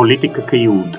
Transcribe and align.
פוליטיקה 0.00 0.42
כייעוד 0.46 0.96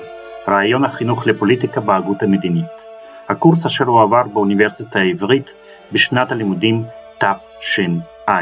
רעיון 0.48 0.84
החינוך 0.84 1.26
לפוליטיקה 1.26 1.80
בהגות 1.80 2.22
המדינית. 2.22 2.86
הקורס 3.28 3.66
אשר 3.66 3.84
הועבר 3.84 4.22
באוניברסיטה 4.32 4.98
העברית 4.98 5.54
בשנת 5.92 6.32
הלימודים 6.32 6.84
תשע"ה 7.18 8.40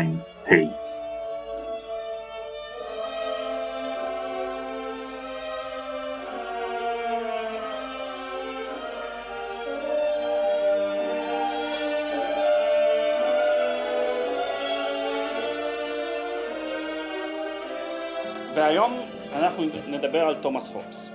אנחנו 19.64 19.92
נדבר 19.92 20.24
על 20.24 20.34
תומאס 20.34 20.68
הופס. 20.68 21.10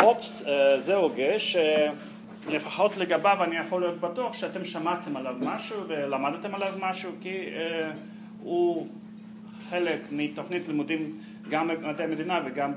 הופס 0.00 0.44
זה 0.78 0.94
הוגה 0.94 1.32
שלפחות 1.38 2.96
לגביו 2.96 3.44
אני 3.44 3.56
יכול 3.56 3.80
להיות 3.80 4.00
בטוח 4.00 4.32
שאתם 4.34 4.64
שמעתם 4.64 5.16
עליו 5.16 5.34
משהו 5.40 5.76
ולמדתם 5.88 6.54
עליו 6.54 6.72
משהו 6.80 7.10
כי 7.20 7.36
הוא 8.42 8.88
חלק 9.70 10.00
מתוכנית 10.10 10.68
לימודים 10.68 11.18
גם 11.50 11.68
במדעי 11.68 12.06
המדינה 12.06 12.40
וגם 12.46 12.72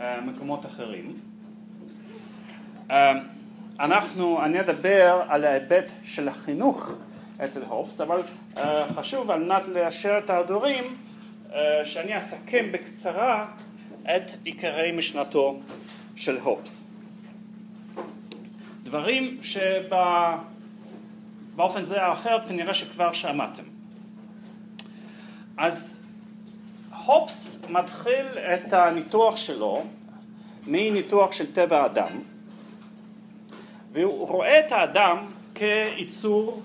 במקומות 0.00 0.66
אחרים. 0.66 1.14
אנחנו, 3.80 4.44
אני 4.44 4.60
אדבר 4.60 5.22
על 5.28 5.44
ההיבט 5.44 5.92
של 6.02 6.28
החינוך 6.28 6.94
אצל 7.44 7.62
הופס, 7.62 8.00
אבל 8.00 8.20
חשוב 8.94 9.30
על 9.30 9.44
מנת 9.44 9.68
לאשר 9.68 10.18
את 10.18 10.30
ההדורים 10.30 10.96
שאני 11.84 12.18
אסכם 12.18 12.66
בקצרה 12.72 13.46
את 14.04 14.30
עיקרי 14.44 14.92
משנתו 14.92 15.58
של 16.16 16.38
הופס. 16.38 16.90
דברים 18.82 19.38
שבאופן 19.42 20.44
זה 21.84 22.06
או 22.06 22.12
אחר 22.12 22.46
כנראה 22.48 22.74
שכבר 22.74 23.12
שמעתם. 23.12 23.62
אז 25.56 26.02
הופס 27.06 27.62
מתחיל 27.68 28.26
את 28.38 28.72
הניתוח 28.72 29.36
שלו 29.36 29.84
מניתוח 30.66 31.32
של 31.32 31.52
טבע 31.52 31.82
האדם 31.82 32.20
והוא 33.92 34.28
רואה 34.28 34.60
את 34.60 34.72
האדם 34.72 35.16
כיצור 35.54 36.62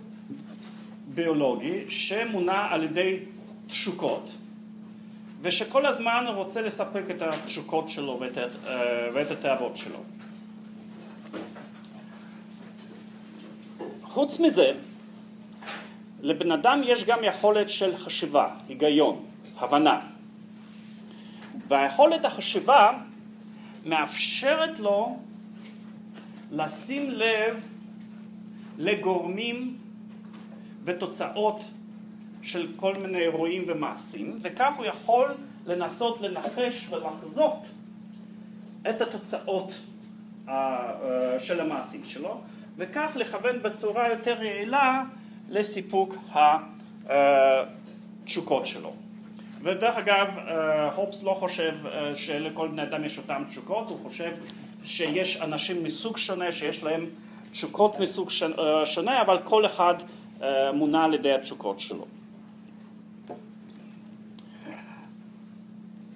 ביולוגי 1.08 1.84
שמונע 1.88 2.68
על 2.70 2.84
ידי 2.84 3.20
תשוקות 3.68 4.36
ושכל 5.42 5.86
הזמן 5.86 6.26
רוצה 6.28 6.62
לספק 6.62 7.04
את 7.12 7.22
התשוקות 7.22 7.90
שלו 7.90 8.18
ואת, 8.20 8.38
ואת 9.14 9.32
התאוות 9.32 9.76
שלו. 9.76 10.00
חוץ 14.04 14.40
מזה, 14.40 14.72
לבן 16.22 16.52
אדם 16.52 16.82
יש 16.86 17.04
גם 17.04 17.20
יכולת 17.24 17.70
של 17.70 17.98
חשיבה, 17.98 18.48
היגיון, 18.70 19.26
הבנה. 19.58 20.00
והיכולת 21.68 22.26
החשיבה 22.26 22.92
מאפשרת 23.86 24.80
לו 24.80 25.18
לשים 26.52 27.12
לב 27.12 27.68
לגורמים 28.78 29.78
ותוצאות 30.84 31.72
של 32.46 32.68
כל 32.76 32.96
מיני 32.96 33.20
אירועים 33.20 33.64
ומעשים, 33.68 34.36
וכך 34.42 34.74
הוא 34.78 34.86
יכול 34.86 35.28
לנסות 35.66 36.22
לנחש 36.22 36.88
ולחזות 36.90 37.72
את 38.90 39.02
התוצאות 39.02 39.82
של 41.40 41.62
המעשים 41.62 42.04
שלו, 42.04 42.42
וכך 42.78 43.12
לכוון 43.16 43.62
בצורה 43.62 44.10
יותר 44.10 44.44
יעילה 44.44 45.04
לסיפוק 45.50 46.16
התשוקות 48.24 48.66
שלו. 48.66 48.94
ודרך 49.62 49.98
אגב, 49.98 50.28
הופס 50.96 51.24
לא 51.24 51.32
חושב 51.32 51.74
שלכל 52.16 52.68
בני 52.68 52.84
אדם 52.84 53.06
יש 53.06 53.18
אותן 53.18 53.44
תשוקות, 53.48 53.90
הוא 53.90 54.00
חושב 54.04 54.32
שיש 54.84 55.38
אנשים 55.42 55.84
מסוג 55.84 56.18
שונה, 56.18 56.52
שיש 56.52 56.84
להם 56.84 57.06
תשוקות 57.52 58.00
מסוג 58.00 58.30
שונה, 58.86 59.22
אבל 59.22 59.40
כל 59.44 59.66
אחד 59.66 59.96
מונע 60.74 61.04
על 61.04 61.14
ידי 61.14 61.34
התשוקות 61.34 61.80
שלו. 61.80 62.06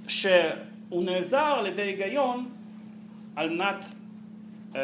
שהוא 0.10 1.04
נעזר 1.04 1.56
על 1.60 1.68
ידי 1.68 1.82
היגיון 1.82 2.50
על 3.36 3.50
מנת 3.50 3.86
uh, 4.74 4.78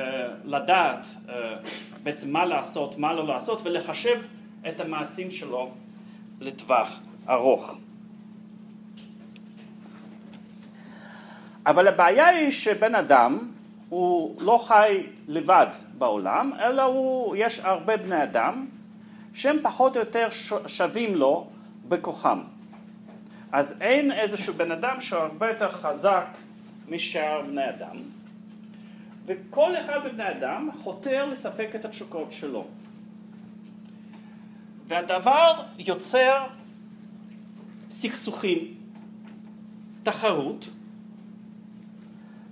לדעת 0.43 1.05
uh, 1.05 1.31
בעצם 2.03 2.33
מה 2.33 2.45
לעשות, 2.45 2.97
מה 2.97 3.13
לא 3.13 3.27
לעשות 3.27 3.61
ולחשב 3.63 4.21
את 4.67 4.79
המעשים 4.79 5.31
שלו 5.31 5.71
לטווח 6.39 6.99
ארוך. 7.29 7.77
אבל 11.65 11.87
הבעיה 11.87 12.27
היא 12.27 12.51
שבן 12.51 12.95
אדם 12.95 13.51
הוא 13.89 14.41
לא 14.41 14.63
חי 14.67 15.03
לבד 15.27 15.67
בעולם, 15.97 16.51
אלא 16.59 16.81
הוא, 16.81 17.35
יש 17.37 17.59
הרבה 17.59 17.97
בני 17.97 18.23
אדם 18.23 18.65
שהם 19.33 19.57
פחות 19.63 19.95
או 19.97 20.01
יותר 20.01 20.27
שווים 20.67 21.15
לו 21.15 21.47
בכוחם. 21.87 22.41
אז 23.55 23.75
אין 23.81 24.11
איזשהו 24.11 24.53
בן 24.53 24.71
אדם 24.71 25.01
שהוא 25.01 25.19
הרבה 25.19 25.49
יותר 25.49 25.71
חזק 25.71 26.25
משאר 26.89 27.41
בני 27.41 27.69
אדם, 27.69 27.97
וכל 29.25 29.77
אחד 29.77 29.99
מבני 30.05 30.29
אדם 30.29 30.69
חותר 30.83 31.25
לספק 31.25 31.69
את 31.75 31.85
התשוקות 31.85 32.31
שלו. 32.31 32.67
והדבר 34.87 35.63
יוצר 35.79 36.47
סכסוכים, 37.89 38.73
תחרות, 40.03 40.69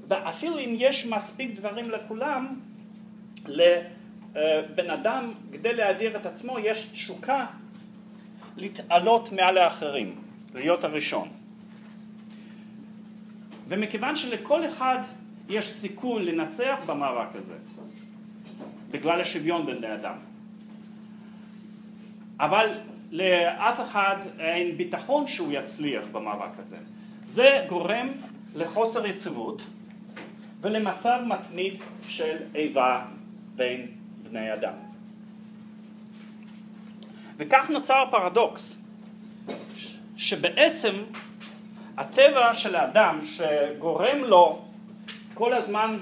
ואפילו 0.08 0.60
אם 0.60 0.74
יש 0.78 1.06
מספיק 1.06 1.56
דברים 1.56 1.92
לכולם, 1.92 2.60
לבן 3.46 4.90
אדם, 4.90 5.34
כדי 5.52 5.74
להדיר 5.74 6.18
את 6.18 6.26
עצמו, 6.26 6.60
יש 6.60 6.86
תשוקה 6.86 7.46
להתעלות 8.58 9.32
מעל 9.32 9.58
האחרים. 9.58 10.23
להיות 10.54 10.84
הראשון. 10.84 11.30
ומכיוון 13.68 14.16
שלכל 14.16 14.66
אחד 14.66 15.00
יש 15.50 15.70
סיכוי 15.70 16.26
לנצח 16.26 16.80
במאבק 16.86 17.36
הזה, 17.36 17.56
בגלל 18.92 19.22
השוויון 19.22 19.66
בין 19.66 19.78
בני 19.78 19.94
אדם, 19.94 20.16
אבל 22.40 22.80
לאף 23.12 23.82
אחד 23.82 24.16
אין 24.40 24.78
ביטחון 24.78 25.28
שהוא 25.28 25.52
יצליח 25.52 26.06
במאבק 26.12 26.60
הזה. 26.60 26.78
זה 27.28 27.66
גורם 27.70 28.08
לחוסר 28.56 29.06
יציבות 29.06 29.64
ולמצב 30.62 31.20
מתמיד 31.28 31.74
של 32.08 32.38
איבה 32.56 33.06
בין 33.56 33.88
בני 34.24 34.54
אדם. 34.54 34.74
וכך 37.38 37.70
נוצר 37.70 38.04
פרדוקס. 38.12 38.84
שבעצם 40.24 40.96
הטבע 41.98 42.54
של 42.54 42.76
האדם 42.76 43.20
שגורם 43.22 44.24
לו 44.24 44.62
כל 45.34 45.54
הזמן 45.54 45.98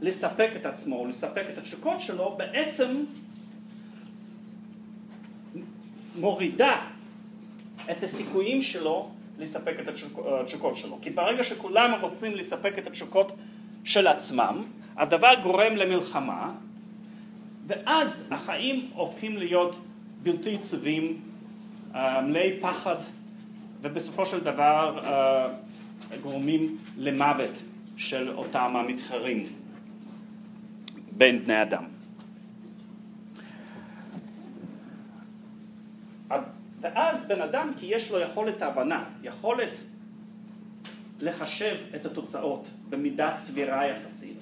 לספק 0.00 0.50
את 0.56 0.66
עצמו, 0.66 1.06
לספק 1.06 1.44
את 1.52 1.58
התשוקות 1.58 2.00
שלו, 2.00 2.34
בעצם 2.38 3.04
מורידה 6.18 6.76
את 7.90 8.02
הסיכויים 8.02 8.62
שלו 8.62 9.10
לספק 9.38 9.74
את 9.80 9.88
התשוקות 9.88 10.76
שלו. 10.76 10.98
כי 11.02 11.10
ברגע 11.10 11.44
שכולם 11.44 12.00
רוצים 12.00 12.34
לספק 12.34 12.78
את 12.78 12.86
התשוקות 12.86 13.32
של 13.84 14.06
עצמם, 14.06 14.64
הדבר 14.96 15.34
גורם 15.42 15.76
למלחמה, 15.76 16.52
ואז 17.66 18.28
החיים 18.30 18.90
הופכים 18.94 19.36
להיות 19.36 19.78
בלתי 20.22 20.50
יציבים, 20.50 21.20
אה, 21.94 22.20
מלאי 22.20 22.60
פחד 22.60 22.96
ובסופו 23.82 24.26
של 24.26 24.40
דבר 24.40 24.98
uh, 24.98 26.16
גורמים 26.22 26.78
למוות 26.96 27.62
של 27.96 28.30
אותם 28.30 28.76
המתחרים 28.76 29.44
בין 31.12 31.44
בני 31.44 31.62
אדם. 31.62 31.84
ואז 36.80 37.24
בן 37.26 37.40
אדם, 37.40 37.70
כי 37.76 37.86
יש 37.86 38.10
לו 38.10 38.20
יכולת 38.20 38.62
הבנה, 38.62 39.04
יכולת 39.22 39.78
לחשב 41.20 41.76
את 41.94 42.06
התוצאות 42.06 42.70
במידה 42.88 43.32
סבירה 43.32 43.86
יחסית, 43.86 44.38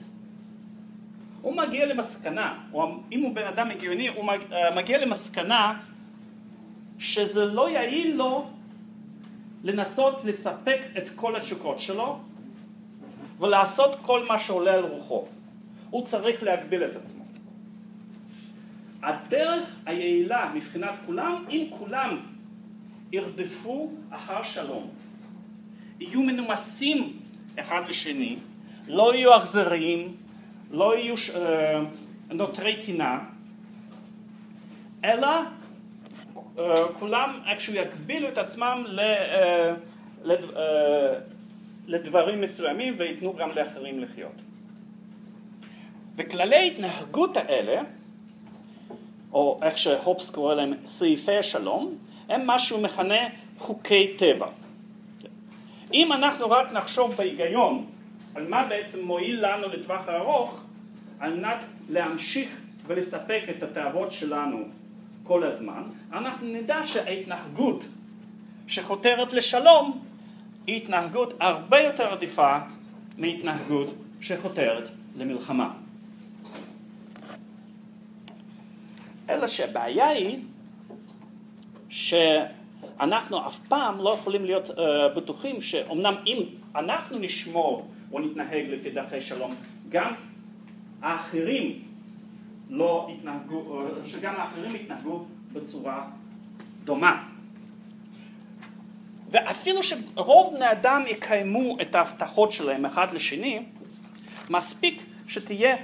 הוא 1.42 1.56
מגיע 1.56 1.86
למסקנה, 1.86 2.58
או 2.72 2.96
אם 3.12 3.20
הוא 3.20 3.34
בן 3.34 3.46
אדם 3.46 3.70
הגיוני, 3.70 4.08
הוא 4.08 4.24
מגיע 4.76 4.98
למסקנה 4.98 5.80
שזה 6.98 7.44
לא 7.44 7.70
יעיל 7.70 8.16
לו 8.16 8.50
לנסות 9.64 10.24
לספק 10.24 10.80
את 10.98 11.08
כל 11.08 11.36
התשוקות 11.36 11.78
שלו, 11.78 12.18
ולעשות 13.40 13.96
כל 14.02 14.24
מה 14.28 14.38
שעולה 14.38 14.74
על 14.74 14.84
רוחו. 14.84 15.26
הוא 15.90 16.04
צריך 16.04 16.42
להגביל 16.42 16.84
את 16.84 16.96
עצמו. 16.96 17.24
הדרך 19.02 19.76
היעילה 19.86 20.52
מבחינת 20.54 20.98
כולם, 21.06 21.44
אם 21.50 21.66
כולם 21.70 22.20
ירדפו 23.12 23.90
אחר 24.10 24.42
שלום, 24.42 24.90
יהיו 26.00 26.22
מנומסים 26.22 27.16
אחד 27.60 27.82
לשני, 27.88 28.36
לא 28.88 29.14
יהיו 29.14 29.36
אכזריים, 29.36 30.16
לא 30.70 30.96
יהיו 30.96 31.14
uh, 31.14 32.34
נותרי 32.34 32.82
טינה, 32.84 33.18
אלא 35.04 35.28
כולם 36.98 37.40
איכשהו 37.46 37.74
יגבילו 37.74 38.28
את 38.28 38.38
עצמם 38.38 38.84
ל, 38.86 39.00
uh, 39.00 40.24
לד, 40.24 40.44
uh, 40.44 40.56
לדברים 41.86 42.40
מסוימים 42.40 42.94
וייתנו 42.98 43.36
גם 43.36 43.50
לאחרים 43.50 44.00
לחיות. 44.00 44.42
וכללי 46.16 46.56
ההתנהגות 46.56 47.36
האלה, 47.36 47.82
או 49.32 49.58
איך 49.62 49.78
שהופס 49.78 50.30
קורא 50.30 50.54
להם 50.54 50.74
סעיפי 50.86 51.36
השלום, 51.36 51.94
הם 52.28 52.46
מה 52.46 52.58
שהוא 52.58 52.82
מכנה 52.82 53.28
חוקי 53.58 54.14
טבע. 54.18 54.46
אם 55.92 56.12
אנחנו 56.12 56.50
רק 56.50 56.72
נחשוב 56.72 57.14
בהיגיון 57.16 57.86
על 58.34 58.48
מה 58.48 58.66
בעצם 58.68 59.04
מועיל 59.04 59.46
לנו 59.46 59.68
לטווח 59.68 60.08
הארוך, 60.08 60.64
על 61.20 61.34
מנת 61.34 61.64
להמשיך 61.88 62.60
ולספק 62.86 63.42
את 63.50 63.62
התאוות 63.62 64.12
שלנו 64.12 64.68
כל 65.26 65.44
הזמן, 65.44 65.82
אנחנו 66.12 66.46
נדע 66.46 66.80
שההתנהגות 66.84 67.88
שחותרת 68.66 69.32
לשלום 69.32 70.02
היא 70.66 70.76
התנהגות 70.76 71.34
הרבה 71.40 71.80
יותר 71.80 72.06
עדיפה 72.06 72.58
מהתנהגות 73.18 73.94
שחותרת 74.20 74.90
למלחמה. 75.16 75.72
אלא 79.30 79.46
שהבעיה 79.46 80.08
היא 80.08 80.38
שאנחנו 81.88 83.46
אף 83.46 83.58
פעם 83.58 83.98
לא 83.98 84.10
יכולים 84.10 84.44
להיות 84.44 84.70
uh, 84.70 84.72
בטוחים 85.16 85.60
שאומנם 85.60 86.14
אם 86.26 86.42
אנחנו 86.74 87.18
נשמור 87.18 87.88
או 88.12 88.20
נתנהג 88.20 88.66
לפי 88.68 88.90
דרכי 88.90 89.20
שלום, 89.20 89.50
גם 89.88 90.14
האחרים 91.02 91.85
לא 92.70 93.08
יתנהגו, 93.12 93.80
uh, 93.80 94.06
שגם 94.06 94.34
האחרים 94.36 94.76
יתנהגו 94.76 95.24
בצורה 95.52 96.06
דומה. 96.84 97.24
ואפילו 99.30 99.82
שרוב 99.82 100.54
בני 100.54 100.72
אדם 100.72 101.02
יקיימו 101.06 101.76
את 101.80 101.94
ההבטחות 101.94 102.52
שלהם 102.52 102.86
אחד 102.86 103.12
לשני, 103.12 103.62
מספיק 104.50 105.02
שתהיה 105.28 105.76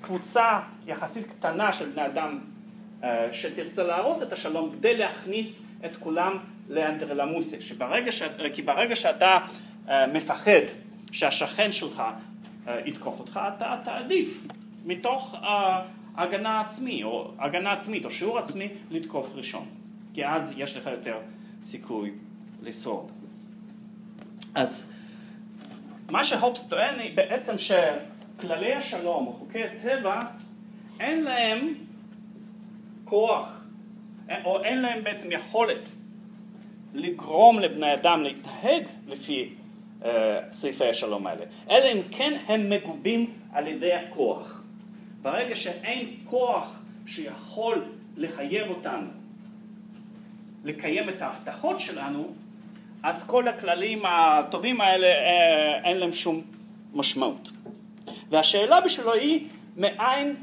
קבוצה 0.00 0.60
יחסית 0.86 1.26
קטנה 1.26 1.72
של 1.72 1.90
בני 1.90 2.06
אדם 2.06 2.38
אה, 3.04 3.28
שתרצה 3.32 3.84
להרוס 3.84 4.22
את 4.22 4.32
השלום 4.32 4.70
כדי 4.72 4.96
להכניס 4.96 5.66
את 5.84 5.96
כולם 5.96 6.38
לאנדרלמוסיה, 6.68 7.60
שברגע 7.60 8.12
ש... 8.12 8.22
כי 8.52 8.62
ברגע 8.62 8.96
שאתה 8.96 9.38
אה, 9.88 10.06
מפחד 10.06 10.60
שהשכן 11.12 11.72
שלך 11.72 12.02
אה, 12.68 12.80
יתקוף 12.84 13.20
אותך, 13.20 13.40
אתה 13.56 13.76
תעדיף 13.84 14.42
מתוך 14.84 15.34
הגנה 16.18 16.60
עצמי, 16.60 17.04
או 17.04 17.30
הגנה 17.38 17.72
עצמית, 17.72 18.04
או 18.04 18.10
שיעור 18.10 18.38
עצמי, 18.38 18.68
לתקוף 18.90 19.30
ראשון, 19.34 19.66
כי 20.14 20.26
אז 20.26 20.54
יש 20.56 20.76
לך 20.76 20.86
יותר 20.86 21.18
סיכוי 21.62 22.12
לשרוד. 22.62 23.10
אז 24.54 24.92
מה 26.10 26.24
שהופס 26.24 26.68
טוען 26.68 26.98
היא 26.98 27.16
בעצם 27.16 27.54
שכללי 27.58 28.74
השלום 28.74 29.26
או 29.26 29.32
חוקי 29.32 29.64
הטבע 29.64 30.20
אין 31.00 31.24
להם 31.24 31.74
כוח, 33.04 33.64
או 34.44 34.64
אין 34.64 34.82
להם 34.82 35.04
בעצם 35.04 35.32
יכולת 35.32 35.88
לגרום 36.94 37.58
לבני 37.58 37.94
אדם 37.94 38.22
להתנהג 38.22 38.82
לפי 39.06 39.54
uh, 40.02 40.06
סעיפי 40.50 40.88
השלום 40.88 41.26
האלה, 41.26 41.44
אלא 41.70 41.92
אם 41.92 41.98
כן 42.10 42.32
הם 42.46 42.70
מגובים 42.70 43.30
על 43.52 43.66
ידי 43.66 43.92
הכוח. 43.92 44.57
ברגע 45.22 45.56
שאין 45.56 46.14
כוח 46.24 46.80
שיכול 47.06 47.84
לחייב 48.16 48.68
אותנו 48.68 49.06
לקיים 50.64 51.08
את 51.08 51.22
ההבטחות 51.22 51.80
שלנו, 51.80 52.32
אז 53.02 53.26
כל 53.26 53.48
הכללים 53.48 54.02
הטובים 54.06 54.80
האלה 54.80 55.06
uh, 55.06 55.84
אין 55.84 55.96
להם 55.96 56.12
שום 56.12 56.42
משמעות. 56.94 57.50
והשאלה 58.30 58.80
בשבילו 58.80 59.12
היא 59.14 59.48
מאין 59.76 60.36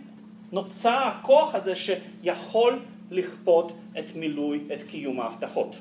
נוצר 0.51 1.04
הכוח 1.04 1.56
הזה 1.56 1.74
שיכול 1.75 2.80
לכפות 3.12 3.71
את 4.00 4.16
מילוי, 4.16 4.60
את 4.74 4.83
קיום 4.83 5.21
ההבטחות. 5.21 5.80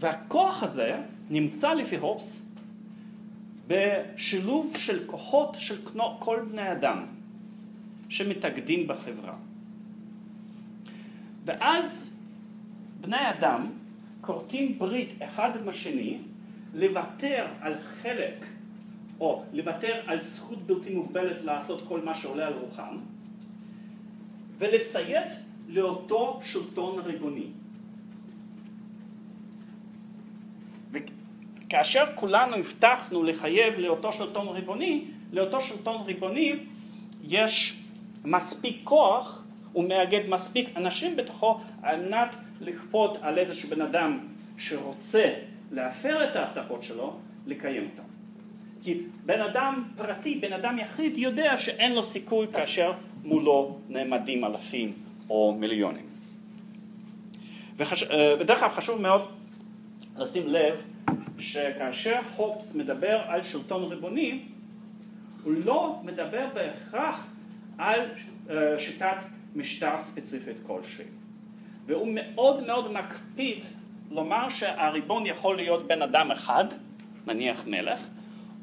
והכוח 0.00 0.62
הזה 0.62 0.96
נמצא 1.30 1.74
לפי 1.74 1.96
הופס 1.96 2.46
בשילוב 3.66 4.72
של 4.76 5.06
כוחות 5.06 5.56
של 5.58 5.76
כל 6.18 6.40
בני 6.50 6.72
אדם 6.72 7.06
שמתאגדים 8.08 8.86
בחברה. 8.86 9.34
ואז 11.44 12.10
בני 13.00 13.30
אדם 13.30 13.66
כורתים 14.20 14.78
ברית 14.78 15.12
אחד 15.22 15.50
עם 15.60 15.68
השני 15.68 16.18
לוותר 16.74 17.46
על 17.60 17.74
חלק 17.80 18.46
או 19.20 19.44
לוותר 19.52 20.00
על 20.06 20.20
זכות 20.20 20.58
בלתי 20.58 20.94
מוגבלת 20.94 21.44
לעשות 21.44 21.84
כל 21.88 22.00
מה 22.00 22.14
שעולה 22.14 22.46
על 22.46 22.52
רוחם 22.52 22.96
ולציית 24.58 25.32
לאותו 25.68 26.40
שלטון 26.44 26.98
ריבוני. 26.98 27.46
וכאשר 31.70 32.04
כולנו 32.14 32.56
הבטחנו 32.56 33.22
לחייב 33.22 33.78
לאותו 33.78 34.12
שלטון 34.12 34.48
ריבוני, 34.48 35.04
לאותו 35.32 35.60
שלטון 35.60 36.02
ריבוני 36.06 36.56
יש 37.24 37.80
מספיק 38.24 38.80
כוח, 38.84 39.42
הוא 39.72 39.88
מאגד 39.88 40.20
מספיק 40.28 40.68
אנשים 40.76 41.16
בתוכו 41.16 41.60
על 41.82 42.00
מנת 42.00 42.36
לכפות 42.60 43.18
על 43.22 43.38
איזשהו 43.38 43.68
בן 43.68 43.80
אדם 43.80 44.18
שרוצה 44.58 45.34
להפר 45.72 46.24
את 46.24 46.36
ההבטחות 46.36 46.82
שלו, 46.82 47.16
לקיים 47.46 47.88
אותן. 47.90 48.08
כי 48.82 49.00
בן 49.26 49.40
אדם 49.40 49.84
פרטי, 49.96 50.34
בן 50.34 50.52
אדם 50.52 50.78
יחיד, 50.78 51.18
יודע 51.18 51.56
שאין 51.56 51.92
לו 51.92 52.02
סיכוי 52.02 52.46
כאשר 52.52 52.92
מולו 53.24 53.78
נעמדים 53.88 54.44
אלפים 54.44 54.92
או 55.30 55.54
מיליונים. 55.58 56.06
וחש... 57.76 58.02
אה, 58.02 58.34
ודרך 58.40 58.62
אגב 58.62 58.72
חשוב 58.72 59.00
מאוד 59.00 59.28
לשים 60.16 60.48
לב 60.48 60.82
שכאשר 61.38 62.20
הופס 62.36 62.74
מדבר 62.74 63.20
על 63.26 63.42
שלטון 63.42 63.84
ריבוני, 63.84 64.42
הוא 65.44 65.52
לא 65.64 66.00
מדבר 66.04 66.46
בהכרח 66.54 67.26
על 67.78 68.00
אה, 68.50 68.78
שיטת 68.78 69.16
משטר 69.56 69.98
ספציפית 69.98 70.56
כלשהי. 70.66 71.04
והוא 71.86 72.08
מאוד 72.14 72.66
מאוד 72.66 72.92
מקפיד 72.92 73.64
לומר 74.10 74.48
שהריבון 74.48 75.26
יכול 75.26 75.56
להיות 75.56 75.86
בן 75.86 76.02
אדם 76.02 76.30
אחד, 76.30 76.64
נניח 77.26 77.66
מלך, 77.66 78.06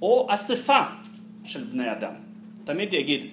או 0.01 0.27
אספה 0.29 0.81
של 1.43 1.63
בני 1.63 1.91
אדם. 1.91 2.13
תמיד 2.63 2.93
יגיד 2.93 3.27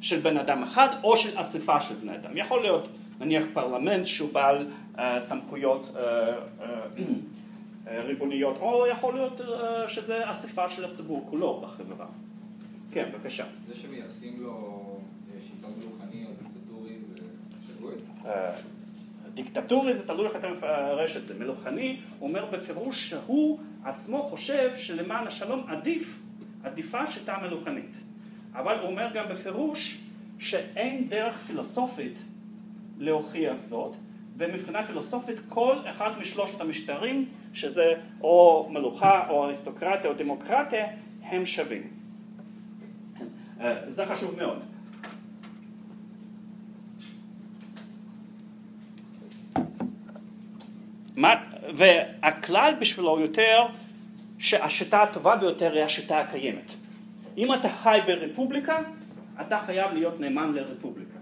של 0.00 0.18
בן 0.18 0.36
אדם 0.36 0.62
אחד 0.62 0.88
או 1.02 1.16
של 1.16 1.40
אספה 1.40 1.80
של 1.80 1.94
בני 1.94 2.14
אדם. 2.14 2.36
יכול 2.36 2.62
להיות 2.62 2.88
נניח 3.20 3.44
פרלמנט 3.52 4.06
שהוא 4.06 4.32
בעל 4.32 4.66
uh, 4.96 5.00
סמכויות 5.20 5.92
uh, 5.94 5.96
uh, 5.96 6.62
ריבוניות, 7.86 8.56
או 8.60 8.86
יכול 8.86 9.14
להיות 9.14 9.40
uh, 9.40 9.88
שזה 9.88 10.30
אספה 10.30 10.68
של 10.68 10.84
הציבור 10.84 11.26
כולו 11.30 11.60
בחברה. 11.60 12.06
כן, 12.92 13.10
בבקשה. 13.12 13.44
זה 13.68 13.74
שמייחסים 13.74 14.42
לו 14.42 14.82
שלטון 15.48 15.72
מלוכני 15.78 16.26
או 16.26 16.30
דיקטטורי 16.42 16.96
זה 17.16 17.24
שגוי? 17.68 17.94
דיקטטורי 19.34 19.94
זה 19.94 20.06
תלוי 20.06 20.26
איך 20.26 20.36
אתה 20.36 20.50
מפרש 20.50 21.16
את 21.16 21.26
זה. 21.26 21.38
מלוכני 21.38 22.00
אומר 22.20 22.46
בפירוש 22.50 23.08
שהוא 23.08 23.58
עצמו 23.84 24.22
חושב 24.22 24.76
שלמען 24.76 25.26
השלום 25.26 25.64
עדיף, 25.68 26.18
עדיפה 26.64 27.06
שיטה 27.06 27.36
מלוכנית. 27.42 27.96
אבל 28.52 28.78
הוא 28.78 28.90
אומר 28.90 29.08
גם 29.14 29.28
בפירוש 29.28 30.00
שאין 30.38 31.08
דרך 31.08 31.36
פילוסופית 31.36 32.18
להוכיח 32.98 33.60
זאת, 33.60 33.96
ומבחינה 34.36 34.84
פילוסופית 34.84 35.40
כל 35.48 35.76
אחד 35.90 36.10
משלושת 36.20 36.60
המשטרים, 36.60 37.26
שזה 37.52 37.94
או 38.20 38.68
מלוכה 38.70 39.28
או 39.28 39.44
אריסטוקרטיה 39.44 40.10
או 40.10 40.14
דמוקרטיה, 40.14 40.86
הם 41.22 41.46
שווים. 41.46 41.90
אה, 43.60 43.74
זה 43.88 44.06
חשוב 44.06 44.36
מאוד. 44.36 44.62
והכלל 51.74 52.74
בשבילו 52.80 53.20
יותר 53.20 53.66
שהשיטה 54.38 55.02
הטובה 55.02 55.36
ביותר 55.36 55.72
היא 55.72 55.82
השיטה 55.82 56.20
הקיימת. 56.20 56.72
אם 57.36 57.54
אתה 57.54 57.68
חי 57.68 57.98
ברפובליקה, 58.06 58.78
אתה 59.40 59.60
חייב 59.60 59.92
להיות 59.92 60.20
נאמן 60.20 60.52
לרפובליקה. 60.52 61.18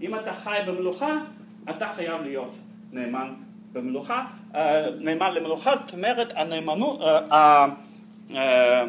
אם 0.00 0.14
אתה 0.14 0.32
חי 0.32 0.58
במלוכה, 0.66 1.18
אתה 1.70 1.92
חייב 1.96 2.22
להיות 2.22 2.56
נאמן 2.92 3.34
במלוכה, 3.72 4.24
אה, 4.54 4.90
נאמן 5.00 5.34
למלוכה, 5.34 5.76
זאת 5.76 5.92
אומרת 5.92 6.32
הנאמנות, 6.36 7.00
אה, 7.00 7.66
אה, 8.34 8.84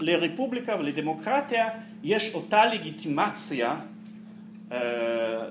לרפובליקה 0.00 0.76
ולדמוקרטיה 0.78 1.68
יש 2.02 2.34
אותה 2.34 2.66
לגיטימציה 2.66 3.76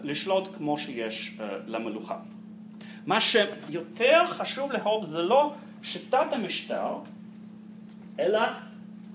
לשלוט 0.03 0.55
כמו 0.55 0.77
שיש 0.77 1.37
למלוכה. 1.67 2.17
מה 3.05 3.21
שיותר 3.21 4.27
חשוב 4.27 4.71
להוב 4.71 5.03
זה 5.03 5.21
לא 5.21 5.53
שיטת 5.83 6.33
המשטר, 6.33 6.95
אלא 8.19 8.39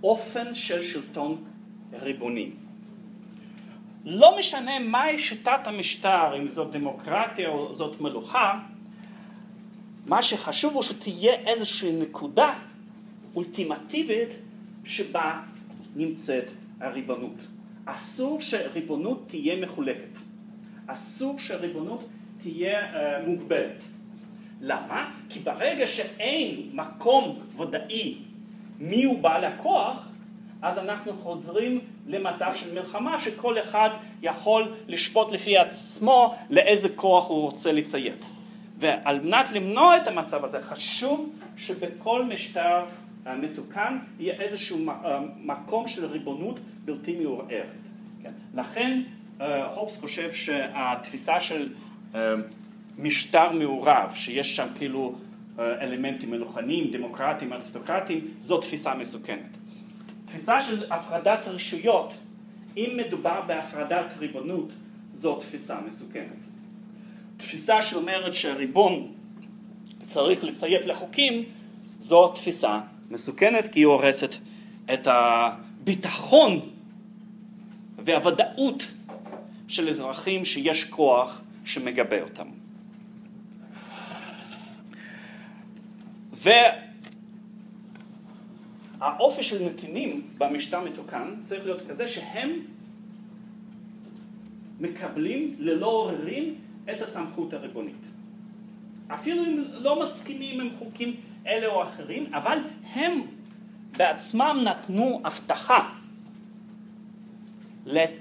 אופן 0.03 0.55
של 0.55 0.83
שלטון 0.83 1.45
ריבוני. 1.93 2.51
לא 4.05 4.39
משנה 4.39 4.79
מהי 4.79 5.19
שיטת 5.19 5.61
המשטר, 5.65 6.37
אם 6.39 6.47
זאת 6.47 6.71
דמוקרטיה 6.71 7.49
או 7.49 7.75
זאת 7.75 8.01
מלוכה, 8.01 8.59
מה 10.07 10.23
שחשוב 10.23 10.75
הוא 10.75 10.83
שתהיה 10.83 11.35
איזושהי 11.35 11.93
נקודה 11.93 12.55
אולטימטיבית 13.35 14.29
שבה 14.85 15.41
נמצאת 15.97 16.51
הריבונות. 16.81 17.47
אסור 17.85 18.41
שריבונות 18.41 19.25
תהיה 19.27 19.57
מחולקת. 19.57 20.19
אסור 20.87 21.39
שריבונות 21.39 22.09
תהיה 22.39 22.81
uh, 22.81 23.29
מוגבלת. 23.29 23.83
למה? 24.61 25.11
כי 25.29 25.41
ברגע 25.41 25.87
שאין 25.87 26.71
מקום 26.73 27.39
ודאי 27.59 28.15
מי 28.79 29.05
הוא 29.05 29.19
בעל 29.19 29.45
הכוח, 29.45 30.09
אז 30.62 30.78
אנחנו 30.78 31.12
חוזרים 31.12 31.81
למצב 32.07 32.52
של 32.54 32.75
מלחמה 32.75 33.19
שכל 33.19 33.59
אחד 33.59 33.90
יכול 34.23 34.75
לשפוט 34.88 35.33
לפי 35.33 35.59
עצמו 35.59 36.35
לאיזה 36.50 36.88
כוח 36.88 37.28
הוא 37.28 37.40
רוצה 37.42 37.73
לציית. 37.73 38.26
ועל 38.78 39.21
מנת 39.21 39.50
למנוע 39.52 39.97
את 39.97 40.09
המצב 40.09 40.45
הזה 40.45 40.62
חשוב 40.62 41.33
שבכל 41.57 42.25
משטר 42.25 42.85
אה, 43.26 43.37
מתוקן 43.37 43.99
יהיה 44.21 44.40
איזשהו 44.40 44.88
אה, 44.88 45.21
מקום 45.37 45.88
של 45.88 46.07
ריבונות 46.07 46.61
בלתי 46.85 47.16
מעורערת. 47.16 47.66
כן? 48.23 48.33
לכן 48.54 49.02
אה, 49.40 49.66
הופס 49.66 50.00
חושב 50.00 50.33
שהתפיסה 50.33 51.40
של 51.40 51.69
משטר 52.99 53.52
מעורב, 53.52 54.11
שיש 54.14 54.57
שם 54.57 54.66
כאילו 54.76 55.14
אלמנטים 55.59 56.31
מלוכניים, 56.31 56.90
דמוקרטיים, 56.90 57.52
אריסטוקרטיים, 57.52 58.28
זו 58.38 58.59
תפיסה 58.59 58.95
מסוכנת. 58.95 59.59
תפיסה 60.33 60.61
של 60.61 60.93
הפרדת 60.93 61.49
רשויות, 61.49 62.19
אם 62.77 62.91
מדובר 62.97 63.41
בהפרדת 63.47 64.15
ריבונות, 64.19 64.73
זו 65.12 65.37
תפיסה 65.37 65.81
מסוכנת. 65.81 66.47
תפיסה 67.37 67.83
שאומרת 67.83 68.35
שהריבון 68.35 69.12
צריך 70.07 70.45
לציית 70.45 70.87
לחוקים, 70.87 71.45
זו 71.99 72.29
תפיסה 72.29 72.81
מסוכנת 73.11 73.69
כי 73.69 73.81
היא 73.81 73.87
הורסת 73.87 74.35
את 74.93 75.07
הביטחון 75.11 76.61
והוודאות 78.05 78.93
של 79.69 79.89
אזרחים 79.89 80.45
שיש 80.45 80.85
כוח 80.85 81.41
שמגבה 81.65 82.23
אותם. 82.23 82.49
והאופי 89.03 89.43
של 89.43 89.65
נתינים 89.65 90.29
במשטר 90.39 90.81
מתוקן 90.81 91.35
צריך 91.43 91.65
להיות 91.65 91.83
כזה 91.89 92.09
שהם 92.09 92.51
מקבלים 94.81 95.55
ללא 95.59 95.87
עוררין 95.87 96.55
את 96.91 97.03
הסמכות 97.03 97.53
הריבונית. 97.53 98.07
אפילו 99.09 99.45
אם 99.45 99.63
לא 99.73 100.03
מסכימים 100.03 100.61
עם 100.61 100.71
חוקים 100.79 101.17
אלה 101.47 101.67
או 101.67 101.83
אחרים, 101.83 102.35
אבל 102.35 102.59
הם 102.93 103.21
בעצמם 103.97 104.61
נתנו 104.65 105.21
הבטחה 105.25 105.95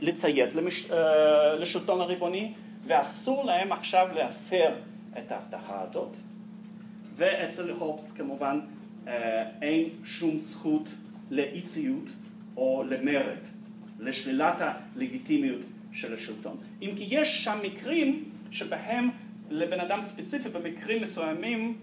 לציית 0.02 0.56
למש... 0.56 0.92
אה, 0.92 1.56
לשלטון 1.56 2.02
הריבוני, 2.02 2.54
ואסור 2.84 3.46
להם 3.46 3.72
עכשיו 3.72 4.08
להפר 4.16 4.74
את 5.18 5.32
ההבטחה 5.32 5.82
הזאת. 5.82 6.18
ואצל 7.16 7.70
הופס 7.70 8.12
כמובן 8.12 8.60
אין 9.62 9.90
שום 10.04 10.40
זכות 10.40 10.96
לאי 11.32 11.62
ציות 11.62 12.10
או 12.58 12.84
למרד, 12.90 13.38
לשלילת 14.00 14.62
הלגיטימיות 14.62 15.62
של 15.94 16.14
השלטון. 16.14 16.58
אם 16.82 16.92
כי 16.96 17.06
יש 17.10 17.44
שם 17.44 17.58
מקרים 17.64 18.24
שבהם 18.52 19.10
לבן 19.50 19.80
אדם 19.80 20.02
ספציפי 20.02 20.50
במקרים 20.50 21.02
מסוימים 21.02 21.78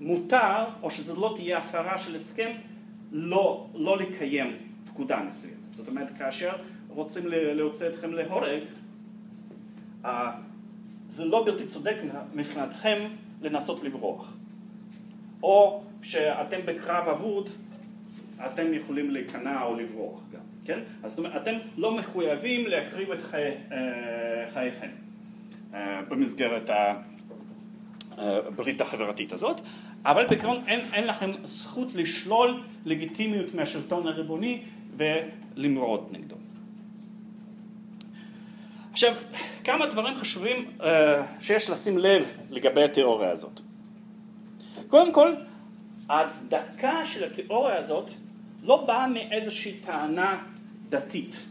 מותר, 0.00 0.64
או 0.82 0.90
שזו 0.90 1.20
לא 1.20 1.32
תהיה 1.36 1.58
הפרה 1.58 1.98
של 1.98 2.16
הסכם, 2.16 2.50
לא, 3.12 3.66
לא 3.74 3.98
לקיים 3.98 4.56
פקודה 4.86 5.22
מסוימת. 5.28 5.56
זאת 5.70 5.88
אומרת, 5.88 6.10
כאשר 6.18 6.52
רוצים 6.88 7.24
להוציא 7.28 7.86
אתכם 7.86 8.12
להורג, 8.12 8.62
זה 11.08 11.24
לא 11.24 11.44
בלתי 11.46 11.66
צודק 11.66 11.96
מבחינתכם 12.34 13.08
לנסות 13.42 13.82
לברוח. 13.82 14.36
או 15.42 15.82
כשאתם 16.02 16.58
בקרב 16.64 17.08
אבוד, 17.08 17.50
אתם 18.46 18.74
יכולים 18.74 19.10
להיכנע 19.10 19.62
או 19.62 19.74
לברוח 19.74 20.20
גם, 20.32 20.40
כן? 20.64 20.80
אז 21.02 21.10
זאת 21.10 21.18
אומרת, 21.18 21.42
אתם 21.42 21.54
לא 21.76 21.96
מחויבים 21.96 22.66
להקריב 22.66 23.10
את 23.10 23.22
חי, 23.22 23.50
אה, 23.72 24.50
חייכם. 24.54 24.88
אה, 25.74 26.02
במסגרת 26.08 26.70
הברית 28.16 28.80
החברתית 28.80 29.32
הזאת, 29.32 29.60
אבל 30.04 30.26
בעיקרון 30.26 30.62
אין, 30.66 30.80
אין 30.92 31.06
לכם 31.06 31.30
זכות 31.44 31.94
לשלול 31.94 32.62
לגיטימיות 32.84 33.54
מהשלטון 33.54 34.06
הריבוני 34.06 34.62
ולמרוד 34.96 36.08
נגדו. 36.10 36.36
עכשיו, 38.92 39.14
כמה 39.64 39.86
דברים 39.86 40.14
חשובים 40.14 40.70
שיש 41.40 41.70
לשים 41.70 41.98
לב 41.98 42.26
לגבי 42.50 42.82
התיאוריה 42.84 43.30
הזאת. 43.30 43.60
קודם 44.88 45.12
כל, 45.12 45.32
ההצדקה 46.08 47.06
של 47.06 47.24
התיאוריה 47.24 47.78
הזאת 47.78 48.10
לא 48.62 48.84
באה 48.86 49.08
מאיזושהי 49.08 49.72
טענה 49.72 50.42
דתית, 50.88 51.46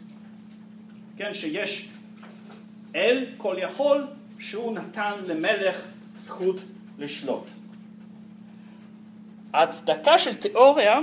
כן, 1.18 1.34
שיש 1.34 1.90
אל 2.96 3.26
כל 3.38 3.56
יכול 3.60 4.08
שהוא 4.40 4.76
נתן 4.76 5.14
למלך 5.28 5.86
זכות 6.16 6.62
לשלוט. 7.00 7.52
ההצדקה 9.54 10.18
של 10.18 10.36
תיאוריה 10.36 11.00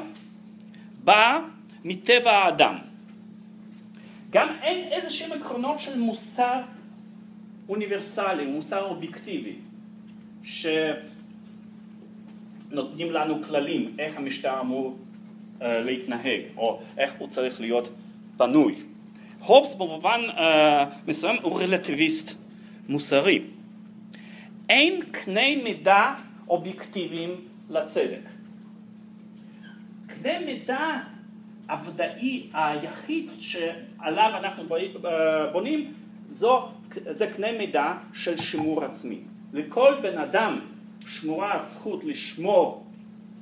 באה 1.05 1.41
מטבע 1.85 2.31
האדם. 2.31 2.79
גם 4.31 4.49
אין 4.63 4.93
איזה 4.93 5.11
שהם 5.11 5.41
עקרונות 5.41 5.81
של 5.81 5.99
מוסר 5.99 6.61
אוניברסלי, 7.69 8.47
מוסר 8.47 8.85
אובייקטיבי, 8.85 9.57
שנותנים 12.75 13.13
לנו 13.13 13.43
כללים 13.43 13.97
איך 13.99 14.17
המשטר 14.17 14.61
אמור 14.61 14.97
uh, 15.59 15.65
להתנהג, 15.65 16.41
או 16.57 16.81
איך 16.99 17.15
הוא 17.19 17.29
צריך 17.29 17.61
להיות 17.61 17.89
בנוי. 18.37 18.75
הובס 19.39 19.75
במובן 19.75 20.21
uh, 20.29 20.41
מסוים 21.09 21.37
הוא 21.43 21.61
רלטיביסט 21.61 22.39
מוסרי. 22.89 23.43
אין 24.71 25.01
קנה 25.11 25.57
מידה 25.65 26.15
אובייקטיביים 26.49 27.31
לצדק. 27.71 28.29
קנה 30.07 30.39
מידה 30.47 31.01
הוודאי 31.71 32.47
היחיד 32.53 33.31
שעליו 33.41 34.31
אנחנו 34.37 34.63
אה, 35.05 35.47
בונים 35.53 35.93
זו, 36.31 36.69
זה 37.11 37.27
קנה 37.27 37.53
מידה 37.59 37.95
של 38.15 38.37
שימור 38.37 38.85
עצמי. 38.85 39.19
לכל 39.53 39.95
בן 40.03 40.19
אדם 40.19 40.59
שמורה 41.07 41.55
הזכות 41.55 42.05
לשמור 42.05 42.87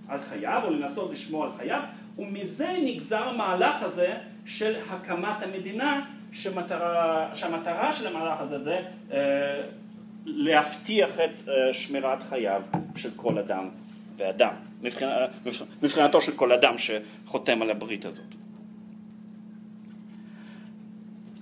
על 0.09 0.21
חייו 0.29 0.61
או 0.65 0.71
לנסות 0.71 1.11
לשמור 1.11 1.45
על 1.45 1.51
חייו 1.57 1.83
ומזה 2.19 2.77
נגזר 2.85 3.29
המהלך 3.29 3.83
הזה 3.83 4.15
של 4.47 4.75
הקמת 4.91 5.43
המדינה 5.43 6.05
שמטרה, 6.33 7.31
שהמטרה 7.35 7.93
של 7.93 8.07
המהלך 8.07 8.41
הזה 8.41 8.59
זה 8.59 8.81
אה, 9.13 9.63
להבטיח 10.25 11.21
את 11.21 11.49
אה, 11.49 11.73
שמירת 11.73 12.23
חייו 12.23 12.63
של 12.97 13.11
כל 13.17 13.39
אדם 13.39 13.69
ואדם, 14.17 14.55
מבחינת, 14.83 15.31
מבחינתו 15.83 16.21
של 16.21 16.33
כל 16.33 16.53
אדם 16.53 16.75
שחותם 16.79 17.63
על 17.63 17.71
הברית 17.71 18.05
הזאת. 18.05 18.35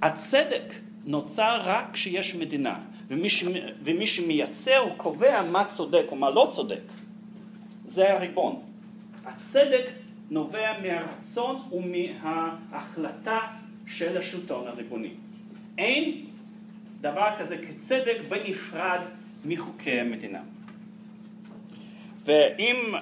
הצדק 0.03 0.73
נוצר 1.05 1.61
רק 1.65 1.85
כשיש 1.93 2.35
מדינה, 2.35 2.79
ומי, 3.09 3.31
ש... 3.31 3.45
ומי 3.85 4.07
שמייצר 4.07 4.89
קובע 4.97 5.43
מה 5.43 5.65
צודק 5.65 6.05
או 6.09 6.17
מה 6.17 6.31
לא 6.31 6.47
צודק, 6.51 6.83
זה 7.85 8.13
הריבון. 8.13 8.63
הצדק 9.25 9.91
נובע 10.31 10.81
מהרצון 10.83 11.63
ומההחלטה 11.73 13.39
של 13.87 14.19
השלטון 14.19 14.67
הריבוני. 14.67 15.11
אין 15.79 16.27
דבר 17.01 17.29
כזה 17.39 17.59
כצדק 17.59 18.17
בנפרד 18.29 19.01
מחוקי 19.45 20.01
המדינה. 20.01 20.41
ואם 22.25 22.95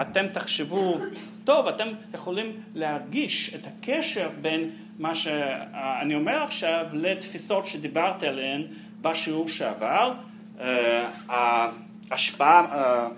אתם 0.00 0.28
תחשבו, 0.28 0.98
טוב, 1.44 1.66
אתם 1.66 1.88
יכולים 2.14 2.60
להרגיש 2.74 3.54
את 3.54 3.66
הקשר 3.66 4.30
בין 4.40 4.70
מה 5.00 5.14
שאני 5.14 6.14
אומר 6.14 6.42
עכשיו 6.42 6.86
לתפיסות 6.92 7.66
שדיברתי 7.66 8.26
עליהן 8.26 8.62
בשיעור 9.00 9.48
שעבר, 9.48 10.14
אה, 10.60 11.06
ההשפעה 11.28 12.64
אה, 12.64 13.08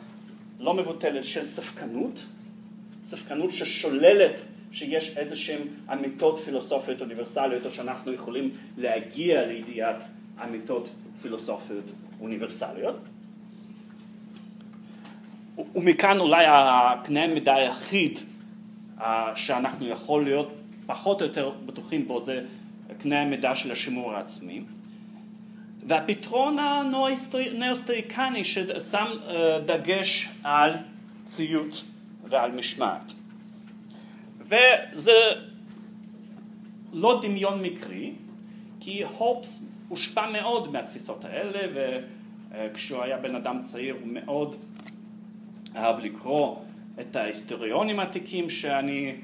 לא 0.61 0.75
מבוטלת 0.75 1.25
של 1.25 1.47
ספקנות, 1.47 2.25
ספקנות 3.05 3.51
ששוללת 3.51 4.43
שיש 4.73 5.17
איזה 5.17 5.37
שהן 5.37 5.61
אמיתות 5.93 6.39
פילוסופיות 6.39 7.01
אוניברסליות 7.01 7.65
או 7.65 7.71
שאנחנו 7.71 8.13
יכולים 8.13 8.51
להגיע 8.79 9.47
לידיעת 9.47 10.03
אמיתות 10.45 10.91
פילוסופיות 11.23 11.93
אוניברסליות. 12.21 12.99
ומכאן 15.75 16.19
אולי 16.19 16.45
הקנה 16.49 17.27
מידה 17.27 17.55
היחיד 17.55 18.19
אה, 19.01 19.33
שאנחנו 19.37 19.89
יכול 19.89 20.25
להיות 20.25 20.62
פחות 20.87 21.23
או 21.23 21.27
יותר 21.27 21.53
בטוחים 21.67 22.09
בו 22.09 22.21
זה 22.21 22.45
קנה 22.99 23.23
המידה 23.23 23.55
של 23.55 23.73
השימור 23.73 24.13
העצמי. 24.13 24.63
והפתרון 25.87 26.57
הנאוסטריקני 26.59 28.45
ששם 28.45 29.07
אה, 29.29 29.59
דגש 29.59 30.29
על 30.43 30.73
ציות 31.25 31.85
ועל 32.29 32.53
משמעת. 32.53 33.13
וזה 34.39 35.13
לא 36.93 37.21
דמיון 37.23 37.63
מקרי, 37.63 38.13
כי 38.81 39.03
הופס 39.19 39.69
הושפע 39.89 40.31
מאוד 40.31 40.73
מהתפיסות 40.73 41.25
האלה, 41.25 41.61
וכשהוא 42.51 43.03
היה 43.03 43.19
בן 43.19 43.35
אדם 43.35 43.63
צעיר 43.63 43.95
הוא 43.95 44.09
מאוד 44.13 44.57
אהב 45.77 45.99
לקרוא 46.01 46.57
את 47.01 47.17
ההיסטוריונים 47.17 48.01
העתיקים 48.01 48.51
שאני 48.51 49.15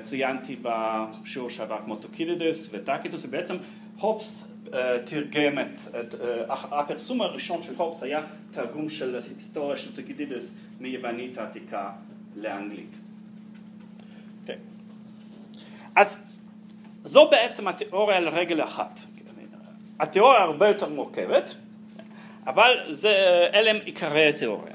ציינתי 0.00 0.56
בשיעור 0.62 1.50
שעבר 1.50 1.78
כמו 1.84 1.96
טוקידידס 1.96 2.68
וטקיטוס, 2.72 3.24
ובעצם 3.24 3.56
הובס 4.00 4.56
אה, 4.74 4.98
תרגם 5.04 5.58
את, 5.58 5.94
אה, 6.20 6.54
הפרסום 6.80 7.20
הראשון 7.20 7.62
של 7.62 7.74
הובס 7.76 8.02
היה 8.02 8.20
תרגום 8.50 8.88
של 8.88 9.18
היסטוריה 9.34 9.76
של 9.76 9.96
טוקידידס 9.96 10.58
מיוונית 10.80 11.38
העתיקה 11.38 11.90
לאנגלית. 12.36 12.94
Okay. 12.94 14.46
כן. 14.46 14.58
אז 15.96 16.18
זו 17.04 17.28
בעצם 17.30 17.68
התיאוריה 17.68 18.16
על 18.16 18.28
רגל 18.28 18.64
אחת. 18.64 19.00
התיאוריה 20.00 20.40
הרבה 20.40 20.68
יותר 20.68 20.88
מורכבת, 20.88 21.56
אבל 22.46 22.70
זה, 22.88 23.10
אלה 23.54 23.70
הם 23.70 23.76
עיקרי 23.84 24.28
התיאוריה. 24.28 24.74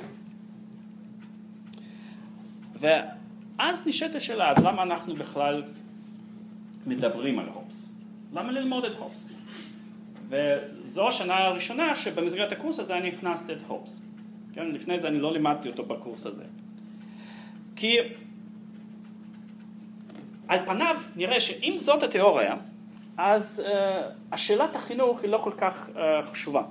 ואז 3.62 3.88
נשאלת 3.88 4.16
השאלה, 4.16 4.52
אז 4.52 4.64
למה 4.64 4.84
אנחנו 4.84 5.16
בכלל 5.16 5.64
מדברים 6.86 7.40
על 7.40 7.48
הופס? 7.54 7.90
למה 8.34 8.52
ללמוד 8.52 8.86
את 8.86 8.96
הופס? 8.96 9.30
וזו 10.30 11.08
השנה 11.08 11.38
הראשונה 11.38 11.96
שבמסגרת 11.96 12.52
הקורס 12.52 12.80
הזה 12.80 12.98
אני 12.98 13.08
הכנסתי 13.08 13.54
את 13.54 13.58
הופס. 13.68 14.02
כן? 14.54 14.68
לפני 14.68 15.00
זה 15.00 15.08
אני 15.08 15.20
לא 15.20 15.34
לימדתי 15.34 15.70
אותו 15.70 15.86
בקורס 15.86 16.26
הזה. 16.26 16.44
כי 17.76 17.98
על 20.48 20.66
פניו 20.66 21.02
נראה 21.16 21.40
שאם 21.40 21.74
זאת 21.78 22.04
התיאוריה, 22.04 22.56
אז 23.18 23.64
uh, 23.66 23.72
השאלת 24.32 24.76
החינוך 24.76 25.22
היא 25.22 25.30
לא 25.30 25.38
כל 25.38 25.54
כך 25.58 25.90
uh, 25.90 25.98
חשובה. 26.24 26.64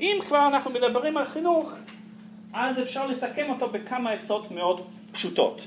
אם 0.00 0.16
כבר 0.20 0.46
אנחנו 0.46 0.70
מדברים 0.70 1.16
על 1.16 1.26
חינוך, 1.26 1.72
אז 2.52 2.80
אפשר 2.80 3.06
לסכם 3.06 3.50
אותו 3.50 3.68
בכמה 3.68 4.10
עצות 4.10 4.50
מאוד 4.50 4.86
פשוטות. 5.12 5.66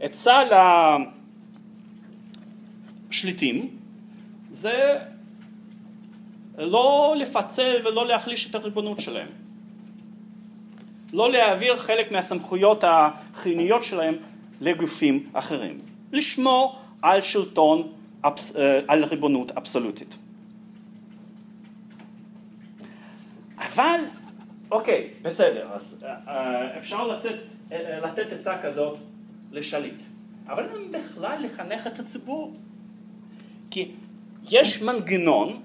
עצה 0.00 0.40
לשליטים 3.10 3.76
זה 4.50 4.98
לא 6.58 7.14
לפצל 7.18 7.76
ולא 7.84 8.06
להחליש 8.06 8.50
את 8.50 8.54
הריבונות 8.54 8.98
שלהם. 8.98 9.28
לא 11.12 11.32
להעביר 11.32 11.76
חלק 11.76 12.12
מהסמכויות 12.12 12.84
החיוניות 12.86 13.82
שלהם 13.82 14.14
לגופים 14.60 15.30
אחרים. 15.32 15.78
לשמור 16.12 16.78
על 17.02 17.20
שלטון, 17.20 17.92
אה, 18.24 18.30
על 18.88 19.04
ריבונות 19.04 19.50
אבסולוטית. 19.50 20.18
אבל 23.58 24.00
אוקיי, 24.70 25.08
בסדר, 25.22 25.64
אז 25.72 26.04
אה, 26.04 26.14
אה, 26.28 26.78
אפשר 26.78 27.06
לצאת, 27.06 27.34
אה, 27.72 28.00
לתת 28.00 28.32
עצה 28.32 28.62
כזאת 28.62 28.98
לשליט, 29.52 30.02
אבל 30.48 30.66
אין 30.74 30.90
בכלל 30.90 31.44
לחנך 31.44 31.86
את 31.86 31.98
הציבור. 31.98 32.52
כי 33.70 33.90
יש 34.50 34.82
מנגנון, 34.82 35.60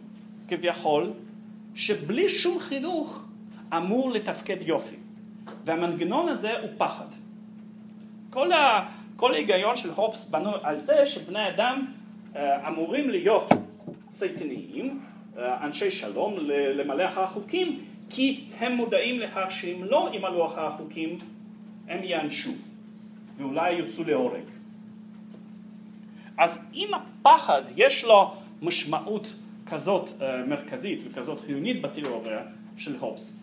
כביכול, 0.47 1.11
שבלי 1.75 2.29
שום 2.29 2.59
חינוך 2.59 3.25
אמור 3.77 4.11
לתפקד 4.11 4.67
יופי. 4.67 4.95
והמנגנון 5.65 6.27
הזה 6.27 6.59
הוא 6.59 6.69
פחד. 6.77 7.05
כל, 8.29 8.51
ה, 8.51 8.89
כל 9.15 9.33
ההיגיון 9.33 9.75
של 9.75 9.89
הופס 9.89 10.29
בנוי 10.29 10.53
על 10.63 10.79
זה 10.79 11.05
שבני 11.05 11.49
אדם 11.49 11.85
אמורים 12.67 13.09
להיות 13.09 13.51
צייתניים, 14.11 14.99
אנשי 15.37 15.91
שלום, 15.91 16.35
למלא 16.49 17.07
אחר 17.07 17.21
החוקים, 17.23 17.79
כי 18.09 18.43
הם 18.59 18.75
מודעים 18.75 19.19
לכך 19.19 19.45
שאם 19.49 19.83
לא 19.83 20.09
ימלאו 20.13 20.45
אחר 20.45 20.65
החוקים, 20.65 21.17
הם 21.87 22.03
ייענשו, 22.03 22.51
ואולי 23.37 23.73
יוצאו 23.73 24.03
להורג. 24.03 24.43
אז 26.37 26.59
אם 26.73 26.89
הפחד 26.93 27.61
יש 27.77 28.05
לו 28.05 28.33
משמעות 28.61 29.35
כזאת 29.65 30.09
uh, 30.09 30.23
מרכזית 30.47 31.01
וכזאת 31.05 31.41
חיונית 31.41 31.81
בתיאוריה 31.81 32.41
של 32.77 32.95
הופס, 32.99 33.39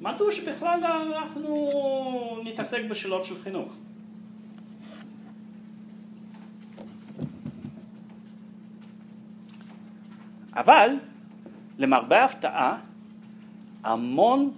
מדוע 0.00 0.32
שבכלל 0.32 0.80
אנחנו 0.84 2.42
נתעסק 2.44 2.82
בשאלות 2.90 3.24
של 3.24 3.38
חינוך? 3.42 3.76
אבל 10.54 10.90
למרבה 11.78 12.20
ההפתעה 12.22 12.80
המון, 13.84 14.52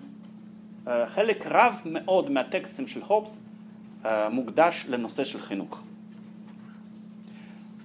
אה, 0.89 1.07
חלק 1.07 1.47
רב 1.47 1.83
מאוד 1.85 2.31
מהטקסטים 2.31 2.87
של 2.87 3.01
הובס 3.03 3.41
אה, 4.05 4.29
מוקדש 4.29 4.87
לנושא 4.89 5.25
של 5.25 5.39
חינוך. 5.39 5.85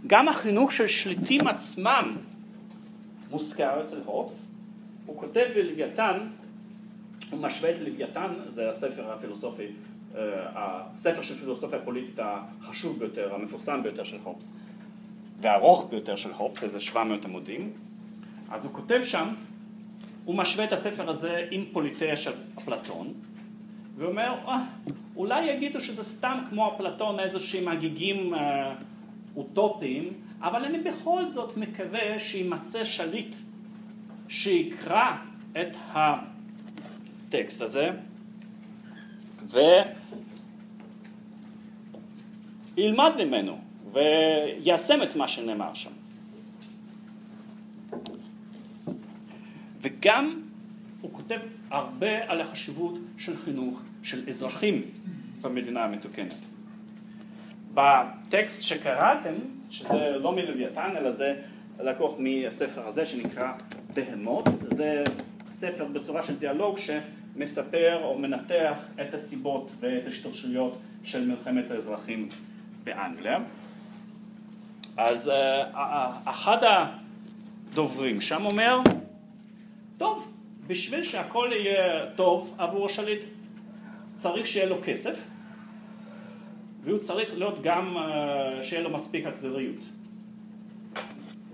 גם 0.08 0.28
החינוך 0.28 0.72
של 0.72 0.88
שליטים 0.88 1.48
עצמם 1.48 2.18
מוזכר 3.32 3.84
אצל 3.84 4.02
הובס, 4.06 4.52
הוא 5.06 5.20
כותב 5.20 5.46
בלוויתן, 5.56 6.28
הוא 7.30 7.40
משווה 7.40 7.72
את 7.72 7.80
לוויתן, 7.80 8.34
זה 8.48 8.70
הספר 8.70 9.12
הפילוסופי, 9.12 9.68
אה, 10.16 10.22
הספר 10.56 11.22
של 11.22 11.36
פילוסופיה 11.40 11.80
פוליטית 11.80 12.20
החשוב 12.20 13.00
ביותר, 13.00 13.36
המפורסם 13.36 13.84
ביותר 13.84 14.04
של 14.04 14.18
הובס, 14.24 14.54
והארוך 15.42 15.88
ביותר 15.90 16.16
של 16.16 16.32
הובס, 16.32 16.64
איזה 16.64 16.80
700 16.80 17.26
עמודים, 17.26 17.74
אז 18.52 18.66
הוא 18.66 18.74
כותב 18.74 19.02
שם 19.04 19.28
הוא 20.30 20.38
משווה 20.38 20.66
את 20.66 20.74
הספר 20.74 21.10
הזה 21.10 21.48
עם 21.52 21.66
פוליטאה 21.72 22.18
של 22.18 22.32
אפלטון, 22.58 23.14
ואומר, 23.98 24.34
אה, 24.48 24.64
אולי 25.16 25.46
יגידו 25.46 25.80
שזה 25.80 26.04
סתם 26.04 26.42
כמו 26.50 26.74
אפלטון, 26.76 27.20
איזה 27.20 27.40
שהם 27.40 27.68
הגיגים 27.68 28.34
אה, 28.34 28.76
אוטופיים, 29.36 30.14
אבל 30.42 30.66
אני 30.66 30.80
בכל 30.80 31.28
זאת 31.28 31.58
מקווה 31.58 32.20
שימצא 32.20 32.84
שליט 32.84 33.36
שיקרא 34.28 35.16
את 35.62 35.78
הטקסט 35.94 37.62
הזה, 37.62 37.90
וילמד 42.78 43.12
ממנו, 43.18 43.60
ויישם 43.92 45.04
את 45.04 45.16
מה 45.16 45.28
שנאמר 45.28 45.74
שם. 45.74 45.99
וגם 49.82 50.42
הוא 51.02 51.14
כותב 51.14 51.40
הרבה 51.72 52.32
על 52.32 52.42
החשיבות 52.42 53.00
של 53.18 53.38
חינוך 53.38 53.82
של 54.04 54.28
אזרחים 54.28 54.82
במדינה 55.42 55.84
המתוקנת. 55.84 56.34
בטקסט 57.74 58.62
שקראתם, 58.62 59.34
שזה 59.70 60.18
לא 60.20 60.32
מלוויתן, 60.32 60.90
אלא 60.98 61.12
זה 61.12 61.36
לקוח 61.80 62.14
מהספר 62.20 62.88
הזה 62.88 63.06
שנקרא 63.06 63.52
בהמות, 63.94 64.46
זה 64.72 65.04
ספר 65.52 65.86
בצורה 65.86 66.24
של 66.24 66.40
דיאלוג 66.40 66.78
שמספר 66.78 68.04
או 68.04 68.18
מנתח 68.18 68.78
את 69.02 69.14
הסיבות 69.14 69.72
ואת 69.80 70.08
השתלשלויות 70.08 70.78
של 71.04 71.28
מלחמת 71.28 71.72
האזרחים 71.72 72.30
באנגליה. 72.84 73.40
אז 74.98 75.30
אה, 75.30 76.12
אחד 76.26 76.58
הדוברים 77.72 78.22
שם 78.22 78.46
אומר, 78.46 78.80
טוב, 80.00 80.34
בשביל 80.68 81.04
שהכל 81.04 81.50
יהיה 81.52 82.06
טוב 82.16 82.56
עבור 82.58 82.86
השליט 82.86 83.24
צריך 84.16 84.48
שיהיה 84.48 84.66
לו 84.66 84.76
כסף 84.84 85.24
והוא 86.84 87.00
צריך 87.00 87.30
להיות 87.34 87.62
גם 87.64 87.98
אה, 87.98 88.64
שיהיה 88.64 88.84
לו 88.84 88.90
מספיק 88.90 89.26
אכזריות. 89.26 89.80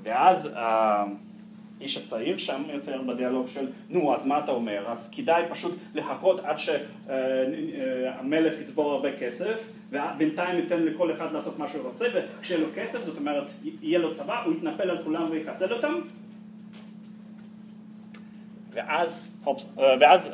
ואז 0.04 0.50
האיש 0.56 1.98
הצעיר 1.98 2.38
שם 2.38 2.64
יותר 2.74 3.02
בדיאלוג 3.02 3.48
של 3.48 3.68
נו 3.90 4.14
אז 4.14 4.26
מה 4.26 4.40
אתה 4.40 4.52
אומר 4.52 4.88
אז 4.88 5.10
כדאי 5.10 5.44
פשוט 5.50 5.76
לחכות 5.96 6.40
עד 6.40 6.58
שהמלך 6.58 8.54
אה, 8.54 8.62
יצבור 8.62 8.92
הרבה 8.92 9.18
כסף 9.18 9.60
ובינתיים 9.90 10.56
ניתן 10.56 10.84
לכל 10.84 11.12
אחד 11.12 11.32
לעשות 11.34 11.60
מה 11.60 11.68
שהוא 11.68 11.84
רוצה 11.88 12.06
וכשיהיה 12.14 12.60
לו 12.60 12.68
כסף 12.76 13.04
זאת 13.04 13.18
אומרת 13.18 13.52
יהיה 13.82 14.00
לו 14.00 14.14
צבא 14.14 14.44
הוא 14.44 14.54
יתנפל 14.54 14.90
על 14.90 15.04
כולם 15.04 15.28
ויחסל 15.32 15.74
אותם 15.74 16.02
ואז, 18.76 19.28
אה, 19.48 19.96
ואז 20.00 20.32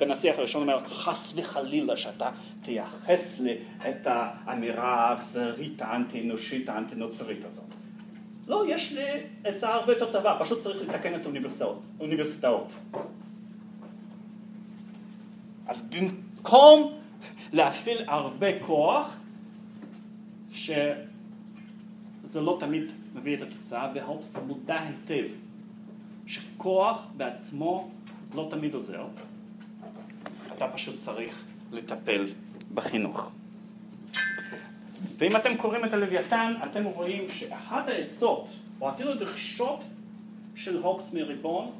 בן 0.00 0.10
השיח 0.10 0.38
הראשון 0.38 0.62
אומר 0.62 0.88
חס 0.88 1.32
וחלילה 1.36 1.96
שאתה 1.96 2.30
תייחס 2.62 3.40
לי 3.40 3.56
את 3.88 4.06
האמירה 4.06 5.10
האכזרית 5.10 5.82
האנטי 5.82 6.22
אנושית 6.22 6.68
האנטי 6.68 6.94
נוצרית 6.94 7.44
הזאת 7.44 7.74
לא, 8.46 8.64
יש 8.68 8.92
לי 8.92 9.02
עצה 9.44 9.74
הרבה 9.74 9.92
יותר 9.92 10.12
טובה, 10.12 10.36
פשוט 10.40 10.60
צריך 10.60 10.88
לתקן 10.88 11.14
את 11.14 11.26
האוניברסיטאות. 11.98 12.72
אז 15.66 15.82
במקום 15.82 16.92
להפעיל 17.52 18.04
הרבה 18.06 18.60
כוח, 18.60 19.18
שזה 20.52 21.00
לא 22.40 22.56
תמיד 22.60 22.92
מביא 23.14 23.36
את 23.36 23.42
התוצאה, 23.42 23.92
והופס 23.94 24.36
מודע 24.46 24.80
היטב 24.80 25.34
שכוח 26.26 27.06
בעצמו 27.16 27.90
לא 28.34 28.46
תמיד 28.50 28.74
עוזר, 28.74 29.06
אתה 30.56 30.68
פשוט 30.68 30.94
צריך 30.94 31.44
לטפל 31.72 32.28
בחינוך. 32.74 33.32
ואם 35.18 35.36
אתם 35.36 35.56
קוראים 35.56 35.84
את 35.84 35.92
הלוויתן, 35.92 36.54
אתם 36.64 36.84
רואים 36.84 37.30
שאחת 37.30 37.88
העצות, 37.88 38.48
או 38.80 38.88
אפילו 38.88 39.14
דרישות 39.14 39.84
של 40.54 40.82
הוקס 40.82 41.14
מריבון, 41.14 41.70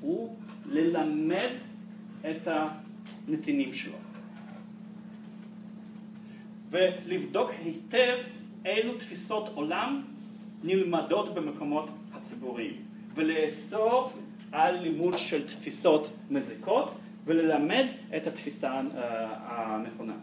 הוא 0.00 0.36
ללמד 0.66 1.50
את 2.30 2.48
הנתינים 2.48 3.72
שלו. 3.72 3.96
ולבדוק 6.70 7.50
היטב 7.64 8.18
אילו 8.64 8.98
תפיסות 8.98 9.48
עולם 9.54 10.02
נלמדות 10.64 11.34
במקומות 11.34 11.90
הציבוריים, 12.12 12.76
ולאסור 13.14 14.12
על 14.52 14.80
לימוד 14.80 15.18
של 15.18 15.46
תפיסות 15.46 16.10
מזיקות, 16.30 16.94
וללמד 17.24 17.86
את 18.16 18.26
התפיסה 18.26 18.72
אה, 18.72 19.26
הנכונה. 19.46 20.14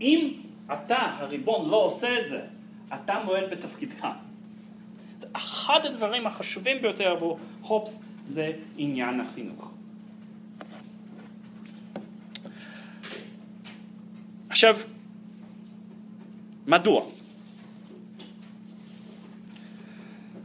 אם 0.00 0.32
אתה, 0.72 0.96
הריבון, 0.96 1.70
לא 1.70 1.76
עושה 1.76 2.20
את 2.20 2.26
זה, 2.26 2.46
אתה 2.94 3.22
מועד 3.24 3.50
בתפקידך. 3.50 4.06
זה 5.16 5.26
אחד 5.32 5.86
הדברים 5.86 6.26
החשובים 6.26 6.82
ביותר 6.82 7.08
עבור 7.10 7.38
הופס 7.62 8.04
זה 8.26 8.52
עניין 8.76 9.20
החינוך. 9.20 9.72
עכשיו, 14.48 14.76
מדוע? 16.66 17.04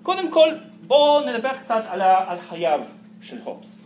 קודם 0.03 0.31
כל, 0.31 0.49
בואו 0.87 1.25
נדבר 1.25 1.57
קצת 1.57 1.83
על, 1.87 2.01
על 2.01 2.41
חייו 2.41 2.81
של 3.21 3.41
הופס. 3.43 3.79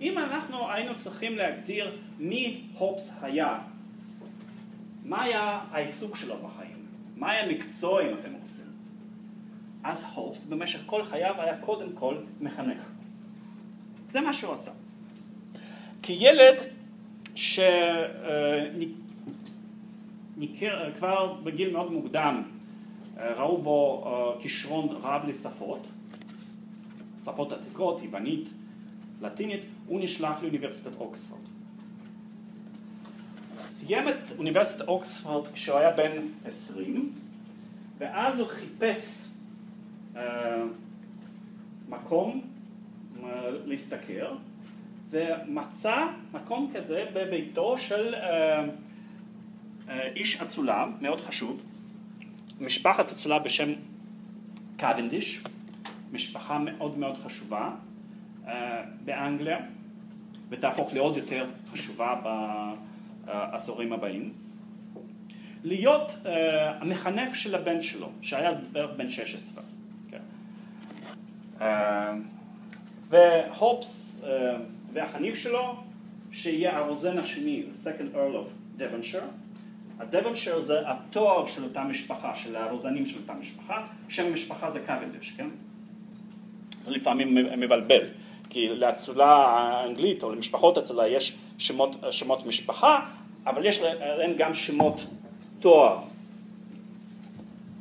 אם 0.00 0.18
אנחנו 0.18 0.72
היינו 0.72 0.94
צריכים 0.94 1.36
להגדיר 1.36 1.96
מי 2.18 2.60
הופס 2.78 3.12
היה 3.22 3.58
מה 5.04 5.22
היה 5.22 5.60
העיסוק 5.70 6.16
שלו 6.16 6.34
בחיים? 6.36 6.86
מה 7.16 7.30
היה 7.30 7.48
מקצוע 7.48 8.02
אם 8.02 8.14
אתם 8.14 8.32
רוצים? 8.42 8.64
אז 9.84 10.06
הופס 10.14 10.44
במשך 10.44 10.80
כל 10.86 11.04
חייו 11.04 11.34
היה 11.38 11.56
קודם 11.56 11.92
כל 11.92 12.16
מחנך. 12.40 12.90
זה 14.10 14.20
מה 14.20 14.32
שהוא 14.32 14.52
עשה. 14.52 14.70
כילד 16.02 16.56
שכבר 20.36 21.32
בגיל 21.44 21.72
מאוד 21.72 21.92
מוקדם 21.92 22.42
אה, 22.46 22.53
ראו 23.16 23.62
בו 23.62 24.04
אה, 24.06 24.40
כישרון 24.40 24.88
רב 25.02 25.22
לשפות, 25.28 25.88
שפות 27.24 27.52
עתיקות, 27.52 28.02
יוונית, 28.02 28.54
לטינית, 29.22 29.64
הוא 29.86 30.00
נשלח 30.00 30.42
לאוניברסיטת 30.42 30.96
אוקספורד. 30.96 31.40
סיים 33.58 34.08
את 34.08 34.14
אוניברסיטת 34.38 34.88
אוקספורד 34.88 35.48
כשהוא 35.48 35.78
היה 35.78 35.90
בן 35.90 36.12
20, 36.44 37.12
ואז 37.98 38.38
הוא 38.38 38.48
חיפש 38.48 39.28
uh, 40.14 40.18
מקום 41.88 42.40
להשתכר, 43.66 44.36
ומצא 45.10 46.06
מקום 46.32 46.70
כזה 46.74 47.04
בביתו 47.12 47.78
של 47.78 48.14
איש 50.16 50.42
אצולה, 50.42 50.86
מאוד 51.00 51.20
חשוב, 51.20 51.64
משפחת 52.60 53.12
אצולה 53.12 53.38
בשם 53.38 53.72
קוונדיש, 54.78 55.44
משפחה 56.12 56.58
מאוד 56.58 56.98
מאוד 56.98 57.16
חשובה 57.16 57.70
uh, 58.44 58.48
באנגליה, 59.04 59.58
ותהפוך 60.50 60.94
לעוד 60.94 61.16
יותר 61.16 61.46
חשובה 61.72 62.20
ב... 62.24 62.28
העשורים 63.26 63.92
הבאים, 63.92 64.32
להיות 65.64 66.10
uh, 66.10 66.28
המחנך 66.80 67.36
של 67.36 67.54
הבן 67.54 67.80
שלו, 67.80 68.10
שהיה 68.22 68.48
אז 68.48 68.60
בערך 68.72 68.90
בן 68.96 69.08
16. 69.08 69.64
כן. 70.10 70.18
Uh, 71.58 71.62
והופס 73.08 74.20
uh, 74.22 74.26
והחניך 74.92 75.36
שלו, 75.36 75.76
שיהיה 76.32 76.78
הרוזן 76.78 77.18
השני, 77.18 77.64
the 77.70 77.74
second 77.74 78.14
earl 78.14 78.34
of 78.36 78.80
Devonshire. 78.80 79.43
הדבנשר 79.98 80.60
זה 80.60 80.90
התואר 80.90 81.46
של 81.46 81.64
אותה 81.64 81.84
משפחה, 81.84 82.34
של 82.34 82.56
הרוזנים 82.56 83.06
של 83.06 83.18
אותה 83.18 83.34
משפחה, 83.34 83.86
שם 84.08 84.26
המשפחה 84.26 84.70
זה 84.70 84.80
קוונדיש, 84.86 85.32
כן? 85.36 85.48
זה 86.82 86.90
לפעמים 86.90 87.34
מבלבל. 87.34 88.06
כי 88.50 88.68
לאצולה 88.68 89.34
האנגלית 89.34 90.22
או 90.22 90.32
למשפחות 90.32 90.78
אצולה 90.78 91.08
יש 91.08 91.36
שמות, 91.58 91.96
שמות 92.10 92.46
משפחה, 92.46 93.00
אבל 93.46 93.66
יש 93.66 93.82
להם 94.00 94.34
גם 94.36 94.54
שמות 94.54 95.06
תואר. 95.60 95.98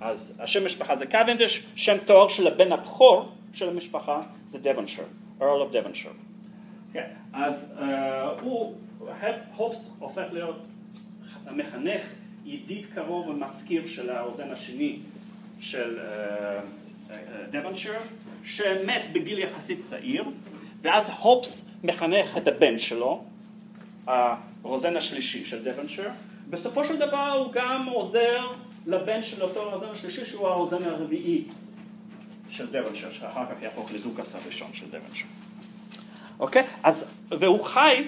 אז 0.02 0.40
השם 0.44 0.66
משפחה 0.66 0.96
זה 0.96 1.06
קוונדיש, 1.06 1.64
שם 1.76 1.98
תואר 2.06 2.28
של 2.28 2.48
הבן 2.48 2.72
הבכור 2.72 3.30
של 3.54 3.70
המשפחה 3.70 4.22
זה 4.46 4.60
דבנשר, 4.60 5.04
Earl 5.40 5.44
of 5.44 5.74
Devonshire. 5.74 6.18
כן, 6.94 7.08
אז 7.34 7.78
uh, 7.80 7.84
הוא, 8.42 8.76
הופס 9.56 9.98
הופך 10.00 10.24
להיות 10.32 10.66
המחנך, 11.46 12.04
ידיד 12.46 12.86
קרוב 12.96 13.28
ומזכיר 13.28 13.88
של 13.88 14.10
האוזן 14.10 14.52
השני 14.52 15.00
של 15.60 16.00
דבנשר, 17.50 17.94
uh, 17.94 17.96
uh, 17.96 18.48
שמת 18.48 19.14
בגיל 19.14 19.40
יחסית 19.40 19.80
צעיר, 19.80 20.24
ואז 20.82 21.12
הופס 21.20 21.70
מחנך 21.84 22.38
את 22.38 22.48
הבן 22.48 22.80
שלו, 22.80 23.24
הרוזן 24.08 24.98
השלישי 24.98 25.46
של 25.46 25.64
דבנשר, 25.64 26.10
בסופו 26.50 26.86
של 26.86 26.98
דבר 26.98 27.32
הוא 27.32 27.54
גם 27.54 27.86
עוזר 27.86 28.48
לבן 28.88 29.22
של 29.22 29.42
אותו 29.42 29.62
הרוזן 29.62 29.90
השלישי 29.92 30.26
שהוא 30.26 30.48
הרוזן 30.48 30.84
הרביעי 30.84 31.44
של 32.50 32.72
דבנשר, 32.72 33.12
שאחר 33.12 33.46
כך 33.46 33.62
יהפוך 33.62 33.92
לדוכס 33.92 34.36
הראשון 34.36 34.70
של 34.74 34.86
דבנשר. 34.90 35.26
אוקיי? 36.40 36.64
אז, 36.84 37.06
והוא 37.30 37.64
חי 37.64 38.04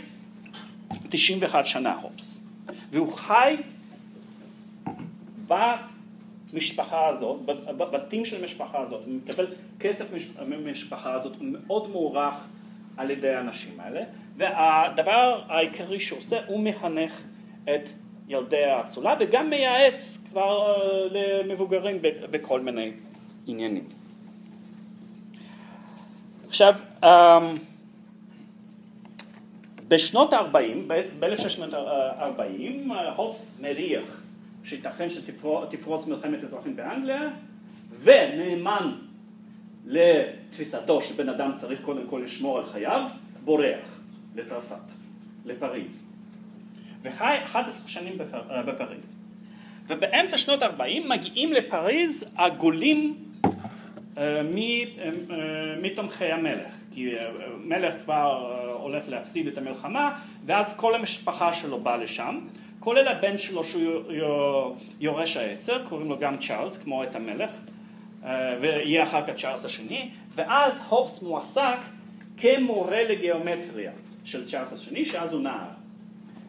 91 1.10 1.66
שנה 1.66 1.96
הופס, 2.02 2.45
והוא 2.92 3.14
חי 3.14 3.56
במשפחה 5.48 7.08
הזאת, 7.08 7.40
בבתים 7.68 8.26
של 8.26 8.42
המשפחה 8.42 8.80
הזאת, 8.80 9.06
הוא 9.06 9.14
מקבל 9.14 9.48
כסף 9.80 10.06
ממשפחה 10.48 11.14
הזאת, 11.14 11.34
הוא 11.40 11.48
מאוד 11.48 11.90
מוערך 11.90 12.36
על 12.98 13.12
ידי 13.12 13.30
האנשים 13.30 13.80
האלה, 13.80 14.02
והדבר 14.38 15.42
העיקרי 15.48 16.00
שהוא 16.00 16.20
עושה, 16.20 16.40
הוא 16.48 16.60
מחנך 16.64 17.22
את 17.64 17.90
ילדי 18.28 18.64
האצולה 18.64 19.16
וגם 19.20 19.50
מייעץ 19.50 20.24
כבר 20.30 20.78
למבוגרים 21.12 21.98
בכל 22.32 22.62
מיני 22.62 22.92
עניינים. 23.48 23.88
עכשיו, 26.48 26.76
אמ, 27.04 27.10
בשנות 29.88 30.34
ה-40, 30.34 30.94
ב-1640, 31.20 32.94
הופס 33.16 33.58
מריח 33.62 34.22
שייתכן 34.64 35.10
שתפרוץ 35.10 36.08
מלחמת 36.08 36.44
אזרחים 36.44 36.76
באנגליה, 36.76 37.30
ונאמן 38.04 38.96
לתפיסתו 39.86 41.02
שבן 41.02 41.30
אדם 41.30 41.52
צריך 41.54 41.82
קודם 41.82 42.08
כל 42.08 42.22
לשמור 42.24 42.58
על 42.58 42.64
חייו, 42.64 43.08
בורח 43.44 44.02
לצרפת, 44.36 44.92
לפריז. 45.46 46.08
וחי 47.04 47.38
11 47.44 47.90
שנים 47.90 48.18
בפר, 48.18 48.42
בפריז. 48.68 49.16
ובאמצע 49.88 50.38
שנות 50.38 50.64
ה-40 50.64 51.08
מגיעים 51.10 51.54
לפריז 51.54 52.34
הגולים 52.38 53.16
אה, 54.18 54.42
אה, 54.42 54.42
מתומכי 55.82 56.26
המלך, 56.26 56.74
כי 56.92 57.18
אה, 57.18 57.30
מלך 57.64 57.96
כבר 58.04 58.75
הולך 58.86 59.04
להפסיד 59.08 59.48
את 59.48 59.58
המלחמה 59.58 60.12
ואז 60.46 60.78
כל 60.78 60.96
המשפחה 60.96 61.54
שלו 61.54 61.80
באה 61.80 61.98
לשם, 61.98 62.40
כולל 62.80 63.08
הבן 63.08 63.38
שלו 63.38 63.64
שהוא 63.64 64.04
יורש 65.00 65.38
העצר, 65.38 65.86
קוראים 65.86 66.10
לו 66.10 66.20
גם 66.20 66.38
צ'ארלס 66.38 66.78
כמו 66.78 67.04
את 67.04 67.16
המלך 67.16 67.52
ויהיה 68.62 69.04
אחר 69.04 69.26
כך 69.26 69.34
צ'ארלס 69.34 69.66
השני 69.66 70.10
ואז 70.36 70.84
הופס 70.90 71.22
מועסק 71.22 71.78
כמורה 72.38 73.04
לגיאומטריה 73.04 73.92
של 74.26 74.48
צ'ארלס 74.48 74.74
השני 74.74 75.06
שאז 75.06 75.34
הוא 75.34 75.42
נער. 75.42 75.68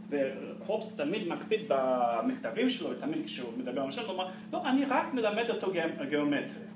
והופס 0.08 0.96
תמיד 0.96 1.28
מקפיד 1.28 1.60
במכתבים 1.68 2.70
שלו 2.70 2.90
ותמיד 2.90 3.26
כשהוא 3.26 3.52
מדבר 3.58 3.80
על 3.80 3.84
המשל 3.86 4.02
הוא 4.02 4.12
אומר 4.12 4.26
לא 4.52 4.62
אני 4.68 4.84
רק 4.84 5.14
מלמד 5.14 5.50
אותו 5.50 5.72
גיאומטריה. 6.08 6.66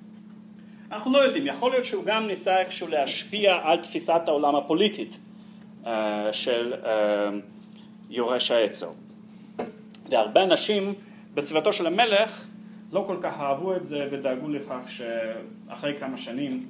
אנחנו 0.92 1.12
לא 1.12 1.18
יודעים, 1.18 1.46
יכול 1.46 1.70
להיות 1.70 1.84
שהוא 1.84 2.04
גם 2.04 2.26
ניסה 2.26 2.60
איכשהו 2.60 2.88
להשפיע 2.88 3.58
על 3.62 3.78
תפיסת 3.78 4.20
העולם 4.26 4.56
הפוליטית 4.56 5.18
של 6.32 6.74
uh, 6.82 6.86
יורש 8.10 8.50
העצר. 8.50 8.90
והרבה 10.10 10.44
אנשים 10.44 10.94
בסביבתו 11.34 11.72
של 11.72 11.86
המלך 11.86 12.44
לא 12.92 13.04
כל 13.06 13.16
כך 13.20 13.40
אהבו 13.40 13.76
את 13.76 13.84
זה 13.84 14.08
ודאגו 14.10 14.48
לכך 14.48 14.80
שאחרי 14.86 15.98
כמה 15.98 16.16
שנים 16.16 16.66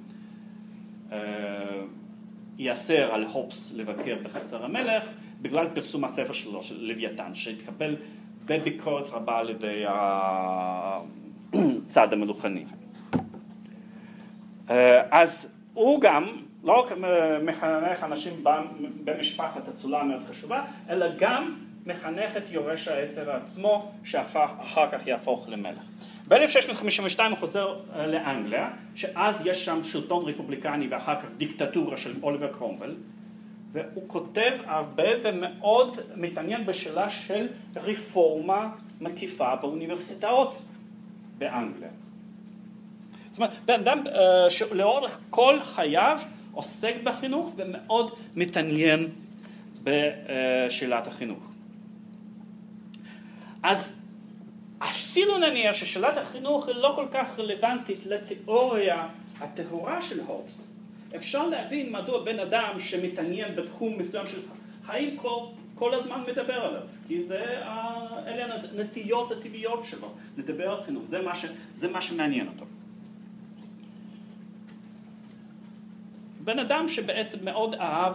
uh, 1.10 1.14
ייאסר 2.58 3.14
על 3.14 3.24
הופס 3.24 3.72
לבקר 3.74 4.16
בחצר 4.22 4.64
המלך 4.64 5.04
בגלל 5.42 5.66
פרסום 5.74 6.04
הספר 6.04 6.32
שלו, 6.32 6.62
של 6.62 6.84
לוויתן, 6.84 7.34
שהתקבל 7.34 7.96
בביקורת 8.46 9.10
רבה 9.10 9.38
על 9.38 9.50
ידי 9.50 9.84
הצד 11.52 12.12
המלוכני. 12.12 12.64
אה, 14.70 15.02
אז 15.10 15.52
הוא 15.74 16.00
גם 16.00 16.36
לא 16.64 16.80
רק 16.80 16.92
מחנך 17.42 18.02
אנשים 18.02 18.44
במשפחת 19.04 19.68
אצולה 19.68 20.02
מאוד 20.02 20.22
חשובה, 20.30 20.64
אלא 20.88 21.06
גם 21.18 21.56
מחנך 21.86 22.36
את 22.36 22.50
יורש 22.50 22.88
העצר 22.88 23.36
עצמו, 23.36 23.92
שאחר 24.04 24.88
כך 24.92 25.06
יהפוך 25.06 25.48
למלך. 25.48 25.78
ב-1652 26.28 27.20
הוא 27.30 27.38
חוזר 27.38 27.76
אה, 27.94 28.06
לאנגליה, 28.06 28.70
שאז 28.94 29.46
יש 29.46 29.64
שם 29.64 29.84
שלטון 29.84 30.24
רפובליקני 30.24 30.88
ואחר 30.88 31.20
כך 31.20 31.26
דיקטטורה 31.36 31.96
של 31.96 32.14
אוליבר 32.22 32.52
קרומבל, 32.52 32.96
והוא 33.72 34.04
כותב 34.06 34.52
הרבה 34.66 35.04
ומאוד 35.22 35.96
מתעניין 36.16 36.66
בשאלה 36.66 37.10
של 37.10 37.48
רפורמה 37.76 38.70
מקיפה 39.00 39.56
באוניברסיטאות 39.56 40.62
באנגליה. 41.38 41.88
זאת 43.30 43.38
אומרת, 43.38 43.50
בן 43.64 43.80
אדם 43.80 44.04
uh, 44.06 44.10
שלאורך 44.50 45.18
כל 45.30 45.60
חייו 45.60 46.18
עוסק 46.52 46.94
בחינוך 47.04 47.54
ומאוד 47.56 48.10
מתעניין 48.36 49.08
בשאלת 49.84 51.06
החינוך. 51.06 51.52
אז 53.62 54.00
אפילו 54.78 55.38
נניח 55.38 55.74
ששאלת 55.74 56.16
החינוך 56.16 56.68
היא 56.68 56.76
לא 56.76 56.92
כל 56.96 57.06
כך 57.12 57.38
רלוונטית 57.38 58.06
לתיאוריה 58.06 59.08
הטהורה 59.40 60.02
של 60.02 60.20
הובס, 60.20 60.72
אפשר 61.16 61.48
להבין 61.48 61.92
מדוע 61.92 62.24
בן 62.24 62.38
אדם 62.38 62.74
שמתעניין 62.78 63.56
בתחום 63.56 63.98
מסוים 63.98 64.26
של 64.26 64.40
חיים 64.86 65.16
כל, 65.16 65.38
כל 65.74 65.94
הזמן 65.94 66.22
מדבר 66.28 66.60
עליו, 66.60 66.82
כי 67.08 67.22
זה, 67.22 67.44
אלה 68.26 68.46
הנטיות 68.74 69.32
הטבעיות 69.32 69.84
שלו, 69.84 70.12
לדבר 70.38 70.70
על 70.70 70.84
חינוך, 70.84 71.04
זה 71.04 71.22
מה, 71.22 71.34
ש, 71.34 71.44
זה 71.74 71.88
מה 71.88 72.00
שמעניין 72.00 72.48
אותו. 72.48 72.64
בן 76.44 76.58
אדם 76.58 76.88
שבעצם 76.88 77.44
מאוד 77.44 77.74
אהב 77.74 78.14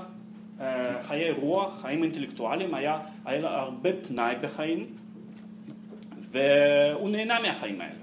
אה, 0.60 1.04
חיי 1.04 1.32
רוח, 1.32 1.82
חיים 1.82 2.04
אינטלקטואליים, 2.04 2.74
היה, 2.74 3.00
היה 3.26 3.42
לו 3.42 3.48
הרבה 3.48 3.90
פנאי 4.08 4.36
בחיים, 4.42 4.86
והוא 6.32 7.10
נהנה 7.10 7.40
מהחיים 7.40 7.82
האלה. 7.82 7.96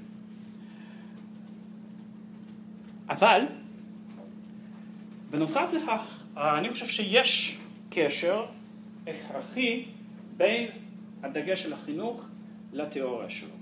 אבל, 3.09 3.41
בנוסף 5.31 5.71
לכך, 5.73 6.23
אני 6.37 6.71
חושב 6.71 6.87
שיש 6.87 7.59
קשר 7.91 8.45
הכרחי 9.07 9.85
בין 10.37 10.71
הדגש 11.23 11.63
של 11.63 11.73
החינוך 11.73 12.25
לתיאוריה 12.73 13.29
שלו. 13.29 13.62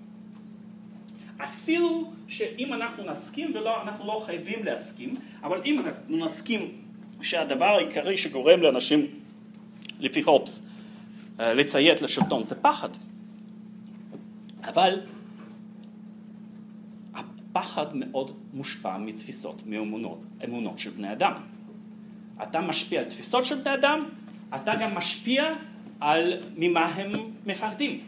אפילו 1.45 2.13
שאם 2.29 2.73
אנחנו 2.73 3.05
נסכים, 3.05 3.55
ואנחנו 3.55 4.07
לא 4.07 4.23
חייבים 4.27 4.65
להסכים, 4.65 5.15
אבל 5.43 5.61
אם 5.65 5.79
אנחנו 5.79 6.27
נסכים 6.27 6.73
שהדבר 7.23 7.65
העיקרי 7.65 8.17
שגורם 8.17 8.63
לאנשים, 8.63 9.07
לפי 10.01 10.21
הופס, 10.21 10.67
אה, 11.41 11.55
לציית 11.55 12.03
לשלטון 12.03 12.45
זה 12.45 12.55
פחד, 12.55 12.89
אבל 14.63 15.01
הפחד 17.15 17.97
מאוד 17.97 18.37
מושפע 18.53 18.99
מתפיסות, 18.99 19.63
מאמונות, 19.67 20.25
אמונות 20.45 20.79
של 20.79 20.91
בני 20.91 21.13
אדם. 21.13 21.33
אתה 22.43 22.61
משפיע 22.61 23.01
על 23.01 23.07
תפיסות 23.07 23.45
של 23.45 23.55
בני 23.55 23.75
אדם, 23.75 24.05
אתה 24.55 24.73
גם 24.81 24.95
משפיע 24.95 25.55
על 26.01 26.35
ממה 26.57 26.85
הם 26.85 27.13
מפחדים. 27.47 28.01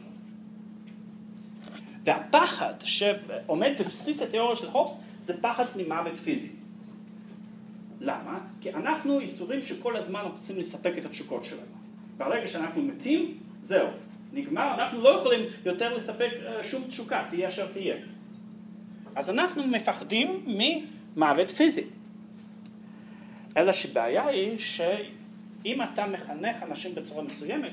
והפחד 2.04 2.74
שעומד 2.84 3.72
בבסיס 3.78 4.22
התיאוריה 4.22 4.56
של 4.56 4.68
הופס 4.68 5.00
זה 5.22 5.42
פחד 5.42 5.64
ממוות 5.76 6.16
פיזי. 6.16 6.52
למה? 8.00 8.38
כי 8.60 8.70
אנחנו 8.74 9.20
יצורים 9.20 9.62
שכל 9.62 9.96
הזמן 9.96 10.20
רוצים 10.20 10.58
לספק 10.58 10.92
את 10.98 11.04
התשוקות 11.04 11.44
שלנו. 11.44 11.62
ברגע 12.16 12.46
שאנחנו 12.46 12.82
מתים, 12.82 13.38
זהו, 13.64 13.88
נגמר, 14.32 14.74
אנחנו 14.74 15.00
לא 15.00 15.08
יכולים 15.08 15.46
יותר 15.64 15.94
לספק 15.94 16.30
אה, 16.46 16.64
שום 16.64 16.82
תשוקה, 16.88 17.24
תהיה 17.30 17.48
אשר 17.48 17.72
תהיה. 17.72 17.96
אז 19.14 19.30
אנחנו 19.30 19.66
מפחדים 19.66 20.44
ממוות 20.46 21.50
פיזי. 21.50 21.84
אלא 23.56 23.72
שבעיה 23.72 24.26
היא 24.26 24.58
שאם 24.58 25.82
אתה 25.82 26.06
מחנך 26.06 26.62
אנשים 26.62 26.94
בצורה 26.94 27.22
מסוימת, 27.22 27.72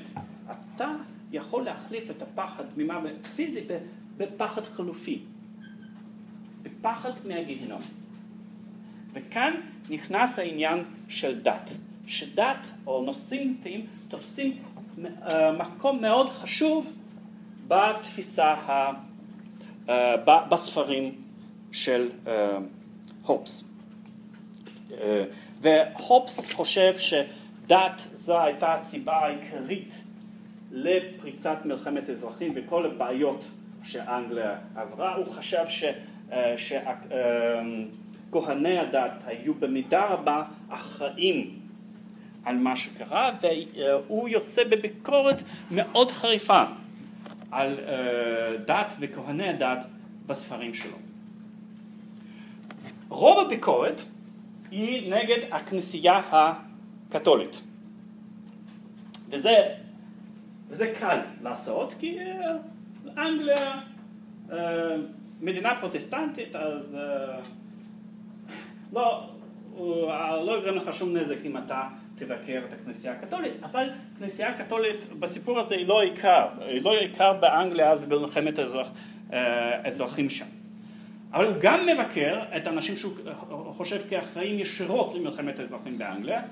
אתה 0.50 0.92
יכול 1.32 1.64
להחליף 1.64 2.10
את 2.10 2.22
הפחד 2.22 2.64
ממוות 2.76 3.26
פיזי 3.26 3.60
בפחד 4.20 4.66
חלופי, 4.66 5.18
בפחד 6.62 7.10
מהגיהנום. 7.24 7.82
וכאן 9.12 9.52
נכנס 9.90 10.38
העניין 10.38 10.84
של 11.08 11.40
דת, 11.40 11.70
שדת 12.06 12.66
או 12.86 13.02
נושאים 13.04 13.60
תופסים 14.08 14.62
אה, 15.04 15.52
מקום 15.52 16.00
מאוד 16.00 16.28
חשוב 16.28 16.92
בתפיסה, 17.68 18.46
ה, 18.46 18.92
אה, 19.88 20.16
בספרים 20.50 21.14
של 21.72 22.08
אה, 22.26 22.58
הופס. 23.26 23.64
והופס 25.60 26.52
חושב 26.52 26.94
שדת 26.98 28.00
זו 28.14 28.40
הייתה 28.40 28.72
הסיבה 28.72 29.16
העיקרית 29.16 30.02
לפריצת 30.72 31.58
מלחמת 31.64 32.10
אזרחים 32.10 32.52
וכל 32.56 32.86
הבעיות 32.86 33.50
שאנגליה 33.82 34.56
עברה, 34.76 35.14
הוא 35.14 35.26
חשב 35.26 35.64
ש, 35.68 35.84
אה, 36.32 36.54
שכהני 38.30 38.78
הדת 38.78 39.22
היו 39.26 39.54
במידה 39.54 40.04
רבה 40.04 40.42
אחראים 40.68 41.60
על 42.44 42.56
מה 42.56 42.76
שקרה 42.76 43.30
והוא 43.40 44.28
יוצא 44.28 44.64
בביקורת 44.64 45.42
מאוד 45.70 46.10
חריפה 46.10 46.62
על 47.50 47.78
אה, 47.88 48.56
דת 48.56 48.94
וכהני 49.00 49.48
הדת 49.48 49.86
בספרים 50.26 50.74
שלו. 50.74 50.96
רוב 53.08 53.46
הביקורת 53.46 54.02
היא 54.70 55.14
נגד 55.14 55.38
הכנסייה 55.50 56.22
הקתולית 56.30 57.62
וזה 59.28 59.56
וזה 60.68 60.92
קל 61.00 61.18
לעשות, 61.42 61.94
כי 61.98 62.18
אה, 62.18 62.56
אנגליה 63.18 63.80
אה, 64.52 64.96
מדינה 65.40 65.74
פרוטסטנטית, 65.80 66.56
אז 66.56 66.94
אה, 66.94 67.38
לא, 68.92 69.30
לא 70.46 70.58
יגרם 70.58 70.76
לך 70.76 70.94
שום 70.94 71.16
נזק 71.16 71.38
אם 71.44 71.56
אתה 71.56 71.88
תבקר 72.14 72.60
את 72.68 72.72
הכנסייה 72.72 73.12
הקתולית, 73.12 73.52
אבל 73.62 73.90
כנסייה 74.18 74.48
הקתולית 74.48 75.06
בסיפור 75.18 75.58
הזה 75.58 75.74
היא 75.74 75.86
לא 75.86 76.02
עיקר, 76.02 76.46
היא 76.60 76.82
לא 76.82 76.98
עיקר 76.98 77.32
באנגליה 77.32 77.90
אז 77.90 78.02
במלחמת 78.02 78.58
האזרחים 79.30 80.28
שם. 80.28 80.46
אבל 81.32 81.44
הוא 81.44 81.54
גם 81.60 81.86
מבקר 81.86 82.42
את 82.56 82.66
האנשים 82.66 82.96
שהוא 82.96 83.12
חושב 83.72 84.00
כאחראים 84.08 84.58
ישירות 84.58 85.14
למלחמת 85.14 85.58
האזרחים 85.58 85.98
באנגליה, 85.98 86.42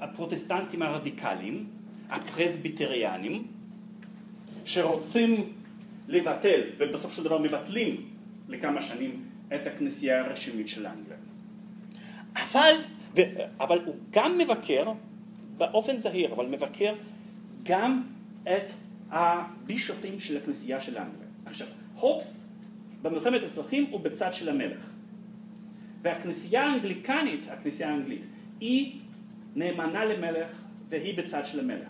הפרוטסטנטים 0.00 0.82
הרדיקליים, 0.82 1.66
הפרסביטריאנים, 2.10 3.46
שרוצים 4.66 5.52
לבטל, 6.08 6.60
ובסופו 6.78 7.14
של 7.14 7.24
דבר 7.24 7.38
מבטלים 7.38 8.08
לכמה 8.48 8.82
שנים 8.82 9.24
את 9.54 9.66
הכנסייה 9.66 10.24
הרשמית 10.24 10.68
של 10.68 10.86
אנגליה. 10.86 11.18
אבל, 12.36 12.74
ו, 13.16 13.20
אבל 13.60 13.78
הוא 13.84 13.94
גם 14.10 14.38
מבקר, 14.38 14.92
באופן 15.56 15.96
זהיר, 15.96 16.32
אבל 16.32 16.46
מבקר 16.46 16.94
גם 17.62 18.02
את 18.42 18.72
הבישופים 19.10 20.18
של 20.18 20.36
הכנסייה 20.36 20.80
של 20.80 20.98
אנגליה. 20.98 21.28
עכשיו, 21.46 21.66
הופס 21.94 22.46
במלחמת 23.02 23.42
האזרחים 23.42 23.86
הוא 23.90 24.00
בצד 24.00 24.34
של 24.34 24.48
המלך. 24.48 24.92
והכנסייה 26.02 26.66
האנגליקנית, 26.66 27.46
הכנסייה 27.50 27.90
האנגלית, 27.90 28.24
היא 28.60 28.98
נאמנה 29.56 30.04
למלך 30.04 30.48
והיא 30.88 31.16
בצד 31.18 31.46
של 31.46 31.60
המלך. 31.60 31.88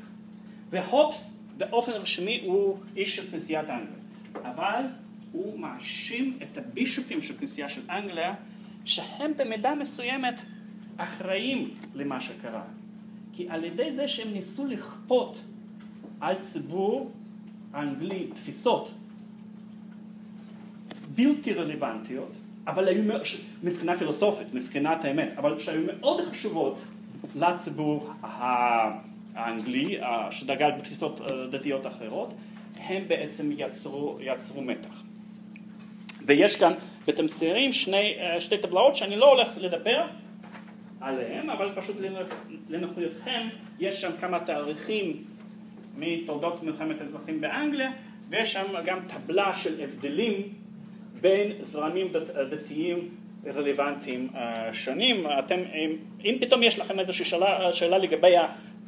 והופס 0.71 1.46
באופן 1.57 1.93
רשמי 1.93 2.43
הוא 2.45 2.79
איש 2.97 3.17
של 3.17 3.31
כנסיית 3.31 3.71
אנגליה. 3.71 3.97
אבל 4.35 4.83
הוא 5.33 5.59
מאשים 5.59 6.39
את 6.43 6.59
הבישופים 6.59 7.21
של 7.21 7.35
כנסייה 7.41 7.69
של 7.69 7.81
אנגליה 7.91 8.35
שהם 8.85 9.33
במידה 9.37 9.75
מסוימת 9.75 10.45
אחראים 10.97 11.75
למה 11.95 12.21
שקרה. 12.21 12.63
כי 13.33 13.49
על 13.49 13.65
ידי 13.65 13.93
זה 13.93 14.09
שהם 14.09 14.33
ניסו 14.33 14.67
לכפות 14.67 15.43
על 16.21 16.37
ציבור 16.37 17.11
האנגלי 17.73 18.27
תפיסות 18.35 18.95
בלתי 21.15 21.53
רלוונטיות, 21.53 22.33
אבל 22.67 22.89
היו 22.89 23.03
מבחינה 23.63 23.99
פילוסופית, 23.99 24.55
מבחינת 24.55 25.05
האמת, 25.05 25.29
אבל 25.37 25.59
שהיו 25.59 25.83
מאוד 25.87 26.21
חשובות 26.21 26.85
לציבור 27.37 28.13
האנגלי, 29.37 29.99
שדגל 30.31 30.71
בתפיסות 30.71 31.21
אה, 31.21 31.47
דתיות 31.51 31.87
אחרות, 31.87 32.35
הם 32.77 33.09
בעצם 33.09 33.51
יצרו, 33.57 34.19
יצרו 34.21 34.63
מתח. 34.63 35.03
ויש 36.27 36.57
כאן 36.57 36.73
בתמסירים 37.07 37.73
שני, 37.73 38.15
אה, 38.19 38.41
שתי 38.41 38.59
טבלאות 38.59 38.97
שאני 38.97 39.17
לא 39.17 39.31
הולך 39.31 39.49
לדבר 39.57 40.07
עליהם, 41.01 41.51
אבל 41.51 41.71
פשוט 41.75 41.97
לנוחיותכם 42.69 43.49
יש 43.79 44.01
שם 44.01 44.11
כמה 44.21 44.41
תאריכים 44.41 45.25
מתולדות 45.97 46.63
מלחמת 46.63 47.01
האזרחים 47.01 47.41
באנגליה, 47.41 47.91
ויש 48.29 48.53
שם 48.53 48.65
גם 48.85 48.99
טבלה 49.09 49.55
של 49.55 49.81
הבדלים 49.81 50.35
בין 51.21 51.53
זרמים 51.61 52.09
דת, 52.13 52.31
דתיים 52.31 53.09
רלוונטיים 53.47 54.29
אה, 54.35 54.73
שונים. 54.73 55.27
אתם, 55.39 55.59
אם, 55.75 55.97
אם 56.25 56.37
פתאום 56.41 56.63
יש 56.63 56.79
לכם 56.79 56.99
איזושהי 56.99 57.25
שאלה, 57.25 57.73
שאלה 57.73 57.99
לגבי 57.99 58.35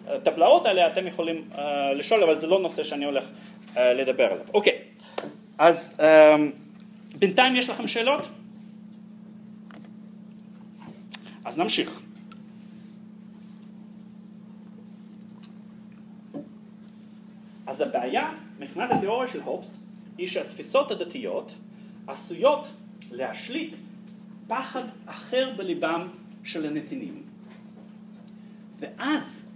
הטבלאות 0.09 0.67
האלה, 0.67 0.87
אתם 0.87 1.07
יכולים 1.07 1.49
uh, 1.53 1.59
לשאול, 1.95 2.23
אבל 2.23 2.37
זה 2.37 2.47
לא 2.47 2.61
נושא 2.61 2.85
שאני 2.85 3.05
הולך 3.05 3.25
uh, 3.75 3.79
לדבר 3.79 4.25
עליו. 4.25 4.47
אוקיי, 4.55 4.79
אז 5.59 5.97
um, 5.99 7.19
בינתיים 7.19 7.57
יש 7.57 7.71
לכם 7.71 7.87
שאלות? 7.87 8.29
אז 11.45 11.59
נמשיך. 11.59 12.01
אז 17.67 17.81
הבעיה 17.81 18.33
מבחינת 18.59 18.91
התיאוריה 18.91 19.29
של 19.29 19.41
הופס 19.41 19.83
היא 20.19 20.27
שהתפיסות 20.27 20.91
הדתיות 20.91 21.55
עשויות 22.07 22.73
להשליט 23.11 23.77
פחד 24.47 24.83
אחר 25.07 25.53
בליבם 25.57 26.09
של 26.45 26.67
הנתינים. 26.67 27.23
ואז 28.79 29.48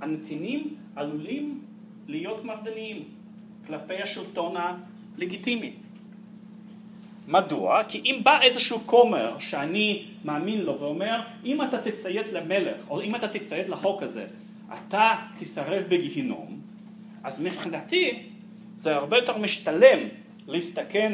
הנתינים 0.00 0.74
עלולים 0.96 1.60
להיות 2.08 2.44
מרדניים 2.44 3.04
כלפי 3.66 4.02
השלטון 4.02 4.54
הלגיטימי. 4.56 5.72
מדוע? 7.28 7.84
כי 7.84 8.02
אם 8.04 8.20
בא 8.22 8.40
איזשהו 8.42 8.80
כומר 8.86 9.38
שאני 9.38 10.06
מאמין 10.24 10.60
לו 10.60 10.80
ואומר 10.80 11.20
אם 11.44 11.62
אתה 11.62 11.78
תציית 11.78 12.32
למלך 12.32 12.90
או 12.90 13.02
אם 13.02 13.14
אתה 13.14 13.28
תציית 13.28 13.68
לחוק 13.68 14.02
הזה 14.02 14.26
אתה 14.74 15.14
תסרב 15.38 15.84
בגיהינום 15.88 16.60
אז 17.24 17.40
מבחינתי 17.40 18.22
זה 18.76 18.94
הרבה 18.96 19.16
יותר 19.16 19.38
משתלם 19.38 19.98
להסתכן 20.46 21.12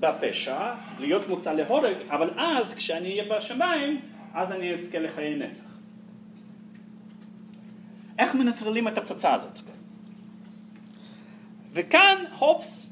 בפשע, 0.00 0.74
להיות 1.00 1.28
מוצא 1.28 1.52
להורג, 1.52 1.94
אבל 2.10 2.30
אז 2.36 2.74
כשאני 2.74 3.10
אהיה 3.10 3.36
בשמיים 3.36 4.00
אז 4.34 4.52
אני 4.52 4.72
אזכה 4.72 4.98
לחיי 4.98 5.36
נצח. 5.36 5.75
איך 8.18 8.34
מנטרלים 8.34 8.88
את 8.88 8.98
הפצצה 8.98 9.34
הזאת? 9.34 9.60
וכאן 11.72 12.24
הופס 12.38 12.86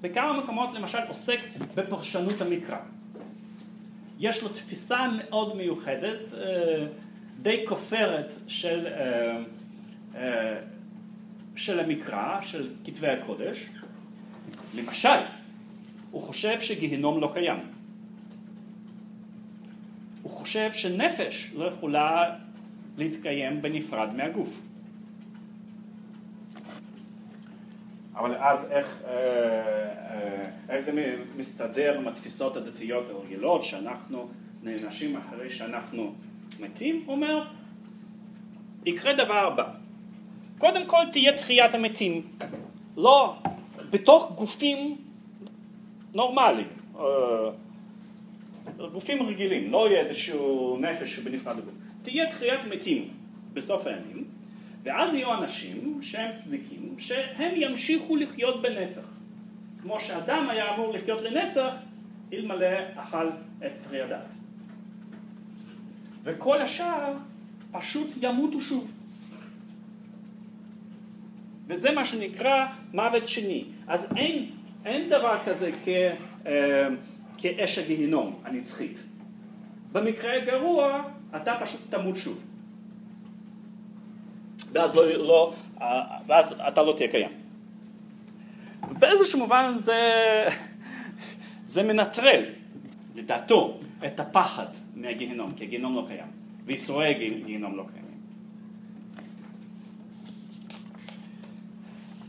בכמה 0.00 0.32
מקומות 0.32 0.72
למשל 0.72 0.98
עוסק 1.08 1.38
בפרשנות 1.74 2.40
המקרא. 2.40 2.78
יש 4.18 4.42
לו 4.42 4.48
תפיסה 4.48 5.08
מאוד 5.18 5.56
מיוחדת, 5.56 6.34
אה, 6.34 6.86
די 7.42 7.64
כופרת 7.68 8.32
של, 8.48 8.86
אה, 8.86 9.38
אה, 10.14 10.60
של 11.56 11.80
המקרא, 11.80 12.40
של 12.40 12.68
כתבי 12.84 13.08
הקודש. 13.08 13.66
למשל, 14.74 15.18
הוא 16.10 16.22
חושב 16.22 16.60
שגיהינום 16.60 17.20
לא 17.20 17.30
קיים. 17.32 17.58
הוא 20.22 20.32
חושב 20.32 20.72
שנפש 20.72 21.50
לא 21.54 21.64
יכולה 21.64 22.36
להתקיים 22.96 23.62
בנפרד 23.62 24.14
מהגוף. 24.16 24.60
אבל 28.14 28.34
אז 28.36 28.72
איך, 28.72 29.02
אה, 29.06 29.10
אה, 29.10 30.50
איך 30.68 30.80
זה 30.80 31.16
מסתדר 31.36 31.98
עם 31.98 32.08
התפיסות 32.08 32.56
הדתיות 32.56 33.10
הרגילות 33.10 33.62
שאנחנו 33.62 34.28
נענשים 34.62 35.16
אחרי 35.16 35.50
שאנחנו 35.50 36.14
מתים? 36.60 37.02
הוא 37.06 37.14
אומר, 37.14 37.44
יקרה 38.86 39.12
דבר 39.12 39.46
הבא. 39.52 39.68
קודם 40.58 40.86
כל 40.86 41.02
תהיה 41.12 41.36
תחיית 41.36 41.74
המתים. 41.74 42.22
לא, 42.96 43.36
בתוך 43.90 44.32
גופים 44.34 44.96
נורמליים, 46.14 46.68
אה, 46.98 47.02
גופים 48.92 49.22
רגילים, 49.22 49.72
לא 49.72 49.88
יהיה 49.88 50.00
איזשהו 50.00 50.76
נפש 50.80 51.16
שבנפרד 51.16 51.58
הגוף. 51.58 51.74
תהיה 52.02 52.30
תחיית 52.30 52.64
מתים 52.64 53.08
בסוף 53.52 53.86
הימים, 53.86 54.24
ואז 54.82 55.14
יהיו 55.14 55.34
אנשים 55.34 55.98
שהם 56.02 56.32
צדיקים, 56.32 56.94
שהם 56.98 57.52
ימשיכו 57.56 58.16
לחיות 58.16 58.62
בנצח. 58.62 59.08
כמו 59.82 60.00
שאדם 60.00 60.48
היה 60.50 60.74
אמור 60.74 60.92
לחיות 60.92 61.22
לנצח, 61.22 61.74
אלמלא 62.32 62.66
אכל 62.96 63.28
את 63.58 63.72
פרי 63.88 64.02
הדת. 64.02 64.34
וכל 66.24 66.58
השאר 66.58 67.14
פשוט 67.70 68.08
ימותו 68.22 68.60
שוב. 68.60 68.92
וזה 71.66 71.92
מה 71.92 72.04
שנקרא 72.04 72.66
מוות 72.94 73.28
שני. 73.28 73.64
אז 73.86 74.16
אין, 74.16 74.50
אין 74.84 75.08
דבר 75.08 75.38
כזה 75.46 75.70
כ, 75.84 75.88
אה, 76.46 76.88
כאש 77.38 77.78
הגיהינום 77.78 78.40
הנצחית. 78.44 79.02
במקרה 79.92 80.36
הגרוע, 80.36 81.02
אתה 81.36 81.56
פשוט 81.60 81.80
תמות 81.90 82.16
שוב. 82.16 82.38
ואז, 84.72 84.96
לא, 84.96 85.06
לא, 85.06 85.54
ואז 86.26 86.60
אתה 86.68 86.82
לא 86.82 86.94
תהיה 86.96 87.10
קיים. 87.10 87.30
באיזשהו 88.98 89.38
מובן 89.38 89.72
זה, 89.76 90.00
זה 91.66 91.82
מנטרל, 91.82 92.44
לדעתו, 93.14 93.80
את 94.06 94.20
הפחד 94.20 94.66
מהגיהנום, 94.94 95.52
כי 95.56 95.64
הגיהנום 95.64 95.96
לא 95.96 96.04
קיים, 96.06 96.26
וייסורי 96.64 97.10
הגיהנום 97.10 97.76
לא 97.76 97.84
קיימים. 97.92 98.02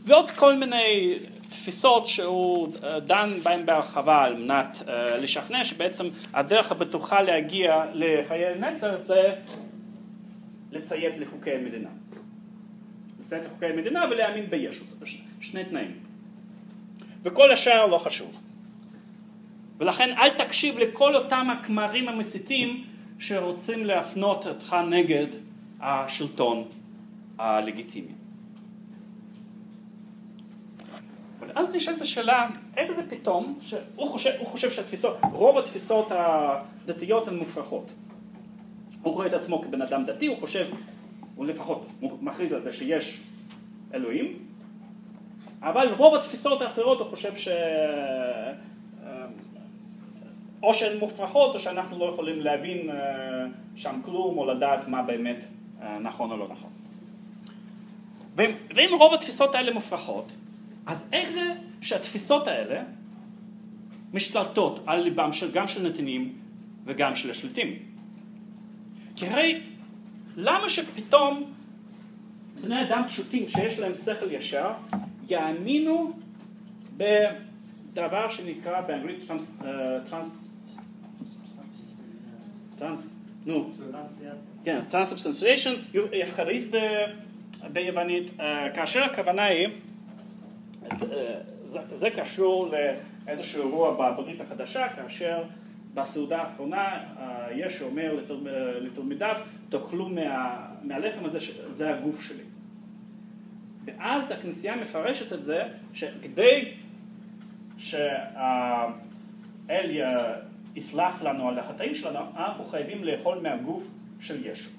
ועוד 0.04 0.30
כל 0.30 0.56
מיני 0.56 1.14
תפיסות 1.54 2.06
שהוא 2.06 2.68
אה, 2.84 3.00
דן 3.00 3.28
בהן 3.42 3.66
בהרחבה 3.66 4.24
על 4.24 4.36
מנת 4.36 4.82
אה, 4.88 5.16
לשכנע 5.16 5.64
שבעצם 5.64 6.06
הדרך 6.34 6.72
הבטוחה 6.72 7.22
להגיע 7.22 7.84
לחיי 7.92 8.54
נצר 8.58 9.02
זה 9.02 9.32
לציית 10.72 11.16
לחוקי 11.18 11.50
המדינה. 11.50 11.88
לציית 13.24 13.42
לחוקי 13.44 13.66
המדינה 13.66 14.04
ולהאמין 14.10 14.50
בישו, 14.50 14.84
זה 14.84 15.06
שני 15.40 15.64
תנאים. 15.64 15.98
וכל 17.22 17.52
השאר 17.52 17.86
לא 17.86 17.98
חשוב. 17.98 18.40
ולכן 19.78 20.14
אל 20.18 20.30
תקשיב 20.30 20.78
לכל 20.78 21.16
אותם 21.16 21.46
הכמרים 21.50 22.08
המסיתים 22.08 22.84
שרוצים 23.18 23.84
להפנות 23.84 24.46
אותך 24.46 24.76
נגד 24.90 25.26
השלטון 25.80 26.68
הלגיטימי. 27.38 28.23
אבל 31.54 31.62
אז 31.62 31.74
נשאלת 31.74 32.00
השאלה, 32.00 32.48
איך 32.76 32.92
זה 32.92 33.10
פתאום, 33.10 33.58
שהוא 33.60 34.08
חושב, 34.08 34.30
חושב 34.44 34.70
שהתפיסות, 34.70 35.16
רוב 35.32 35.58
התפיסות 35.58 36.12
הדתיות 36.14 37.28
הן 37.28 37.36
מופרכות. 37.36 37.92
הוא 39.02 39.14
רואה 39.14 39.26
את 39.26 39.32
עצמו 39.32 39.62
כבן 39.62 39.82
אדם 39.82 40.04
דתי, 40.04 40.26
הוא 40.26 40.38
חושב, 40.38 40.66
הוא 41.34 41.46
לפחות 41.46 41.86
מכריז 42.00 42.52
על 42.52 42.60
זה 42.60 42.72
שיש 42.72 43.20
אלוהים, 43.94 44.38
אבל 45.62 45.88
רוב 45.98 46.14
התפיסות 46.14 46.62
האחרות 46.62 47.00
הוא 47.00 47.08
חושב 47.08 47.36
ש... 47.36 47.48
או 50.62 50.74
שהן 50.74 50.98
מופרכות 50.98 51.54
או 51.54 51.58
שאנחנו 51.58 51.98
לא 51.98 52.04
יכולים 52.04 52.40
להבין 52.40 52.90
אה, 52.90 52.96
שם 53.76 54.00
כלום 54.04 54.38
או 54.38 54.46
לדעת 54.46 54.88
מה 54.88 55.02
באמת 55.02 55.44
אה, 55.82 55.98
נכון 55.98 56.30
או 56.30 56.36
לא 56.36 56.48
נכון. 56.48 56.70
ואם, 58.36 58.50
ואם 58.74 58.90
רוב 58.98 59.14
התפיסות 59.14 59.54
האלה 59.54 59.72
מופרכות, 59.72 60.32
אז 60.86 61.08
איך 61.12 61.30
זה 61.30 61.52
שהתפיסות 61.80 62.48
האלה 62.48 62.82
משתלטות 64.12 64.80
על 64.86 65.00
ליבם 65.00 65.32
של, 65.32 65.50
גם 65.50 65.68
של 65.68 65.82
נתינים 65.82 66.32
וגם 66.84 67.14
של 67.14 67.30
השליטים? 67.30 67.78
כי 69.16 69.26
הרי 69.26 69.60
למה 70.36 70.68
שפתאום 70.68 71.52
בני 72.60 72.82
אדם 72.82 73.02
פשוטים 73.06 73.48
שיש 73.48 73.78
להם 73.78 73.94
שכל 73.94 74.32
ישר 74.32 74.72
יאמינו 75.28 76.12
בדבר 76.96 78.28
שנקרא 78.28 78.80
באנגלית 78.80 79.26
trans, 79.26 79.58
אה, 79.64 80.00
trans, 80.10 80.48
trans, 82.78 83.06
נו, 83.46 83.70
כן, 84.64 84.80
transubstantiation, 84.88 85.72
אבכריסט 86.12 86.70
ביוונית, 87.72 88.30
אה, 88.40 88.70
כאשר 88.74 89.04
הכוונה 89.04 89.44
היא, 89.44 89.68
זה, 90.92 91.06
אה, 91.12 91.40
זה, 91.64 91.78
זה 91.94 92.10
קשור 92.10 92.70
לאיזשהו 93.26 93.62
אירוע 93.62 94.12
בברית 94.12 94.40
החדשה, 94.40 94.88
כאשר 94.88 95.42
בסעודה 95.94 96.42
האחרונה 96.42 97.00
אה, 97.18 97.46
ישו 97.52 97.84
אומר 97.84 98.14
לתל, 98.14 98.36
לתלמידיו, 98.80 99.36
תאכלו 99.68 100.08
מה, 100.08 100.66
מהלחם 100.82 101.24
הזה, 101.24 101.38
זה 101.70 101.94
הגוף 101.94 102.22
שלי. 102.22 102.42
ואז 103.84 104.30
הכנסייה 104.30 104.76
מפרשת 104.76 105.32
את 105.32 105.44
זה, 105.44 105.64
שכדי 105.92 106.74
שהאל 107.78 109.00
יסלח 110.74 111.22
לנו 111.22 111.48
על 111.48 111.58
החטאים 111.58 111.94
שלנו, 111.94 112.18
אנחנו 112.36 112.64
חייבים 112.64 113.04
לאכול 113.04 113.38
מהגוף 113.38 113.90
של 114.20 114.46
ישו. 114.46 114.70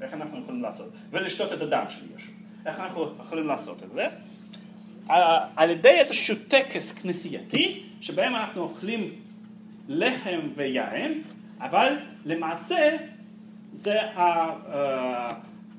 איך 0.00 0.14
אנחנו 0.14 0.38
יכולים 0.38 0.62
לעשות? 0.62 0.92
ולשתות 1.10 1.52
את 1.52 1.62
הדם 1.62 1.84
של 1.88 2.02
ישו. 2.16 2.32
איך 2.66 2.80
אנחנו 2.80 3.06
יכולים 3.20 3.46
לעשות 3.46 3.82
את 3.82 3.90
זה? 3.90 4.06
על 5.08 5.70
ידי 5.70 5.88
איזשהו 5.88 6.36
טקס 6.48 6.92
כנסייתי, 6.92 7.82
שבהם 8.00 8.36
אנחנו 8.36 8.62
אוכלים 8.62 9.10
לחם 9.88 10.40
ויין, 10.54 11.22
אבל 11.60 11.98
למעשה 12.24 12.96
זה 13.72 13.98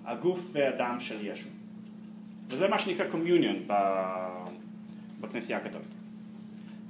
הגוף 0.06 0.50
והדם 0.52 1.00
של 1.00 1.26
ישו. 1.26 1.50
וזה 2.50 2.68
מה 2.68 2.80
שנקרא 2.80 3.06
קומיוניון 3.10 3.56
בכנסייה 5.22 5.58
הקתולית. 5.60 5.88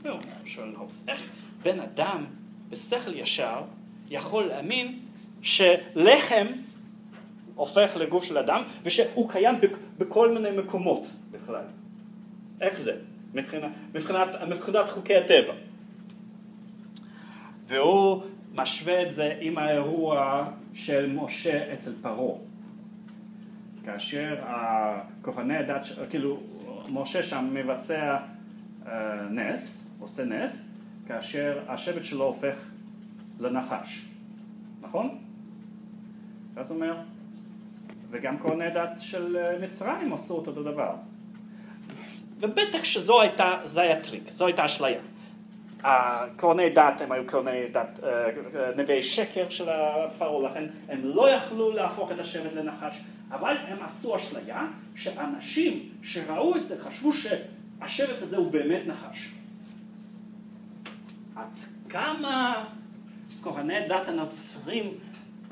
והוא 0.02 0.20
שואל 0.46 0.76
הובס, 0.76 1.04
איך 1.08 1.30
בן 1.64 1.80
אדם 1.80 2.26
בשכל 2.70 3.16
ישר 3.16 3.62
יכול 4.10 4.44
להאמין 4.44 5.00
שלחם 5.42 6.48
הופך 7.56 7.94
לגוף 8.00 8.24
של 8.24 8.38
אדם 8.38 8.64
ושהוא 8.84 9.30
קיים 9.30 9.56
בכל 9.98 10.34
מיני 10.34 10.58
מקומות 10.58 11.12
בכלל? 11.32 11.64
איך 12.62 12.80
זה? 12.80 12.96
מבחינת, 13.34 13.72
מבחינת, 14.48 14.90
חוקי 14.90 15.16
הטבע. 15.16 15.54
והוא 17.68 18.24
משווה 18.56 19.02
את 19.02 19.12
זה 19.12 19.38
עם 19.40 19.58
האירוע 19.58 20.50
של 20.74 21.12
משה 21.16 21.74
אצל 21.74 21.92
פרעה. 22.02 22.38
כאשר 23.84 24.44
הכהני 24.46 25.58
הדת, 25.58 25.86
כאילו 26.10 26.40
משה 26.90 27.24
שם 27.24 27.50
מבצע 27.54 28.18
נס, 29.30 29.90
עושה 30.00 30.26
נס, 30.26 30.72
כאשר 31.08 31.60
השבט 31.68 32.04
שלו 32.04 32.24
הופך 32.24 32.70
לנחש, 33.40 34.06
נכון? 34.82 35.18
אז 36.56 36.72
הוא 36.72 36.76
אומר, 36.76 36.98
וגם 38.12 38.40
כהני 38.40 38.70
דת 38.70 38.90
של 38.98 39.38
מצרים 39.62 40.14
עשו 40.14 40.34
אותו 40.34 40.64
דבר. 40.64 40.96
ובטח 42.40 42.84
שזו 42.84 43.22
הייתה, 43.22 43.54
זה 43.64 43.82
היה 43.82 44.02
טריק, 44.02 44.30
זו 44.30 44.46
הייתה 44.46 44.66
אשליה. 44.66 45.00
הכהני 45.84 46.70
דת 46.70 47.02
הם 47.02 47.12
היו 47.12 47.28
כהני 47.28 47.68
דת, 47.68 48.00
נביאי 48.76 49.04
שקר 49.04 49.50
של 49.50 49.70
הפרעה, 49.70 50.52
לכן 50.52 50.64
הם 50.90 51.02
לא 51.04 51.30
יכלו 51.30 51.72
להפוך 51.72 52.12
את 52.12 52.20
השבט 52.20 52.54
לנחש, 52.54 53.02
אבל 53.32 53.56
הם 53.68 53.84
עשו 53.84 54.16
אשליה 54.16 54.68
שאנשים 54.96 55.90
שראו 56.04 56.56
את 56.56 56.68
זה 56.68 56.84
חשבו 56.84 57.12
שהשבט 57.14 58.22
הזה 58.22 58.38
הוא 58.38 58.52
באמת 58.52 58.82
נחש. 58.88 59.30
עד 61.36 61.60
כמה 61.90 62.66
כהני 63.44 63.88
דת 63.88 64.10
הנוצרים 64.10 64.92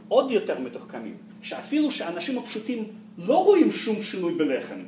עוד 0.07 0.31
יותר 0.31 0.59
מתוחכמים, 0.59 1.17
שאפילו 1.41 1.91
שאנשים 1.91 2.37
הפשוטים 2.37 2.87
לא 3.17 3.43
רואים 3.43 3.71
שום 3.71 4.01
שינוי 4.01 4.33
בלחם, 4.33 4.79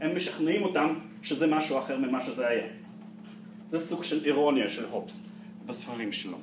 הם 0.00 0.16
משכנעים 0.16 0.62
אותם 0.62 0.94
שזה 1.22 1.46
משהו 1.46 1.78
אחר 1.78 1.96
ממה 1.96 2.24
שזה 2.24 2.46
היה. 2.46 2.66
זה 3.72 3.80
סוג 3.80 4.04
של 4.04 4.24
אירוניה 4.24 4.68
של 4.68 4.84
הופס 4.84 5.24
בספרים 5.66 6.12
שלו. 6.12 6.38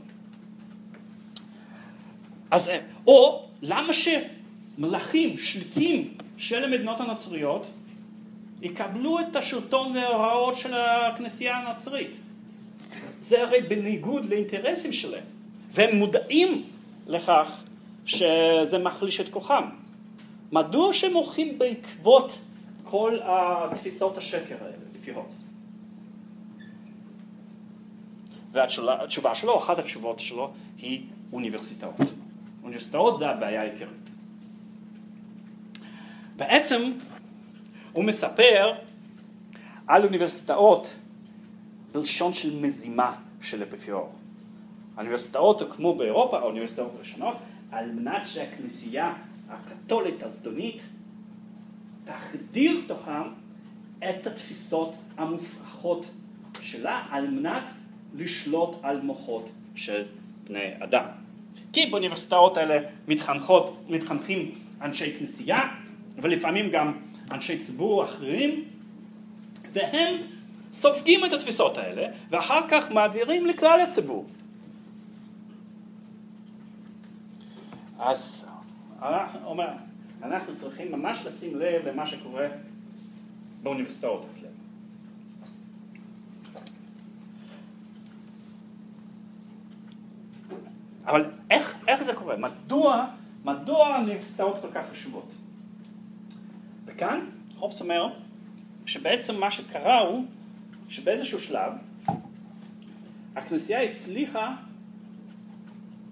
אז, 2.52 2.72
או 3.08 3.46
למה 3.62 3.94
שמלכים, 3.94 5.38
שליטים 5.38 6.14
של 6.38 6.64
המדינות 6.64 7.00
הנוצריות 7.00 7.68
יקבלו 8.62 9.20
את 9.20 9.36
השלטון 9.36 9.96
וההוראות 9.96 10.56
של 10.56 10.74
הכנסייה 10.74 11.58
הנוצרית? 11.58 12.18
זה 13.22 13.44
הרי 13.44 13.62
בניגוד 13.62 14.26
לאינטרסים 14.26 14.94
שלהם, 14.94 15.24
והם 15.74 15.96
מודעים 15.96 16.64
לכך 17.08 17.62
שזה 18.06 18.78
מחליש 18.78 19.20
את 19.20 19.30
כוחם. 19.30 19.64
מדוע 20.52 20.94
שהם 20.94 21.14
הולכים 21.14 21.60
בעקבות 21.60 22.40
כל 22.90 23.20
התפיסות 23.24 24.18
השקר 24.18 24.56
האלה, 24.62 24.76
לפי 25.00 25.12
הובס? 25.12 25.44
והתשובה 28.52 29.36
שלו, 29.36 29.58
אחת 29.58 29.80
התשובות 29.80 30.20
שלו, 30.20 30.52
היא 30.78 31.06
אוניברסיטאות. 31.34 31.96
אוניברסיטאות 32.64 33.20
זה 33.20 33.30
הבעיה 33.30 33.62
העיקרית. 33.62 34.10
בעצם 36.36 36.92
הוא 37.94 38.04
מספר 38.04 38.74
על 39.88 40.04
אוניברסיטאות 40.04 41.00
בלשון 41.92 42.34
של 42.34 42.60
מזימה 42.62 43.16
של 43.42 43.64
אפיפיור. 43.64 44.16
האוניברסיטאות 44.96 45.62
הוקמו 45.62 45.96
באירופה, 45.96 46.40
האוניברסיטאות 46.40 46.92
הראשונות, 46.96 47.36
על 47.72 47.92
מנת 47.92 48.28
שהכנסייה 48.28 49.14
הקתולית 49.50 50.24
הזדונית 50.24 50.84
תחדיר 52.10 52.82
תוכם 52.88 53.22
את 54.10 54.28
התפיסות 54.28 54.96
המופרכות 55.18 56.12
שלה 56.62 57.04
על 57.10 57.28
מנת 57.28 57.64
לשלוט 58.16 58.76
על 58.84 59.02
מוחות 59.02 59.50
של 59.76 60.04
בני 60.44 60.72
אדם. 60.80 61.06
כי 61.74 61.86
באוניברסיטאות 61.86 62.58
האלה 62.58 62.90
מתחנכות, 63.08 63.86
מתחנכים 63.90 64.52
אנשי 64.82 65.18
כנסייה 65.20 65.60
ולפעמים 66.18 66.70
גם 66.70 66.94
אנשי 67.32 67.58
ציבור 67.58 68.04
אחרים 68.04 68.64
והם 69.74 70.16
סופגים 70.74 71.26
את 71.26 71.34
התפיסות 71.34 71.78
האלה 71.78 72.08
ואחר 72.30 72.62
כך 72.70 72.92
מעבירים 72.92 73.46
לכלל 73.46 73.82
הציבור. 73.82 74.26
אז 78.00 78.50
אומר, 79.44 79.70
אנחנו 80.24 80.56
צריכים 80.56 80.92
ממש 80.92 81.26
לשים 81.26 81.60
לב 81.60 81.88
למה 81.88 82.06
שקורה 82.06 82.48
באוניברסיטאות 83.64 84.26
אצלנו. 84.30 84.54
אבל 91.06 91.32
איך, 91.50 91.76
איך 91.88 92.04
זה 92.04 92.16
קורה? 92.16 92.38
מדוע, 92.38 93.06
מדוע 93.44 93.88
האוניברסיטאות 93.88 94.62
כל 94.62 94.68
כך 94.74 94.90
חשובות? 94.92 95.32
וכאן 96.86 97.26
הופס 97.60 97.82
אומר 97.82 98.14
שבעצם 98.86 99.40
מה 99.40 99.52
שקרה 99.52 100.00
הוא 100.00 100.26
שבאיזשהו 100.90 101.40
שלב 101.40 101.74
הכנסייה 103.36 103.82
הצליחה 103.82 104.56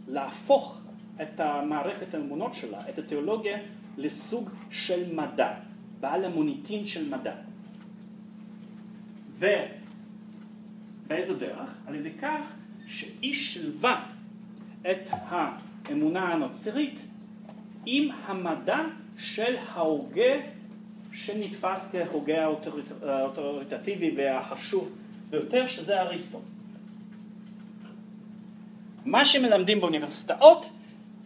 להפוך 0.07 0.81
את 1.21 1.39
המערכת 1.39 2.13
האמונות 2.13 2.53
שלה, 2.53 2.89
את 2.89 2.99
התיאולוגיה, 2.99 3.57
לסוג 3.97 4.49
של 4.71 5.15
מדע, 5.15 5.53
בעל 5.99 6.25
המוניטין 6.25 6.85
של 6.85 7.09
מדע. 7.09 7.33
ובאיזו 9.37 11.35
דרך? 11.35 11.69
על 11.87 11.95
ידי 11.95 12.11
כך 12.21 12.53
שהיא 12.87 13.33
שילבה 13.33 14.03
את 14.81 15.09
האמונה 15.11 16.33
הנוצרית 16.33 17.05
עם 17.85 18.09
המדע 18.25 18.79
של 19.17 19.55
ההוגה 19.71 20.33
שנתפס 21.11 21.91
כהוגה 21.91 22.47
האוטוריטטיבי 23.01 24.13
והחשוב 24.17 24.95
ביותר, 25.29 25.67
שזה 25.67 26.01
אריסטו. 26.01 26.41
מה 29.05 29.25
שמלמדים 29.25 29.81
באוניברסיטאות 29.81 30.69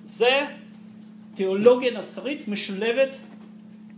זה 0.05 0.45
תיאולוגיה 1.35 1.91
נוצרית 1.91 2.47
משולבת 2.47 3.17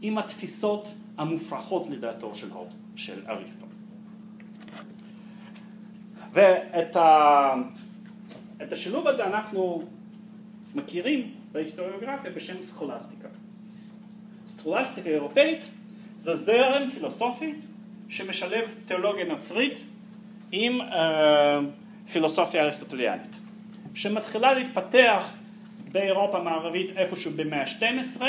עם 0.02 0.18
התפיסות 0.18 0.94
המופרכות 1.18 1.90
לדעתו 1.90 2.36
של 2.36 2.52
הובס, 2.52 2.84
של 2.96 3.22
אריסטו. 3.28 3.66
ואת 6.34 6.96
ה... 6.96 7.54
את 8.64 8.74
השילוב 8.74 9.08
הזה 9.08 9.26
אנחנו 9.26 9.84
מכירים 10.76 11.32
בהיסטוריוגרפיה 11.52 12.32
בשם 12.32 12.64
סכולסטיקה. 12.64 13.28
סכולסטיקה 14.48 15.10
אירופאית 15.10 15.70
זה 16.18 16.36
זרם 16.36 16.90
פילוסופי 16.90 17.54
שמשלב 18.10 18.70
תיאולוגיה 18.86 19.26
נוצרית 19.26 19.84
עם 20.52 20.82
uh, 20.82 20.94
פילוסופיה 22.12 22.64
אריסטוטליאנית, 22.64 23.40
שמתחילה 23.94 24.54
להתפתח 24.54 25.34
באירופה 25.94 26.38
המערבית 26.38 26.98
איפשהו 26.98 27.32
במאה 27.36 27.62
ה-12 27.62 28.22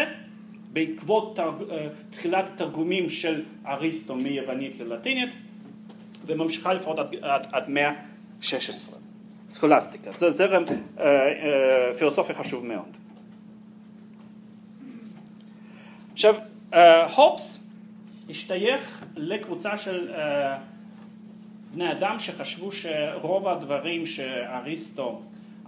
בעקבות 0.72 1.36
תרג... 1.36 1.60
uh, 1.60 1.72
תחילת 2.10 2.48
התרגומים 2.48 3.10
של 3.10 3.42
אריסטו 3.66 4.14
מיוונית 4.14 4.80
ללטינית 4.80 5.30
וממשיכה 6.26 6.72
לפחות 6.72 6.98
עד, 6.98 7.14
עד, 7.22 7.46
עד 7.52 7.70
מאה 7.70 7.88
ה-16. 7.88 8.94
סכולסטיקה, 9.48 10.10
זה 10.16 10.30
זרם 10.30 10.64
uh, 10.64 10.98
uh, 10.98 11.02
פילוסופי 11.98 12.34
חשוב 12.34 12.66
מאוד. 12.66 12.96
עכשיו, 16.12 16.34
uh, 16.72 16.76
הופס 17.16 17.66
השתייך 18.30 19.04
לקבוצה 19.16 19.78
של 19.78 20.10
uh, 20.14 20.18
בני 21.74 21.92
אדם 21.92 22.18
שחשבו 22.18 22.72
שרוב 22.72 23.48
הדברים 23.48 24.06
שאריסטו 24.06 25.22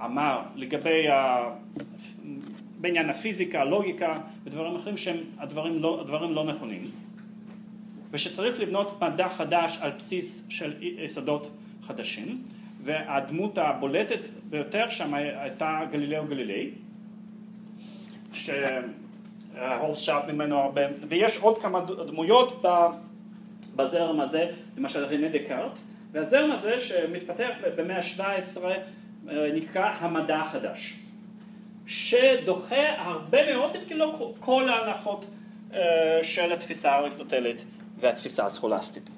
אמר 0.04 0.42
לגבי 0.54 1.08
ה... 1.08 1.44
בעניין 2.80 3.10
הפיזיקה, 3.10 3.60
הלוגיקה 3.60 4.18
ודברים 4.44 4.76
אחרים 4.76 4.96
שהם 4.96 5.16
הדברים 5.38 5.82
לא, 5.82 6.00
הדברים 6.00 6.34
לא 6.34 6.44
נכונים 6.44 6.90
ושצריך 8.10 8.60
לבנות 8.60 9.02
מדע 9.02 9.28
חדש 9.28 9.78
על 9.80 9.90
בסיס 9.90 10.46
של 10.50 10.74
יסודות 10.80 11.50
חדשים 11.82 12.42
והדמות 12.84 13.58
הבולטת 13.58 14.20
ביותר 14.50 14.88
שם 14.88 15.14
הייתה 15.14 15.80
גלילאו 15.90 16.26
גלילי 16.26 16.70
שהורס 18.32 19.98
שאפ 19.98 20.28
ממנו 20.28 20.58
הרבה 20.58 20.80
ויש 21.08 21.38
עוד 21.38 21.58
כמה 21.58 21.80
דמויות 22.06 22.64
בזרם 23.76 24.20
הזה 24.20 24.50
למשל 24.76 25.04
רינה 25.04 25.28
דקארט 25.28 25.78
והזרם 26.12 26.50
הזה 26.50 26.80
שמתפתח 26.80 27.50
במאה 27.76 27.96
ה-17 27.96 28.60
נקרא 29.54 29.90
המדע 29.98 30.36
החדש 30.36 30.94
שדוחה 31.86 32.88
הרבה 32.98 33.54
מאוד, 33.54 33.76
אם 33.76 33.80
כי 33.88 33.94
לא 33.94 34.32
כל 34.40 34.68
ההנחות 34.68 35.26
של 36.22 36.52
התפיסה 36.52 36.92
האריסטוטלית 36.92 37.64
והתפיסה 38.00 38.46
הסכולסטית. 38.46 39.10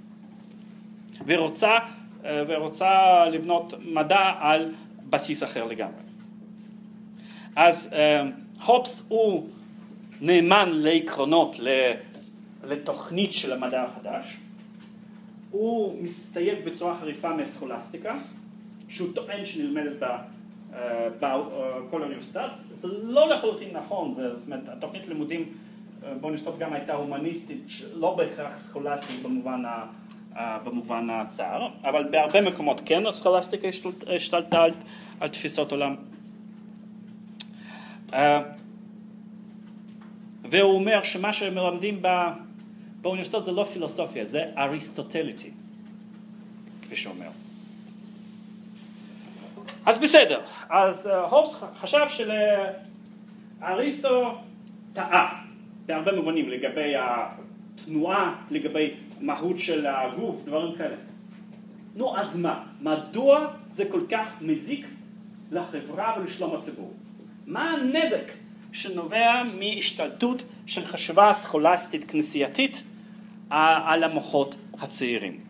ורוצה, 1.26 1.78
ורוצה 2.22 3.24
לבנות 3.32 3.74
מדע 3.84 4.32
על 4.38 4.72
בסיס 5.10 5.42
אחר 5.42 5.64
לגמרי. 5.64 6.02
אז 7.56 7.90
הופס 8.64 9.06
הוא 9.08 9.48
נאמן 10.20 10.68
לעקרונות, 10.72 11.56
לתוכנית 12.64 13.32
של 13.32 13.52
המדע 13.52 13.82
החדש, 13.82 14.36
הוא 15.50 16.02
מסתייג 16.02 16.64
בצורה 16.64 16.96
חריפה 17.00 17.30
מהסכולסטיקה, 17.30 18.18
שהוא 18.88 19.08
טוען 19.14 19.44
שנלמדת 19.44 20.08
בכל 21.20 22.02
האוניברסיטת, 22.02 22.48
זה 22.70 22.88
לא 23.02 23.28
לחלוטין 23.28 23.76
נכון, 23.76 24.14
זאת 24.14 24.22
אומרת, 24.46 24.68
התוכנית 24.68 25.08
לימודים 25.08 25.52
באוניברסיטת 26.00 26.58
גם 26.58 26.72
הייתה 26.72 26.94
הומניסטית, 26.94 27.68
לא 27.94 28.14
בהכרח 28.14 28.58
סכולסטית 28.58 29.22
במובן, 29.22 29.62
ה, 29.64 30.58
במובן 30.64 31.10
הצר, 31.10 31.68
אבל 31.84 32.08
בהרבה 32.10 32.40
מקומות 32.40 32.80
כן 32.86 33.06
הסכולסטיקה 33.06 33.68
השתלטה 34.14 34.62
על, 34.62 34.70
על 35.20 35.28
תפיסות 35.28 35.72
עולם. 35.72 35.94
והוא 40.44 40.74
אומר 40.74 41.02
שמה 41.02 41.32
שמלמדים 41.32 42.02
באוניברסיטת 43.00 43.42
זה 43.42 43.52
לא 43.52 43.64
פילוסופיה, 43.64 44.24
זה 44.24 44.44
אריסטוטליטי, 44.58 45.50
כפי 46.82 46.96
שאומר. 46.96 47.28
אז 49.88 49.98
בסדר, 49.98 50.40
אז 50.70 51.10
הובס 51.30 51.56
חשב 51.80 52.06
שלאריסטו 53.60 54.34
טעה 54.92 55.44
בהרבה 55.86 56.12
מובנים 56.12 56.48
לגבי 56.48 56.94
התנועה, 56.96 58.34
לגבי 58.50 58.94
מהות 59.20 59.58
של 59.58 59.86
הגוף, 59.86 60.44
דברים 60.44 60.74
כאלה. 60.74 60.96
נו 61.94 62.18
אז 62.18 62.36
מה? 62.36 62.64
מדוע 62.80 63.46
זה 63.70 63.84
כל 63.90 64.00
כך 64.10 64.28
מזיק 64.40 64.86
לחברה 65.52 66.14
ולשלום 66.18 66.56
הציבור? 66.56 66.92
מה 67.46 67.70
הנזק 67.70 68.32
שנובע 68.72 69.42
מהשתלטות 69.42 70.44
של 70.66 70.84
חשיבה 70.84 71.32
סכולסטית 71.32 72.10
כנסייתית 72.10 72.82
על 73.50 74.04
המוחות 74.04 74.56
הצעירים? 74.80 75.47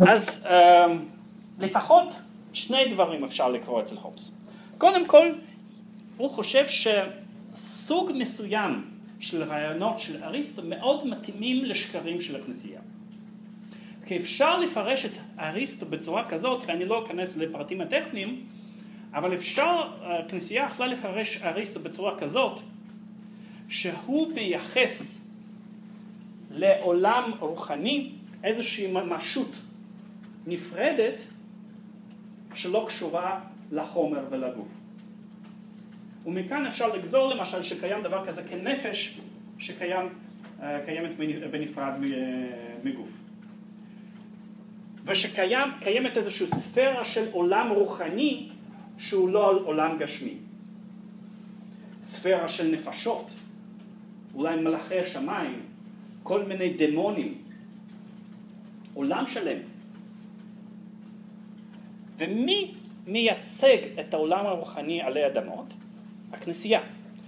אז 0.00 0.46
לפחות 1.60 2.14
שני 2.52 2.84
דברים 2.90 3.24
אפשר 3.24 3.50
לקרוא 3.50 3.80
אצל 3.80 3.96
הובס. 3.96 4.32
קודם 4.78 5.06
כל, 5.06 5.32
הוא 6.16 6.30
חושב 6.30 6.64
שסוג 6.68 8.10
מסוים 8.14 8.84
של 9.20 9.42
רעיונות 9.42 9.98
של 9.98 10.24
אריסטו 10.24 10.62
מאוד 10.64 11.06
מתאימים 11.06 11.64
לשקרים 11.64 12.20
של 12.20 12.36
הכנסייה. 12.36 12.80
כי 14.06 14.16
אפשר 14.16 14.60
לפרש 14.60 15.04
את 15.04 15.18
אריסטו 15.38 15.86
בצורה 15.86 16.24
כזאת, 16.24 16.64
ואני 16.66 16.84
לא 16.84 17.04
אכנס 17.04 17.36
לפרטים 17.36 17.80
הטכניים, 17.80 18.46
אבל 19.14 19.34
אפשר, 19.34 19.82
הכנסייה 20.02 20.68
יכלה 20.72 20.86
לפרש 20.86 21.42
אריסטו 21.42 21.80
בצורה 21.80 22.18
כזאת, 22.18 22.60
שהוא 23.68 24.32
מייחס 24.34 25.20
לעולם 26.50 27.30
רוחני 27.40 28.10
איזושהי 28.44 28.92
ממשות 28.92 29.62
נפרדת 30.46 31.26
שלא 32.54 32.84
קשורה 32.88 33.40
לחומר 33.72 34.24
ולגוף. 34.30 34.68
ומכאן 36.26 36.66
אפשר 36.66 36.96
לגזור 36.96 37.34
למשל 37.34 37.62
שקיים 37.62 38.02
דבר 38.02 38.26
כזה 38.26 38.42
כנפש 38.42 39.20
שקיימת 39.58 41.16
בנפרד 41.50 41.92
מגוף. 42.84 43.08
ושקיימת 45.04 46.16
איזושהי 46.16 46.46
ספירה 46.46 47.04
של 47.04 47.28
עולם 47.32 47.70
רוחני 47.70 48.48
שהוא 48.98 49.28
לא 49.28 49.60
עולם 49.64 49.98
גשמי. 49.98 50.34
ספירה 52.02 52.48
של 52.48 52.70
נפשות, 52.70 53.30
אולי 54.34 54.56
מלאכי 54.56 54.98
השמיים, 54.98 55.60
כל 56.22 56.44
מיני 56.44 56.74
דמונים, 56.78 57.34
עולם 58.94 59.26
שלם. 59.26 59.58
ומי 62.18 62.74
מייצג 63.06 63.78
את 64.00 64.14
העולם 64.14 64.46
הרוחני 64.46 65.02
עלי 65.02 65.26
אדמות? 65.26 65.66
הכנסייה. 66.32 66.80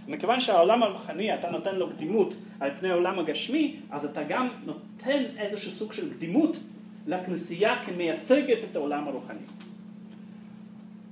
מכיוון 0.08 0.40
שהעולם 0.40 0.82
הרוחני 0.82 1.34
אתה 1.34 1.50
נותן 1.50 1.74
לו 1.74 1.90
קדימות 1.90 2.36
על 2.60 2.70
פני 2.80 2.90
העולם 2.90 3.18
הגשמי, 3.18 3.76
אז 3.90 4.04
אתה 4.04 4.22
גם 4.22 4.48
נותן 4.64 5.22
איזשהו 5.38 5.70
סוג 5.70 5.92
של 5.92 6.14
קדימות 6.14 6.58
לכנסייה 7.06 7.84
כמייצגת 7.84 8.58
את 8.70 8.76
העולם 8.76 9.08
הרוחני. 9.08 9.38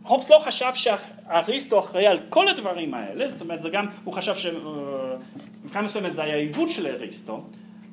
הופס 0.03 0.31
לא 0.31 0.39
חשב 0.39 0.71
שאריסטו 0.75 1.79
אחראי 1.79 2.07
על 2.07 2.19
כל 2.29 2.49
הדברים 2.49 2.95
האלה, 2.95 3.29
זאת 3.29 3.41
אומרת, 3.41 3.63
זה 3.63 3.71
גם, 3.71 3.87
הוא 4.05 4.15
חשב 4.15 4.35
שבבחינה 4.35 5.83
מסוימת 5.83 6.15
זה 6.15 6.23
היה 6.23 6.37
עיוות 6.37 6.69
של 6.69 6.87
אריסטו, 6.87 7.45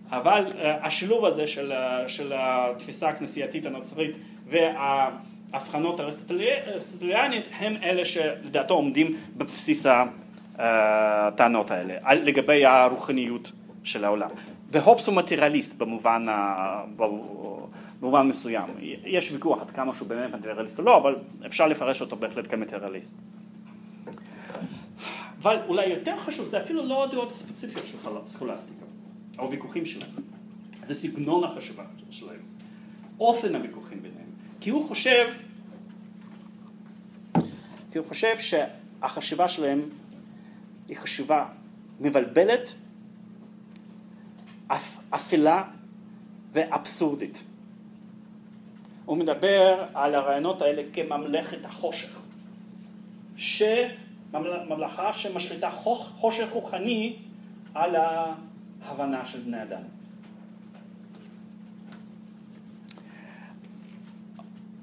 אבל 0.09 0.47
אה, 0.57 0.85
השילוב 0.85 1.25
הזה 1.25 1.47
של, 1.47 1.73
של 2.07 2.33
התפיסה 2.35 3.09
הכנסייתית 3.09 3.65
הנוצרית 3.65 4.17
וההבחנות 5.51 5.99
האריסטוטליאנית 5.99 7.47
הם 7.51 7.75
אלה 7.83 8.05
שלדעתו 8.05 8.73
עומדים 8.73 9.17
בבסיס 9.37 9.87
הטענות 10.55 11.71
האלה, 11.71 12.13
לגבי 12.13 12.65
הרוחניות 12.65 13.51
של 13.83 14.05
העולם. 14.05 14.29
והופס 14.71 15.07
הוא 15.07 15.15
מטריאליסט 15.15 15.77
במובן, 15.77 16.25
במובן 17.99 18.27
מסוים. 18.27 18.69
יש 19.05 19.31
ויכוח 19.31 19.61
עד 19.61 19.71
כמה 19.71 19.93
שהוא 19.93 20.07
באמת 20.07 20.35
מטריאליסט 20.35 20.79
או 20.79 20.83
לא, 20.83 20.97
אבל 20.97 21.15
אפשר 21.45 21.67
לפרש 21.67 22.01
אותו 22.01 22.15
בהחלט 22.15 22.47
כמטריאליסט. 22.51 23.15
אבל 25.41 25.59
אולי 25.67 25.85
יותר 25.85 26.17
חשוב, 26.17 26.45
זה 26.45 26.61
אפילו 26.61 26.85
לא 26.85 27.03
הדעות 27.03 27.31
הספציפיות 27.31 27.85
של 27.85 27.97
סקולסטיקה, 28.25 28.85
או 29.39 29.51
ויכוחים 29.51 29.85
שלהם. 29.85 30.09
זה 30.83 30.93
סגנון 30.93 31.43
החשיבה 31.43 31.83
שלהם, 32.11 32.39
אופן 33.19 33.55
הוויכוחים 33.55 34.01
ביניהם. 34.01 34.20
כי 34.61 34.69
הוא 34.69 34.87
חושב, 34.87 35.27
כי 37.91 37.97
הוא 37.97 38.05
חושב 38.05 38.35
שהחשיבה 38.37 39.47
שלהם 39.47 39.89
היא 40.87 40.97
חשיבה 40.97 41.47
מבלבלת 41.99 42.75
אפלה 45.09 45.63
ואבסורדית. 46.53 47.43
הוא 49.05 49.17
מדבר 49.17 49.85
על 49.93 50.15
הרעיונות 50.15 50.61
האלה 50.61 50.81
כממלכת 50.93 51.65
החושך, 51.65 52.21
שממלכה 53.35 55.13
שמשליטה 55.13 55.69
חושך 56.17 56.49
רוחני 56.51 57.15
על 57.73 57.95
ההבנה 57.95 59.25
של 59.25 59.39
בני 59.39 59.63
אדם. 59.63 59.81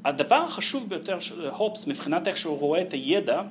הדבר 0.05 0.34
החשוב 0.36 0.88
ביותר 0.88 1.20
של 1.20 1.49
הופס 1.49 1.86
מבחינת 1.86 2.28
איך 2.28 2.36
שהוא 2.36 2.59
רואה 2.59 2.82
את 2.82 2.92
הידע 2.92 3.42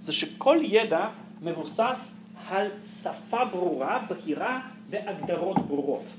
זה 0.00 0.12
שכל 0.12 0.58
ידע 0.62 1.08
מבוסס 1.42 2.20
על 2.48 2.66
שפה 3.02 3.44
ברורה, 3.44 4.06
בהירה 4.08 4.60
והגדרות 4.88 5.58
ברורות. 5.58 6.12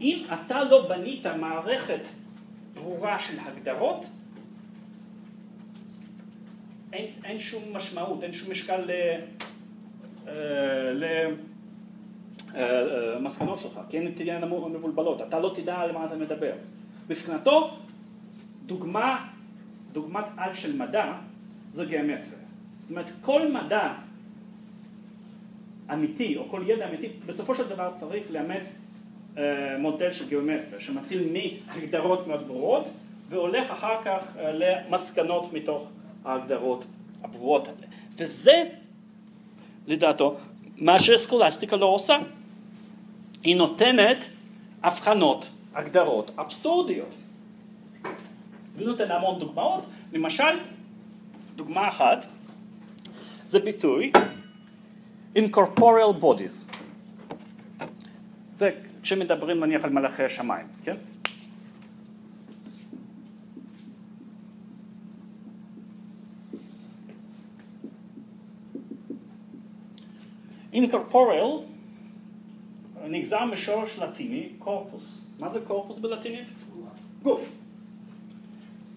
אם 0.00 0.24
אתה 0.32 0.64
לא 0.64 0.88
בנית 0.88 1.26
מערכת 1.26 2.08
ברורה 2.74 3.18
של 3.18 3.38
הגדרות, 3.40 4.06
אין, 6.92 7.06
אין 7.24 7.38
שום 7.38 7.62
משמעות, 7.72 8.22
אין 8.22 8.32
שום 8.32 8.50
משקל 8.50 8.90
למסקנות 12.54 13.58
אה, 13.58 13.64
אה, 13.64 13.70
שלך, 13.70 13.80
כי 13.88 13.98
הן 13.98 14.12
תהיינה 14.12 14.46
מבולבלות, 14.46 15.22
אתה 15.22 15.40
לא 15.40 15.52
תדע 15.54 15.76
על 15.76 15.92
מה 15.92 16.06
אתה 16.06 16.14
מדבר. 16.14 16.52
מבחינתו, 17.08 17.76
דוגמה, 18.66 19.28
דוגמת 19.92 20.24
על 20.36 20.52
של 20.52 20.76
מדע 20.76 21.12
זה 21.72 21.84
גיאומטריה. 21.84 22.42
זאת 22.78 22.90
אומרת, 22.90 23.10
כל 23.20 23.52
מדע 23.52 23.92
אמיתי, 25.92 26.36
או 26.36 26.48
כל 26.48 26.62
ידע 26.66 26.88
אמיתי, 26.88 27.08
בסופו 27.26 27.54
של 27.54 27.68
דבר 27.68 27.90
צריך 27.94 28.30
לאמץ 28.30 28.84
אה, 29.38 29.42
מודל 29.78 30.12
של 30.12 30.28
גיאומטריה, 30.28 30.80
שמתחיל 30.80 31.28
מהגדרות 31.32 32.26
מאוד 32.26 32.48
ברורות, 32.48 32.88
והולך 33.28 33.70
אחר 33.70 34.02
כך 34.04 34.36
אה, 34.36 34.52
למסקנות 34.52 35.52
מתוך 35.52 35.88
ההגדרות 36.24 36.86
הברורות 37.22 37.68
האלה. 37.68 37.86
וזה, 38.16 38.62
לדעתו, 39.86 40.36
מה 40.78 40.98
שסקולסטיקה 40.98 41.76
לא 41.76 41.86
עושה. 41.86 42.18
היא 43.42 43.56
נותנת 43.56 44.28
הבחנות, 44.82 45.50
הגדרות 45.74 46.30
אבסורדיות. 46.38 47.14
והיא 48.82 48.90
נותנת 48.90 49.10
המון 49.10 49.38
דוגמאות, 49.38 49.84
למשל, 50.12 50.58
דוגמה 51.56 51.88
אחת, 51.88 52.26
זה 53.44 53.60
ביטוי 53.60 54.12
incorporeal 55.36 56.22
bodies. 56.22 56.74
זה 58.50 58.70
כשמדברים 59.02 59.60
נניח 59.60 59.84
על 59.84 59.90
מלאכי 59.90 60.22
השמיים, 60.22 60.66
כן? 60.84 60.96
incorporeal 70.72 71.62
נגזר 73.08 73.44
משורש 73.44 73.98
לטיני, 73.98 74.48
קורפוס. 74.58 75.24
מה 75.40 75.48
זה 75.48 75.60
קורפוס 75.60 75.98
בלטינית? 75.98 76.48
גוף. 77.22 77.61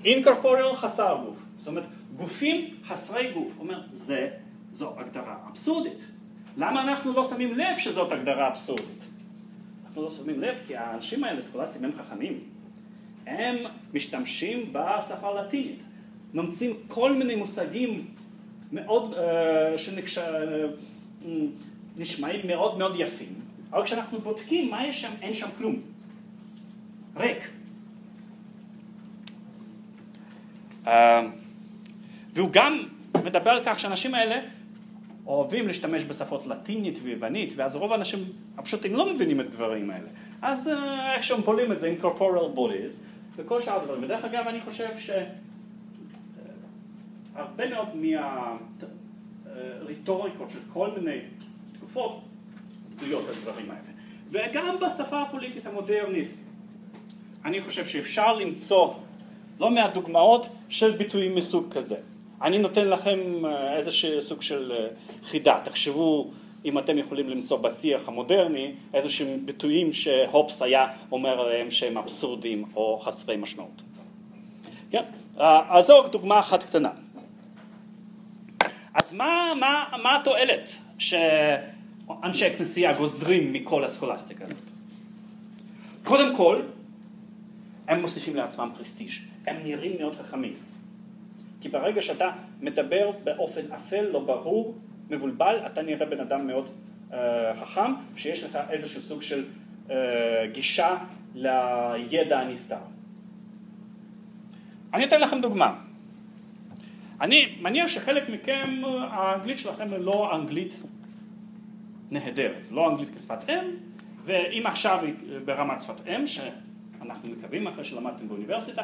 Incorporeal 0.06 0.76
חסר 0.76 1.18
גוף. 1.26 1.38
זאת 1.58 1.68
אומרת, 1.68 1.86
גופים 2.16 2.76
חסרי 2.84 3.32
גוף. 3.34 3.58
אומר, 3.60 3.82
זה, 3.91 4.30
זו 4.72 4.93
הגדרה 4.99 5.38
אבסורדית. 5.49 6.06
למה 6.58 6.82
אנחנו 6.82 7.14
לא 7.14 7.28
שמים 7.30 7.58
לב 7.58 7.78
שזאת 7.78 8.12
הגדרה 8.12 8.47
אבסורדית? 8.47 9.08
אנחנו 9.88 10.01
לא 10.01 10.10
שמים 10.10 10.41
לב 10.41 10.60
כי 10.68 10.76
האנשים 10.76 11.24
האלה, 11.24 11.41
סקולסטים, 11.41 11.86
הם 11.86 11.91
חכמים. 11.97 12.39
הם 13.28 13.56
משתמשים 13.93 14.74
בשפה 14.74 15.28
הלטינית. 15.28 15.84
ממציאים 16.34 16.76
כל 16.88 17.14
מיני 17.14 17.36
מושגים 17.36 18.08
מאוד, 18.72 19.14
uh, 19.14 19.18
שנשמעים 21.97 22.41
uh, 22.41 22.47
מאוד 22.47 22.78
מאוד 22.78 22.93
יפים, 22.97 23.34
אבל 23.72 23.84
כשאנחנו 23.84 24.20
בודקים 24.20 24.72
מה 24.72 24.88
יש 24.88 25.01
שם, 25.01 25.12
אין 25.22 25.34
שם 25.34 25.47
כלום. 25.58 25.76
ריק. 27.16 27.38
Uh, 27.38 27.45
והוא 32.34 32.50
גם 32.52 32.84
מדבר 33.24 33.50
על 33.50 33.62
כך 33.66 33.80
שהאנשים 33.80 34.16
האלה 34.16 34.42
אוהבים 35.28 35.68
להשתמש 35.68 36.06
בשפות 36.06 36.48
לטינית 36.48 37.00
ויוונית, 37.04 37.54
ואז 37.56 37.76
רוב 37.76 37.92
האנשים 37.92 38.20
הפשוטים 38.58 38.94
לא 38.94 39.14
מבינים 39.14 39.42
את 39.42 39.46
הדברים 39.46 39.90
האלה. 39.90 40.08
אז 40.42 40.68
אה, 40.68 41.16
איך 41.16 41.24
שהם 41.24 41.42
פולים 41.42 41.72
את 41.72 41.82
זה, 41.82 41.96
incorporeal 42.02 42.58
bodies, 42.58 43.02
וכל 43.36 43.62
שאר 43.62 43.82
הדברים. 43.82 44.04
ודרך 44.04 44.26
אגב, 44.26 44.48
אני 44.48 44.62
חושב 44.62 44.90
שהרבה 44.98 45.34
אה, 47.64 47.70
מאוד 47.70 47.88
מהריטוריקות 49.46 50.52
של 50.52 50.60
כל 50.74 50.90
מיני 50.98 51.20
תקופות 51.74 52.22
תלויות 52.98 53.26
בדברים 53.26 53.72
האלה. 53.72 53.82
וגם 54.32 54.76
בשפה 54.82 55.22
הפוליטית 55.22 55.66
המודרנית, 55.66 56.32
אני 57.46 57.62
חושב 57.62 57.86
שאפשר 57.86 58.36
למצוא 58.36 58.94
לא 59.60 59.72
מעט 59.72 59.93
דוגמאות 59.93 60.47
של 60.70 60.91
ביטויים 60.91 61.36
מסוג 61.36 61.74
כזה. 61.74 61.95
אני 62.41 62.60
נותן 62.60 62.88
לכם 62.88 63.45
אה, 63.45 63.76
איזשהו 63.76 64.22
סוג 64.22 64.41
של 64.41 64.72
אה, 64.72 64.88
חידה, 65.24 65.60
תחשבו 65.64 66.32
אם 66.66 66.80
אתם 66.80 66.97
יכולים 66.97 67.30
למצוא 67.30 67.58
בשיח 67.58 68.08
המודרני 68.08 68.74
איזשהם 68.93 69.45
ביטויים 69.45 69.93
שהופס 69.93 70.62
היה 70.62 70.88
אומר 71.12 71.41
עליהם 71.41 71.72
שהם 71.72 71.97
אבסורדים 71.97 72.66
או 72.76 72.99
חסרי 73.03 73.38
משמעות. 73.38 73.82
כן? 74.91 75.03
אה, 75.39 75.78
אז 75.78 75.86
זו 75.86 76.03
דוגמה 76.12 76.39
אחת 76.39 76.64
קטנה. 76.64 76.89
אז 78.93 79.14
מה, 79.14 79.53
מה, 79.60 79.84
מה 80.03 80.18
התועלת 80.18 80.82
שאנשי 80.97 82.45
הכנסייה 82.45 82.93
גוזרים 82.93 83.53
מכל 83.53 83.84
הסכולסטיקה 83.84 84.45
הזאת? 84.45 84.64
קודם 86.03 86.36
כל, 86.36 86.62
הם 87.88 88.01
מוסיפים 88.01 88.36
לעצמם 88.36 88.72
פרסטיג', 88.78 89.12
הם 89.48 89.56
נראים 89.64 89.91
מאוד 90.00 90.16
חכמים. 90.16 90.54
כי 91.62 91.70
ברגע 91.70 92.02
שאתה 92.02 92.32
מדבר 92.62 93.12
באופן 93.24 93.72
אפל, 93.76 94.02
לא 94.02 94.20
ברור, 94.20 94.76
מבולבל, 95.10 95.56
אתה 95.66 95.82
נראה 95.82 96.06
בן 96.06 96.20
אדם 96.20 96.48
מאוד 96.48 96.70
uh, 97.12 97.16
חכם, 97.62 97.91
שיש 98.16 98.43
לך 98.43 98.60
איזשהו 98.70 99.02
סוג 99.02 99.22
של 99.22 99.43
uh, 99.88 99.91
גישה 100.52 100.98
לידע 101.36 102.39
הנסתר. 102.39 102.78
אני 104.93 105.06
אתן 105.06 105.22
לכם 105.22 105.41
דוגמה. 105.41 105.76
אני 107.22 107.56
מניח 107.62 107.88
שחלק 107.88 108.30
מכם, 108.30 108.82
האנגלית 108.86 109.58
שלכם 109.58 109.89
היא 109.91 110.00
לא 110.00 110.36
אנגלית 110.36 110.82
נהדרת, 112.12 112.64
זה 112.64 112.76
לא 112.76 112.91
אנגלית 112.91 113.16
כשפת 113.16 113.50
אם, 113.50 113.64
ואם 114.26 114.64
עכשיו 114.66 115.00
היא 115.02 115.14
ברמת 115.46 115.82
שפת 115.82 116.08
אם, 116.08 116.28
שאנחנו 116.28 117.30
מקווים 117.30 117.68
אחרי 117.68 117.84
שלמדתם 117.84 118.28
באוניברסיטה, 118.28 118.82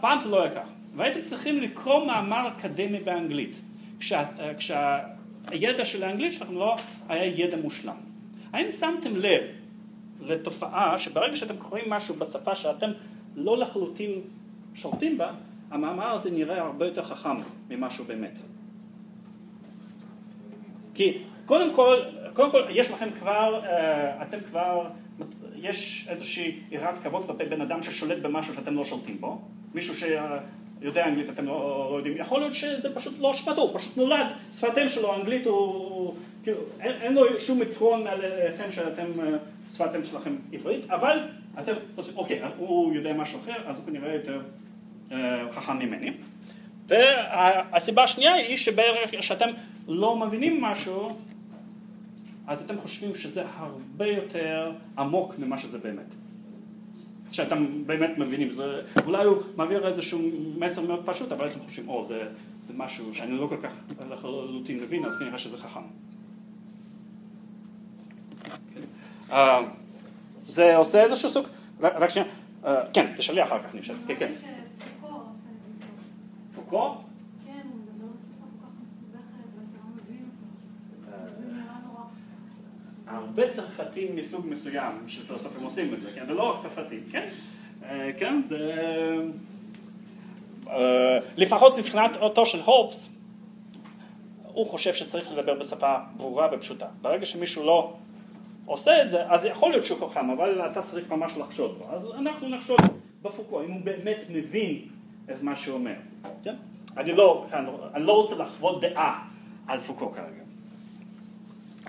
פעם 0.00 0.20
זה 0.20 0.28
לא 0.28 0.42
היה 0.42 0.52
ככה. 0.54 0.68
והייתם 0.96 1.22
צריכים 1.22 1.60
לקרוא 1.60 2.06
מאמר 2.06 2.48
אקדמי 2.48 3.00
באנגלית, 3.00 3.60
כשה, 4.00 4.24
כשהידע 4.58 5.84
של 5.84 6.04
האנגלית 6.04 6.32
שלכם 6.32 6.54
לא 6.54 6.76
היה 7.08 7.24
ידע 7.24 7.56
מושלם. 7.56 7.96
האם 8.52 8.72
שמתם 8.72 9.16
לב 9.16 9.42
לתופעה 10.20 10.98
שברגע 10.98 11.36
שאתם 11.36 11.56
קוראים 11.56 11.90
משהו 11.90 12.14
בשפה 12.14 12.54
שאתם 12.54 12.90
לא 13.36 13.58
לחלוטין 13.58 14.10
שולטים 14.74 15.18
בה, 15.18 15.32
המאמר 15.70 16.06
הזה 16.06 16.30
נראה 16.30 16.60
הרבה 16.60 16.86
יותר 16.86 17.02
חכם 17.02 17.36
ממה 17.70 17.90
שהוא 17.90 18.06
באמת. 18.06 18.38
כי 20.94 21.18
קודם 21.46 21.74
כל, 21.74 21.96
קודם 22.32 22.50
כל 22.50 22.62
יש 22.70 22.90
לכם 22.90 23.10
כבר, 23.10 23.60
אה, 23.64 24.22
אתם 24.22 24.40
כבר, 24.40 24.86
יש 25.62 26.06
איזושהי 26.08 26.60
יראת 26.70 26.98
כבוד 26.98 27.26
כלפי 27.26 27.44
בן 27.44 27.60
אדם 27.60 27.82
ששולט 27.82 28.18
במשהו 28.18 28.54
שאתם 28.54 28.74
לא 28.74 28.84
שולטים 28.84 29.20
בו, 29.20 29.40
מישהו 29.74 29.94
שיודע 29.94 31.08
אנגלית 31.08 31.30
אתם 31.30 31.46
לא, 31.46 31.88
לא 31.90 31.96
יודעים, 31.96 32.16
יכול 32.16 32.40
להיות 32.40 32.54
שזה 32.54 32.94
פשוט 32.94 33.14
לא 33.18 33.30
אשמתו, 33.30 33.62
הוא 33.62 33.78
פשוט 33.78 33.96
נולד, 33.96 34.26
שפת 34.52 34.88
שלו 34.88 35.14
אנגלית 35.14 35.46
הוא, 35.46 36.14
כאילו, 36.42 36.58
אין, 36.80 36.92
אין 37.02 37.14
לו 37.14 37.40
שום 37.40 37.62
יתרון 37.62 38.06
עליכם 38.06 38.70
שאתם, 38.70 39.06
אה, 39.20 39.38
שפת 39.72 40.04
שלכם 40.04 40.36
עברית, 40.52 40.90
אבל 40.90 41.18
אתם, 41.58 41.72
אוקיי, 42.16 42.40
הוא 42.56 42.94
יודע 42.94 43.12
משהו 43.12 43.40
אחר, 43.40 43.56
אז 43.66 43.78
הוא 43.78 43.86
כנראה 43.86 44.14
יותר 44.14 44.40
אה, 45.12 45.52
חכם 45.52 45.78
ממני. 45.78 46.10
והסיבה 46.88 48.02
השנייה 48.02 48.34
היא 48.34 48.56
שבערך 48.56 49.10
שאתם 49.20 49.48
לא 49.88 50.16
מבינים 50.16 50.60
משהו, 50.60 51.16
אז 52.52 52.62
אתם 52.62 52.78
חושבים 52.78 53.14
שזה 53.14 53.42
הרבה 53.56 54.06
יותר 54.06 54.72
עמוק 54.98 55.34
ממה 55.38 55.58
שזה 55.58 55.78
באמת. 55.78 56.14
שאתם 57.32 57.86
באמת 57.86 58.10
מבינים, 58.18 58.50
זה, 58.50 58.82
אולי 59.06 59.24
הוא 59.24 59.42
מעביר 59.56 59.88
איזשהו 59.88 60.20
מסר 60.58 60.82
מאוד 60.82 61.02
פשוט, 61.04 61.32
אבל 61.32 61.50
אתם 61.50 61.60
חושבים, 61.60 61.88
או, 61.88 62.04
זה, 62.04 62.28
זה 62.62 62.72
משהו 62.76 63.14
שאני 63.14 63.32
לא 63.32 63.46
כל 63.46 63.56
כך 63.62 63.72
לחלוטין 64.10 64.80
מבין, 64.80 65.04
אז 65.04 65.16
כנראה 65.16 65.38
שזה 65.38 65.58
חכם. 65.58 65.80
Uh, 69.30 69.34
זה 70.46 70.76
עושה 70.76 71.02
איזשהו 71.02 71.28
סוג, 71.28 71.46
רק 71.80 72.08
שנייה, 72.08 72.28
uh, 72.64 72.68
כן, 72.92 73.12
תשאלי 73.16 73.42
אחר 73.42 73.62
כך, 73.62 73.74
אני 73.74 73.80
חושב, 73.80 73.94
כן, 74.06 74.14
כן. 74.18 74.32
פוקו? 76.54 76.94
כן, 77.44 77.60
הוא 77.64 77.80
מדבר 77.80 78.06
בשפה 78.16 78.44
כל 78.60 78.66
כך 78.66 78.72
מסובכת, 78.82 79.46
ואתה 79.56 79.78
לא 79.78 80.02
מבין 80.02 80.24
אותו. 80.24 81.12
זה 81.38 81.44
נראה 81.46 81.78
נורא. 81.86 82.04
הרבה 83.12 83.48
צרפתים 83.48 84.16
מסוג 84.16 84.46
מסוים 84.48 85.08
של 85.08 85.24
פילוסופים 85.26 85.64
עושים 85.64 85.94
את 85.94 86.00
זה, 86.00 86.10
כן? 86.14 86.24
ולא 86.28 86.50
רק 86.50 86.62
צרפתים, 86.62 87.04
כן? 87.10 87.28
אה, 87.84 88.10
כן, 88.16 88.42
זה... 88.42 88.74
אה, 90.68 91.18
לפחות 91.36 91.78
מבחינת 91.78 92.16
אותו 92.16 92.46
של 92.46 92.60
הופס, 92.60 93.08
הוא 94.42 94.66
חושב 94.66 94.94
שצריך 94.94 95.32
לדבר 95.32 95.54
בשפה 95.54 95.96
ברורה 96.16 96.48
ופשוטה. 96.52 96.86
ברגע 97.02 97.26
שמישהו 97.26 97.66
לא 97.66 97.92
עושה 98.66 99.02
את 99.02 99.10
זה, 99.10 99.30
אז 99.30 99.46
יכול 99.46 99.70
להיות 99.70 99.84
שהוא 99.84 100.08
חכם, 100.10 100.30
אבל 100.30 100.60
אתה 100.70 100.82
צריך 100.82 101.10
ממש 101.10 101.32
לחשוד 101.36 101.78
בו. 101.78 101.96
אז 101.96 102.10
אנחנו 102.12 102.48
נחשוד 102.48 102.80
בפוקו, 103.22 103.62
אם 103.62 103.70
הוא 103.70 103.80
באמת 103.84 104.24
מבין 104.30 104.78
את 105.30 105.42
מה 105.42 105.56
שהוא 105.56 105.74
אומר. 105.74 105.94
כן? 106.44 106.54
אני 106.96 107.12
לא, 107.12 107.46
אני 107.94 108.06
לא 108.06 108.12
רוצה 108.22 108.36
לחוות 108.36 108.80
דעה 108.80 109.28
על 109.66 109.80
פוקו 109.80 110.12
כרגע. 110.12 110.42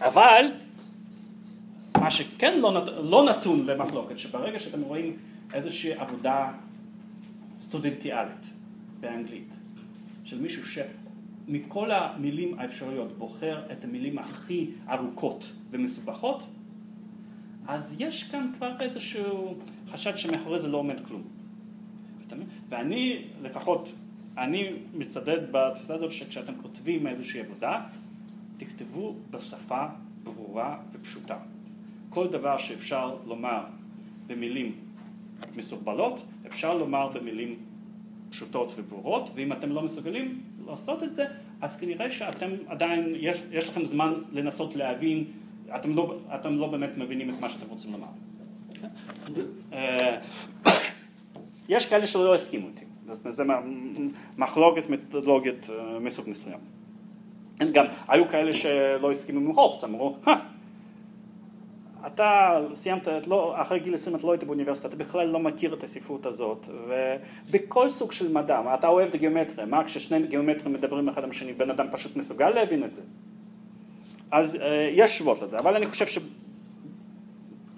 אבל 0.02 0.46
מה 2.00 2.10
שכן 2.10 2.60
לא, 2.60 2.74
נת, 2.74 2.90
לא 3.04 3.26
נתון 3.30 3.66
למחלוקת, 3.66 4.20
שברגע 4.20 4.60
שאתם 4.60 4.82
רואים 4.82 5.18
איזושהי 5.54 5.94
עבודה 5.94 6.52
סטודנטיאלית 7.62 8.54
באנגלית, 9.00 9.54
של 10.24 10.42
מישהו 10.42 10.84
שמכל 11.48 11.92
המילים 11.92 12.60
האפשריות 12.60 13.18
בוחר 13.18 13.62
את 13.72 13.84
המילים 13.84 14.20
הכי 14.20 14.70
ארוכות 14.90 15.54
ומסובכות, 15.72 16.48
אז 17.68 17.96
יש 18.00 18.24
כאן 18.24 18.52
כבר 18.58 18.72
איזשהו 18.80 19.56
חשד 19.88 20.18
שמאחורי 20.18 20.60
זה 20.60 20.68
לא 20.68 20.78
עומד 20.78 21.00
כלום. 21.08 21.24
ואני 22.70 23.26
לפחות, 23.42 23.92
אני 24.38 24.74
מצדד 24.94 25.40
בתפיסה 25.52 25.96
הזאת 25.96 26.12
שכשאתם 26.12 26.54
כותבים 26.62 27.08
איזושהי 27.08 27.40
עבודה, 27.40 27.82
תכתבו 28.58 29.16
בשפה 29.32 29.86
ברורה 30.24 30.78
ופשוטה. 30.92 31.38
כל 32.14 32.28
דבר 32.28 32.58
שאפשר 32.58 33.16
לומר 33.26 33.64
במילים 34.28 34.76
מסורבלות, 35.56 36.24
אפשר 36.48 36.78
לומר 36.78 37.08
במילים 37.08 37.56
פשוטות 38.30 38.74
וברורות, 38.76 39.30
ואם 39.36 39.52
אתם 39.52 39.72
לא 39.72 39.82
מסוגלים 39.82 40.42
לעשות 40.68 41.04
את 41.04 41.14
זה, 41.14 41.26
אז 41.62 41.78
כנראה 41.78 42.10
שאתם 42.10 42.50
עדיין, 42.68 43.14
יש, 43.20 43.42
יש 43.52 43.70
לכם 43.70 43.86
זמן 43.86 44.14
לנסות 44.32 44.76
להבין, 44.76 45.26
אתם 45.76 45.96
לא, 45.96 46.18
אתם 46.36 46.58
לא 46.58 46.68
באמת 46.68 46.98
מבינים 46.98 47.30
את 47.30 47.40
מה 47.42 47.50
שאתם 47.50 47.66
רוצים 47.70 47.92
לומר. 47.92 48.08
אה, 49.74 50.18
יש 51.70 51.86
כאלה 51.86 52.08
שלא 52.08 52.36
הסכימו 52.36 52.68
איתי, 52.68 52.86
זה 53.30 53.44
מחלוקת 54.38 54.90
מתודולוגית 54.90 55.70
אה, 55.70 56.00
מסוג 56.00 56.30
מסוים. 56.30 56.60
גם 57.72 57.86
היו 58.08 58.30
כאלה 58.30 58.54
שלא 58.54 59.12
הסכימו 59.12 59.40
עם 59.40 59.46
הופס, 59.46 59.84
אמרו, 59.84 60.18
אתה 62.08 62.60
סיימת, 62.74 63.08
לא, 63.28 63.62
אחרי 63.62 63.80
גיל 63.80 63.94
20 63.94 64.16
אתה 64.16 64.28
לא 64.28 64.32
היית 64.32 64.44
באוניברסיטה, 64.44 64.88
אתה 64.88 64.96
בכלל 64.96 65.28
לא 65.28 65.40
מכיר 65.40 65.74
את 65.74 65.84
הספרות 65.84 66.26
הזאת, 66.26 66.70
ובכל 66.88 67.90
סוג 67.90 68.12
של 68.12 68.32
מדע, 68.32 68.62
אתה 68.74 68.88
אוהב 68.88 69.08
את 69.08 69.16
הגיאומטריה, 69.16 69.68
מה 69.68 69.84
כששני 69.84 70.28
גיאומטרים 70.28 70.74
מדברים 70.74 71.10
אחד 71.10 71.24
עם 71.24 71.30
השני, 71.30 71.54
בן 71.54 71.70
אדם 71.70 71.88
פשוט 71.92 72.16
מסוגל 72.16 72.50
להבין 72.50 72.84
את 72.84 72.94
זה. 72.94 73.02
אז 74.32 74.56
אה, 74.56 74.90
יש 74.94 75.12
תשובות 75.12 75.42
לזה, 75.42 75.58
אבל 75.60 75.76
אני 75.76 75.86
חושב 75.86 76.22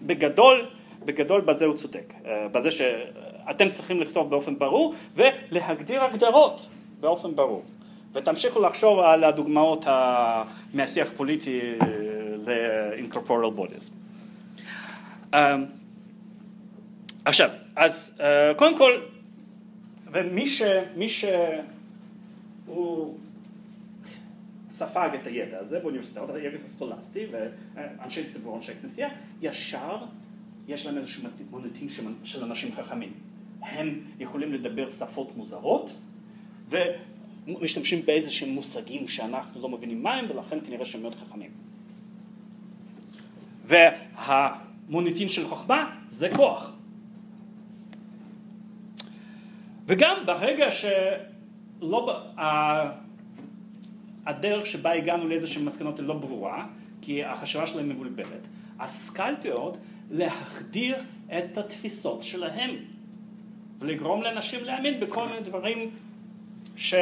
שבגדול, 0.02 0.66
בגדול 1.06 1.42
בזה 1.42 1.66
הוא 1.66 1.76
צודק, 1.76 2.14
אה, 2.26 2.48
בזה 2.48 2.72
שאתם 2.72 3.70
צריכים 3.70 4.00
לכתוב 4.00 4.30
באופן 4.30 4.60
ברור 4.60 4.94
ולהגדיר 5.16 6.04
הגדרות 6.04 6.68
באופן 7.00 7.36
ברור. 7.36 7.64
ותמשיכו 8.14 8.62
לחשוב 8.62 9.00
על 9.00 9.24
הדוגמאות 9.24 9.86
מהשיח 10.74 11.12
פוליטי 11.18 11.60
אה, 11.82 11.88
ל-incorporeal 12.48 13.60
bodies. 13.60 14.05
אמ, 15.36 15.66
עכשיו, 17.26 17.50
אז 17.76 18.18
אה, 18.20 18.54
קודם 18.58 18.78
כל, 18.78 18.92
ומי 20.12 20.48
ש... 20.48 20.62
מי 20.96 21.10
שהוא 21.10 23.18
ספג 24.70 25.10
את 25.22 25.28
הידע 25.28 25.60
הזה 25.60 25.80
באוניברסיטאות, 25.80 26.30
הידע 26.30 26.58
הסקולסטי 26.66 27.26
ואנשי 27.32 28.30
ציבור, 28.30 28.56
אנשי 28.56 28.72
כנסייה, 28.82 29.10
ישר 29.42 29.98
יש 30.68 30.86
להם 30.86 30.98
איזשהו 30.98 31.24
מוניטין 31.52 31.88
של 32.24 32.44
אנשים 32.44 32.76
חכמים. 32.76 33.14
הם 33.62 34.00
יכולים 34.20 34.54
לדבר 34.54 34.92
שפות 34.92 35.38
מוזרות 35.38 35.94
ומשתמשים 36.70 38.06
באיזשהם 38.06 38.50
מושגים 38.50 39.08
שאנחנו 39.08 39.62
לא 39.62 39.70
מבינים 39.70 40.04
מה 40.04 40.14
הם 40.14 40.26
ולכן 40.30 40.58
כנראה 40.66 40.86
שהם 40.86 41.02
מאוד 41.02 41.16
חכמים. 41.16 41.52
וה... 43.66 44.65
מוניטין 44.90 45.30
של 45.30 45.48
חוכמה 45.48 45.96
זה 46.10 46.30
כוח. 46.36 46.74
וגם 49.88 50.18
ברגע 50.26 50.68
שלא, 50.72 52.24
הדרך 54.26 54.66
שבה 54.66 54.92
הגענו 54.92 55.28
לאיזשהן 55.28 55.66
מסקנות 55.66 56.00
היא 56.00 56.08
לא 56.08 56.14
ברורה, 56.14 56.66
כי 57.02 57.24
החשיבה 57.24 57.68
שלהם 57.68 57.90
מבולבלת, 57.90 58.48
מאוד 59.44 59.78
להחדיר 60.12 60.96
את 61.38 61.58
התפיסות 61.58 62.24
שלהם 62.24 62.76
ולגרום 63.80 64.22
לאנשים 64.22 64.64
להאמין 64.64 65.00
בכל 65.00 65.28
מיני 65.28 65.42
דברים 65.42 65.90
ש... 66.76 66.96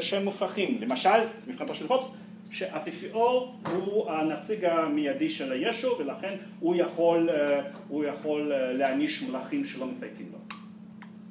שהם 0.00 0.24
מופרכים. 0.24 0.78
למשל, 0.80 1.18
מבחינתו 1.46 1.74
של 1.74 1.86
הופס, 1.86 2.14
שהאפיפיור 2.50 3.54
הוא 3.74 4.10
הנציג 4.10 4.64
המיידי 4.64 5.30
של 5.30 5.52
הישו 5.52 5.88
ולכן 5.98 6.36
הוא 6.60 6.76
יכול, 6.76 7.30
אה, 7.30 7.60
הוא 7.88 8.04
יכול 8.04 8.52
אה, 8.52 8.72
להעניש 8.72 9.22
מלאכים 9.22 9.64
שלא 9.64 9.86
מצייתים 9.86 10.26
לו. 10.32 10.38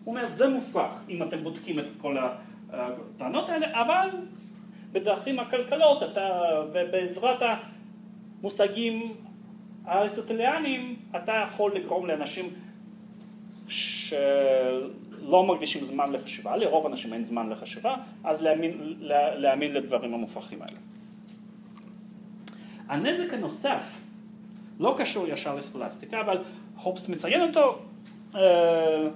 הוא 0.04 0.16
אומר 0.16 0.30
זה 0.30 0.50
מופרך 0.50 1.04
אם 1.10 1.24
אתם 1.24 1.44
בודקים 1.44 1.80
את 1.80 1.86
כל 1.98 2.18
הטענות 2.72 3.50
האלה 3.50 3.82
אבל 3.82 4.10
בדרכים 4.92 5.40
הכלכלות 5.40 6.04
אתה, 6.04 6.30
ובעזרת 6.74 7.42
המושגים 8.42 9.14
האריסטוטליאניים 9.86 10.96
אתה 11.16 11.44
יכול 11.48 11.76
לגרום 11.76 12.06
לאנשים 12.08 12.50
שלא 13.68 15.44
מקדישים 15.44 15.84
זמן 15.84 16.12
לחשיבה, 16.12 16.58
לרוב 16.58 16.86
האנשים 16.86 17.14
אין 17.14 17.24
זמן 17.24 17.50
לחשיבה, 17.50 17.96
אז 18.24 18.42
להאמין, 18.42 18.96
להאמין 19.36 19.74
לדברים 19.74 20.14
המופרכים 20.14 20.62
האלה. 20.62 20.78
הנזק 22.90 23.34
הנוסף 23.34 23.98
לא 24.80 24.96
קשור 24.98 25.28
ישר 25.28 25.56
לסקולסטיקה, 25.56 26.22
אבל 26.22 26.44
הופס 26.84 27.10
מציין 27.10 27.42
אותו, 27.42 27.80
אה, 28.36 29.08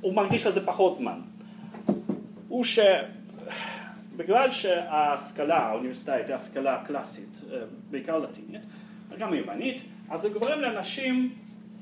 הוא 0.00 0.14
מקדיש 0.14 0.46
לזה 0.46 0.66
פחות 0.66 0.96
זמן. 0.96 1.20
הוא 2.48 2.64
שבגלל 2.64 4.50
שההשכלה 4.50 5.58
האוניברסיטאית 5.58 6.26
היא 6.26 6.34
השכלה 6.34 6.82
קלאסית, 6.84 7.40
אה, 7.52 7.58
בעיקר 7.90 8.18
לטינית, 8.18 8.62
וגם 9.10 9.34
יוונית, 9.34 9.82
אז 10.10 10.20
זה 10.20 10.28
גורם 10.28 10.60
לאנשים 10.60 11.32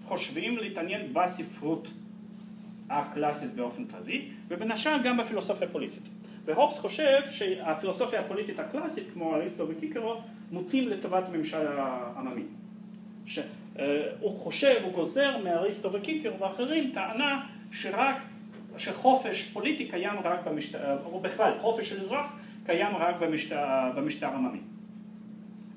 חושבים 0.04 0.56
להתעניין 0.58 1.14
בספרות 1.14 1.90
הקלאסית 2.90 3.54
באופן 3.54 3.84
כללי, 3.84 4.28
ובין 4.48 4.70
השאר 4.70 4.98
גם 5.04 5.16
בפילוסופיה 5.16 5.68
הפוליטית. 5.68 6.08
והובס 6.44 6.78
חושב 6.78 7.20
שהפילוסופיה 7.30 8.20
הפוליטית 8.20 8.58
הקלאסית, 8.58 9.04
כמו 9.12 9.34
אריסטו 9.34 9.68
וקיקרו, 9.68 10.20
מוטים 10.52 10.88
לטובת 10.88 11.28
הממשל 11.28 11.66
העממי. 11.66 12.42
שהוא 13.26 14.40
חושב, 14.40 14.80
הוא 14.82 14.92
גוזר 14.92 15.38
מאריסטו 15.44 15.92
וקיקרו 15.92 16.38
ואחרים 16.38 16.90
טענה 16.94 17.46
שרק, 17.72 18.16
שחופש 18.76 19.44
פוליטי 19.44 19.88
קיים 19.88 20.14
רק 20.24 20.46
במשטר, 20.46 20.98
או 21.04 21.20
בכלל 21.20 21.52
חופש 21.60 21.88
של 21.88 22.00
אזרח 22.00 22.26
קיים 22.66 22.96
רק 22.96 23.16
במשטר, 23.20 23.64
במשטר 23.94 24.26
עממי. 24.26 24.58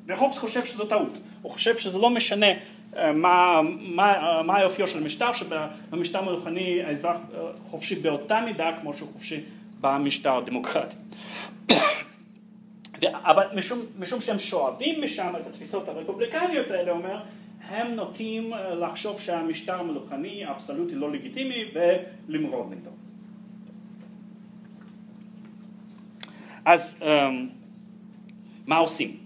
והובס 0.06 0.38
חושב 0.38 0.66
שזו 0.66 0.86
טעות, 0.86 1.18
הוא 1.42 1.52
חושב 1.52 1.78
שזה 1.78 2.00
לא 2.00 2.10
משנה 2.10 2.48
מה, 2.96 3.62
מה, 3.80 4.42
מה 4.46 4.58
האופיו 4.58 4.88
של 4.88 4.98
המשטר, 4.98 5.34
שבמשטר 5.34 6.22
מלוכני 6.22 6.84
האזרח 6.84 7.18
חופשי 7.66 7.96
באותה 7.96 8.42
מידה 8.42 8.72
כמו 8.82 8.94
שהוא 8.94 9.10
חופשי 9.14 9.40
במשטר 9.82 10.38
הדמוקרטי. 10.38 10.96
אבל 13.14 13.46
משום, 13.56 13.80
משום 14.00 14.22
שהם 14.22 14.40
שואבים 14.40 15.04
משם 15.04 15.34
את 15.42 15.48
התפיסות 15.48 15.90
הרפובליקניות 15.90 16.72
האלה, 16.72 16.92
אומר, 16.92 17.22
הם 17.68 17.96
נוטים 17.96 18.52
לחשוב 18.82 19.20
שהמשטר 19.20 19.80
המלוכני 19.80 20.46
האבסולוטי 20.46 20.96
לא 20.96 21.12
לגיטימי 21.12 21.64
ולמרוד 21.74 22.72
נגדו. 22.72 22.90
אז 26.66 27.04
מה 28.68 28.78
עושים? 28.78 29.18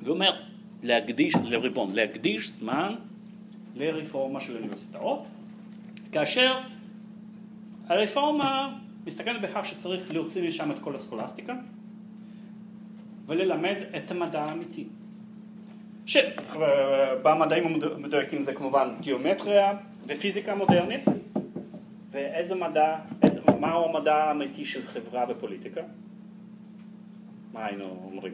הוא 0.00 0.08
אומר, 0.14 0.42
להקדיש, 0.82 1.34
לריבון, 1.44 1.88
להקדיש 1.94 2.50
זמן 2.50 2.94
לרפורמה 3.74 4.40
של 4.40 4.56
אוניברסיטאות, 4.56 5.26
כאשר 6.12 6.58
הרפורמה 7.86 8.78
מסתכלת 9.06 9.40
בכך 9.40 9.64
שצריך 9.64 10.10
להוציא 10.10 10.48
משם 10.48 10.70
את 10.70 10.78
כל 10.78 10.94
הסקולסטיקה 10.94 11.54
וללמד 13.26 13.76
את 13.96 14.10
המדע 14.10 14.42
האמיתי. 14.42 14.84
שבמדעים 16.06 17.64
המדויקים 17.94 18.40
זה 18.40 18.54
כמובן 18.54 18.94
גיאומטריה 19.00 19.72
ופיזיקה 20.06 20.54
מודרנית 20.54 21.04
ואיזה 22.10 22.54
מדע, 22.54 22.98
איזה, 23.22 23.40
מהו 23.60 23.84
המדע 23.84 24.14
האמיתי 24.14 24.64
של 24.64 24.86
חברה 24.86 25.24
ופוליטיקה? 25.28 25.80
מה 27.52 27.66
היינו 27.66 27.84
אומרים? 27.84 28.32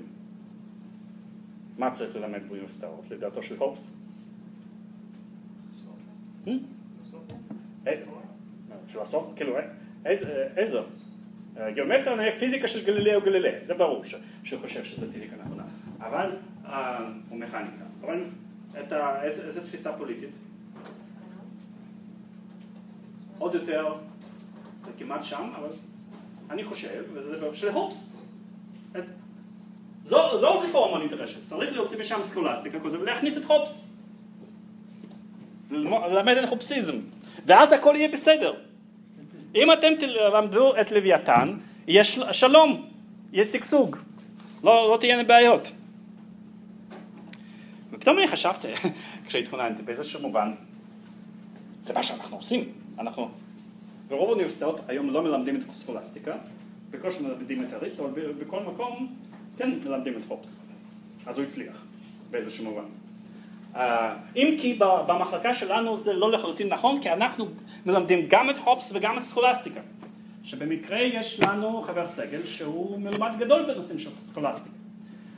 מה 1.79 1.91
צריך 1.91 2.17
ללמד 2.17 2.41
באוניברסיטאות 2.49 3.11
לדעתו 3.11 3.43
של 3.43 3.57
הופס? 3.59 3.97
פילוסוף, 8.93 9.33
כאילו, 9.37 9.57
איזה? 10.07 10.79
גיאומטריה 11.75 12.17
נהיה 12.17 12.33
פיזיקה 12.33 12.69
של 12.69 12.85
גלילאו 12.85 13.21
גלילי, 13.21 13.49
זה 13.63 13.75
ברור 13.75 14.05
שהוא 14.45 14.61
חושב 14.61 14.85
שזה 14.85 15.13
פיזיקה 15.13 15.37
נכונה, 15.45 15.63
אבל, 16.01 16.31
או 17.31 17.37
מכניקה, 17.37 17.85
אבל 18.01 18.25
איזה 19.23 19.61
תפיסה 19.65 19.93
פוליטית? 19.93 20.31
עוד 23.39 23.55
יותר, 23.55 23.95
זה 24.85 24.91
כמעט 24.99 25.25
שם, 25.25 25.51
אבל 25.57 25.69
אני 26.51 26.65
חושב, 26.65 27.05
וזה 27.13 27.47
של 27.55 27.69
הופס, 27.69 28.09
זו, 30.05 30.39
זו 30.41 30.59
רפורמה 30.59 31.05
נדרשת, 31.05 31.43
צריך 31.43 31.73
להוציא 31.73 32.01
משם 32.01 32.23
סקולסטיקה 32.23 32.81
כזה 32.81 33.01
ולהכניס 33.01 33.39
את 33.39 33.45
הופס. 33.45 33.85
ללמד 35.71 36.37
את 36.37 36.49
הופסיזם, 36.49 36.97
ואז 37.47 37.73
הכל 37.73 37.95
יהיה 37.97 38.09
בסדר. 38.09 38.55
אם 39.55 39.73
אתם 39.73 39.93
תלמדו 39.99 40.81
את 40.81 40.93
לוויתן, 40.93 41.57
יש 41.87 42.19
שלום, 42.33 42.89
יש 43.33 43.49
שגשוג, 43.49 43.97
לא, 44.65 44.93
לא 44.93 44.97
תהיינה 44.97 45.25
בעיות. 45.25 45.73
ופתאום 47.93 48.19
אני 48.19 48.29
חשבתי, 48.29 48.69
כשהתכוננתי 49.27 49.83
באיזשהו 49.83 50.21
מובן, 50.21 50.55
זה 51.83 51.95
מה 51.95 52.03
שאנחנו 52.03 52.37
עושים. 52.37 52.73
אנחנו, 52.99 53.29
ברוב 54.09 54.29
האוניברסיטאות 54.29 54.81
היום 54.89 55.11
לא 55.11 55.23
מלמדים 55.23 55.57
את 55.57 55.63
הסקולסטיקה, 55.69 56.35
בקושי 56.91 57.23
מלמדים 57.23 57.63
את 57.63 57.73
אריסטו, 57.73 58.07
אבל 58.07 58.33
בכל 58.33 58.61
מקום 58.61 59.15
כן 59.57 59.71
מלמדים 59.85 60.17
את 60.17 60.23
הופס. 60.29 60.57
אז 61.27 61.39
הוא 61.39 61.47
הצליח 61.47 61.85
באיזשהו 62.31 62.65
מובן. 62.65 62.85
Uh, 63.75 63.79
אם 64.37 64.57
כי 64.61 64.79
במחלקה 64.79 65.55
שלנו 65.55 65.97
זה 65.97 66.13
לא 66.13 66.33
לחלוטין 66.33 66.69
נכון, 66.69 67.03
כי 67.03 67.13
אנחנו 67.13 67.47
מלמדים 67.87 68.27
גם 68.29 68.51
את 68.51 68.57
הופס 68.65 68.93
וגם 68.95 69.19
את 69.19 69.23
סקולסטיקה. 69.23 69.81
שבמקרה 70.45 71.01
יש 71.01 71.41
לנו 71.41 71.83
חבר 71.83 72.09
סגל 72.09 72.43
שהוא 72.43 73.01
מלומד 73.01 73.31
גדול 73.39 73.73
בנושאים 73.73 73.99
של 73.99 74.11
סקולסטיקה. 74.25 74.77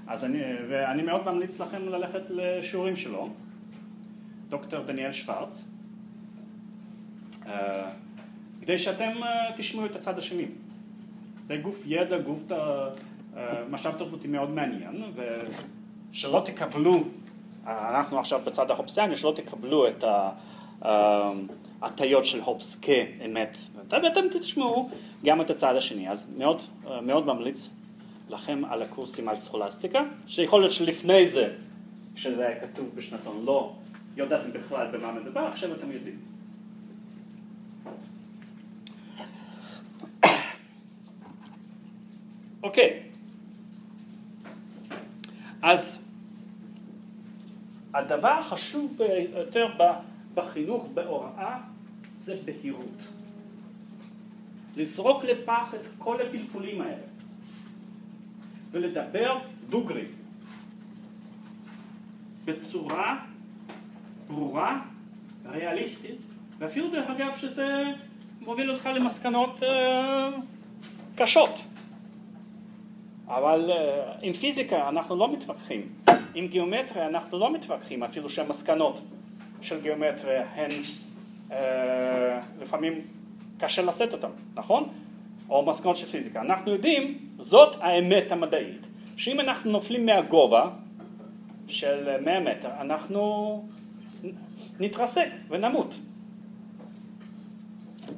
אז 0.06 0.24
אני, 0.24 0.38
ואני 0.68 1.02
מאוד 1.02 1.24
ממליץ 1.26 1.60
לכם 1.60 1.88
ללכת 1.88 2.30
לשיעורים 2.30 2.96
שלו, 2.96 3.28
דוקטור 4.48 4.80
דניאל 4.80 5.12
שוורץ, 5.12 5.68
uh, 7.42 7.48
כדי 8.60 8.78
שאתם 8.78 9.12
uh, 9.22 9.26
תשמעו 9.56 9.86
את 9.86 9.96
הצד 9.96 10.18
השני. 10.18 10.46
זה 11.38 11.56
גוף 11.56 11.82
ידע, 11.86 12.18
גוף 12.18 12.42
משאב 13.70 13.98
תרבותי 13.98 14.28
מאוד 14.28 14.50
מעניין, 14.50 15.02
ושלא 16.12 16.42
תקבלו, 16.44 17.02
אנחנו 17.66 18.18
עכשיו 18.18 18.40
בצד 18.44 18.70
ההופסיאני, 18.70 19.16
שלא 19.16 19.32
תקבלו 19.36 19.88
את 19.88 20.04
ההטיות 21.84 22.24
של 22.24 22.40
הופס 22.40 22.76
כאמת, 22.80 23.58
ואתם 23.88 24.28
תשמעו 24.40 24.90
גם 25.24 25.40
את 25.40 25.50
הצד 25.50 25.76
השני, 25.76 26.10
אז 26.10 26.26
מאוד, 26.36 26.62
מאוד 27.02 27.26
ממליץ 27.26 27.70
לכם 28.30 28.62
על 28.70 28.82
הקורסים 28.82 29.28
על 29.28 29.36
סכולסטיקה, 29.36 30.02
שיכול 30.26 30.60
להיות 30.60 30.72
שלפני 30.72 31.26
זה, 31.26 31.54
כשזה 32.14 32.46
היה 32.46 32.60
כתוב 32.60 32.90
בשנתון, 32.94 33.44
לא 33.44 33.72
ידעתם 34.16 34.52
בכלל 34.52 34.86
במה 34.86 35.12
מדובר, 35.12 35.40
עכשיו 35.40 35.74
אתם 35.74 35.92
יודעים. 35.92 36.18
אוקיי. 42.62 43.02
אז 45.62 46.04
הדבר 47.94 48.28
החשוב 48.28 48.98
ביותר 48.98 49.66
בחינוך, 50.34 50.88
בהוראה, 50.94 51.58
זה 52.24 52.36
בהירות. 52.44 53.06
לזרוק 54.76 55.24
לפח 55.24 55.74
את 55.74 55.86
כל 55.98 56.20
הפלפולים 56.20 56.80
האלה 56.80 57.06
ולדבר 58.70 59.38
דוגרי 59.68 60.04
בצורה 62.44 63.24
ברורה, 64.28 64.82
ריאליסטית, 65.46 66.18
ואפילו 66.58 66.90
דרך 66.90 67.10
אגב 67.10 67.36
שזה 67.36 67.82
מוביל 68.40 68.70
אותך 68.70 68.86
למסקנות 68.94 69.62
uh, 69.62 69.66
קשות. 71.16 71.60
אבל 73.28 73.70
אה, 73.70 74.12
עם 74.22 74.32
פיזיקה 74.32 74.88
אנחנו 74.88 75.16
לא 75.16 75.32
מתווכחים, 75.32 75.88
עם 76.34 76.46
גיאומטריה 76.46 77.06
אנחנו 77.06 77.38
לא 77.38 77.52
מתווכחים, 77.52 78.02
אפילו 78.02 78.28
שהמסקנות 78.28 79.00
של 79.62 79.80
גיאומטריה 79.80 80.46
הן 80.54 80.70
אה, 81.52 81.93
לפעמים 82.74 83.06
קשה 83.58 83.82
לשאת 83.82 84.12
אותן, 84.12 84.28
נכון? 84.54 84.88
או 85.48 85.66
מסקנות 85.66 85.96
של 85.96 86.06
פיזיקה. 86.06 86.40
אנחנו 86.40 86.70
יודעים, 86.70 87.18
זאת 87.38 87.76
האמת 87.80 88.32
המדעית, 88.32 88.86
שאם 89.16 89.40
אנחנו 89.40 89.72
נופלים 89.72 90.06
מהגובה 90.06 90.70
של 91.68 92.20
100 92.20 92.40
מטר, 92.40 92.70
אנחנו 92.80 93.64
נתרסק 94.80 95.28
ונמות. 95.50 95.98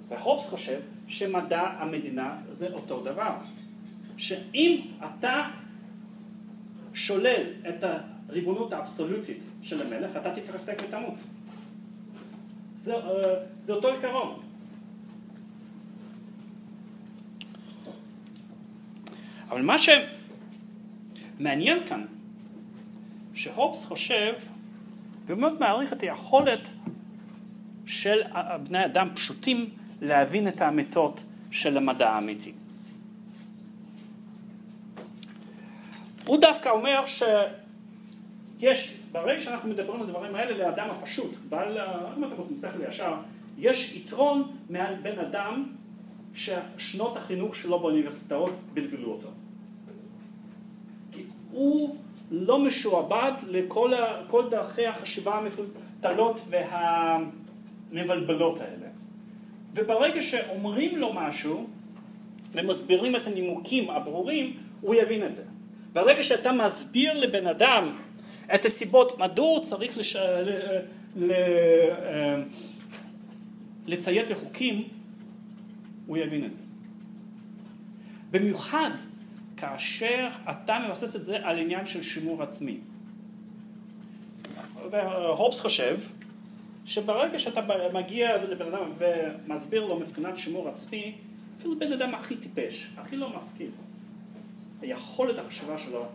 והובס 0.08 0.48
חושב 0.48 0.80
שמדע 1.08 1.60
המדינה 1.60 2.36
זה 2.52 2.68
אותו 2.72 3.00
דבר. 3.00 3.32
שאם 4.16 4.80
אתה 5.04 5.48
שולל 6.94 7.42
את 7.68 7.84
הריבונות 8.28 8.72
האבסולוטית 8.72 9.38
של 9.62 9.82
המלך, 9.82 10.16
אתה 10.16 10.34
תתרסק 10.34 10.82
ותמות. 10.88 11.14
זה, 12.80 12.94
אה, 12.94 13.34
זה 13.62 13.72
אותו 13.72 13.88
עיקרון. 13.88 14.45
אבל 19.56 19.64
מה 19.64 19.76
שמעניין 21.38 21.86
כאן, 21.86 22.04
שהובס 23.34 23.84
חושב, 23.84 24.32
והוא 25.26 25.40
מאוד 25.40 25.60
מעריך 25.60 25.92
את 25.92 26.00
היכולת 26.00 26.72
של 27.86 28.22
בני 28.62 28.84
אדם 28.84 29.08
פשוטים 29.14 29.70
להבין 30.02 30.48
את 30.48 30.60
האמיתות 30.60 31.24
של 31.50 31.76
המדע 31.76 32.10
האמיתי. 32.10 32.52
הוא 36.26 36.40
דווקא 36.40 36.68
אומר 36.68 37.04
שיש, 37.06 38.94
ברגע 39.12 39.40
שאנחנו 39.40 39.68
מדברים 39.68 40.00
על 40.00 40.06
הדברים 40.06 40.34
האלה 40.34 40.58
לאדם 40.58 40.90
הפשוט, 40.90 41.34
בעל, 41.48 41.78
אם 42.18 42.24
אתם 42.24 42.36
רוצים 42.36 42.56
שכל 42.56 42.88
ישר, 42.88 43.14
יש 43.58 43.96
יתרון 43.96 44.56
בן 45.02 45.18
אדם 45.18 45.72
ששנות 46.34 47.16
החינוך 47.16 47.54
שלו 47.54 47.78
באוניברסיטאות 47.78 48.52
בלבלו 48.74 49.12
אותו. 49.12 49.28
הוא 51.56 51.96
לא 52.30 52.58
משועבד 52.58 53.32
לכל 53.48 53.92
דרכי 54.50 54.86
החשיבה 54.86 55.34
המפותלות 55.34 56.40
והמבלבלות 57.92 58.60
האלה. 58.60 58.86
וברגע 59.74 60.22
שאומרים 60.22 60.98
לו 60.98 61.12
משהו 61.12 61.66
ומסבירים 62.52 63.16
את 63.16 63.26
הנימוקים 63.26 63.90
הברורים, 63.90 64.56
הוא 64.80 64.94
יבין 64.94 65.26
את 65.26 65.34
זה. 65.34 65.42
ברגע 65.92 66.22
שאתה 66.22 66.52
מסביר 66.52 67.18
לבן 67.18 67.46
אדם 67.46 67.96
את 68.54 68.64
הסיבות 68.64 69.18
מדוע 69.18 69.48
הוא 69.48 69.60
צריך 69.60 69.98
לש... 69.98 70.16
ל... 70.16 70.50
ל... 71.16 71.32
אה, 71.32 72.42
לציית 73.86 74.30
לחוקים, 74.30 74.88
הוא 76.06 76.16
יבין 76.16 76.44
את 76.44 76.54
זה. 76.54 76.62
במיוחד 78.30 78.90
כאשר 79.56 80.28
אתה 80.50 80.78
מבסס 80.86 81.16
את 81.16 81.24
זה 81.24 81.46
על 81.46 81.58
עניין 81.58 81.86
של 81.86 82.02
שימור 82.02 82.42
עצמי. 82.42 82.78
והופס 84.90 85.60
חושב 85.60 85.98
שברגע 86.84 87.38
שאתה 87.38 87.60
מגיע 87.92 88.36
לבן 88.44 88.74
אדם 88.74 88.90
ומסביר 88.98 89.84
לו 89.84 90.00
מבחינת 90.00 90.36
שימור 90.36 90.68
עצמי, 90.68 91.14
אפילו 91.58 91.78
בן 91.78 91.92
אדם 91.92 92.14
הכי 92.14 92.36
טיפש, 92.36 92.86
הכי 92.96 93.16
לא 93.16 93.36
משכיל, 93.36 93.70
היכולת 94.82 95.38
החשיבה 95.38 95.78
שלו 95.78 96.06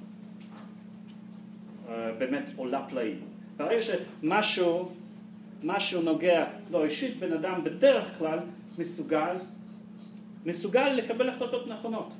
אה, 1.89 2.11
באמת 2.17 2.43
עולה 2.55 2.85
פלאים. 2.89 3.19
ברגע 3.57 3.81
שמשהו 3.81 4.91
משהו 5.63 6.01
נוגע 6.01 6.45
לא 6.71 6.85
אישית, 6.85 7.19
בן 7.19 7.33
אדם 7.33 7.63
בדרך 7.63 8.17
כלל 8.17 8.39
מסוגל, 8.77 9.35
מסוגל 10.45 10.89
לקבל 10.89 11.29
החלטות 11.29 11.67
נכונות. 11.67 12.13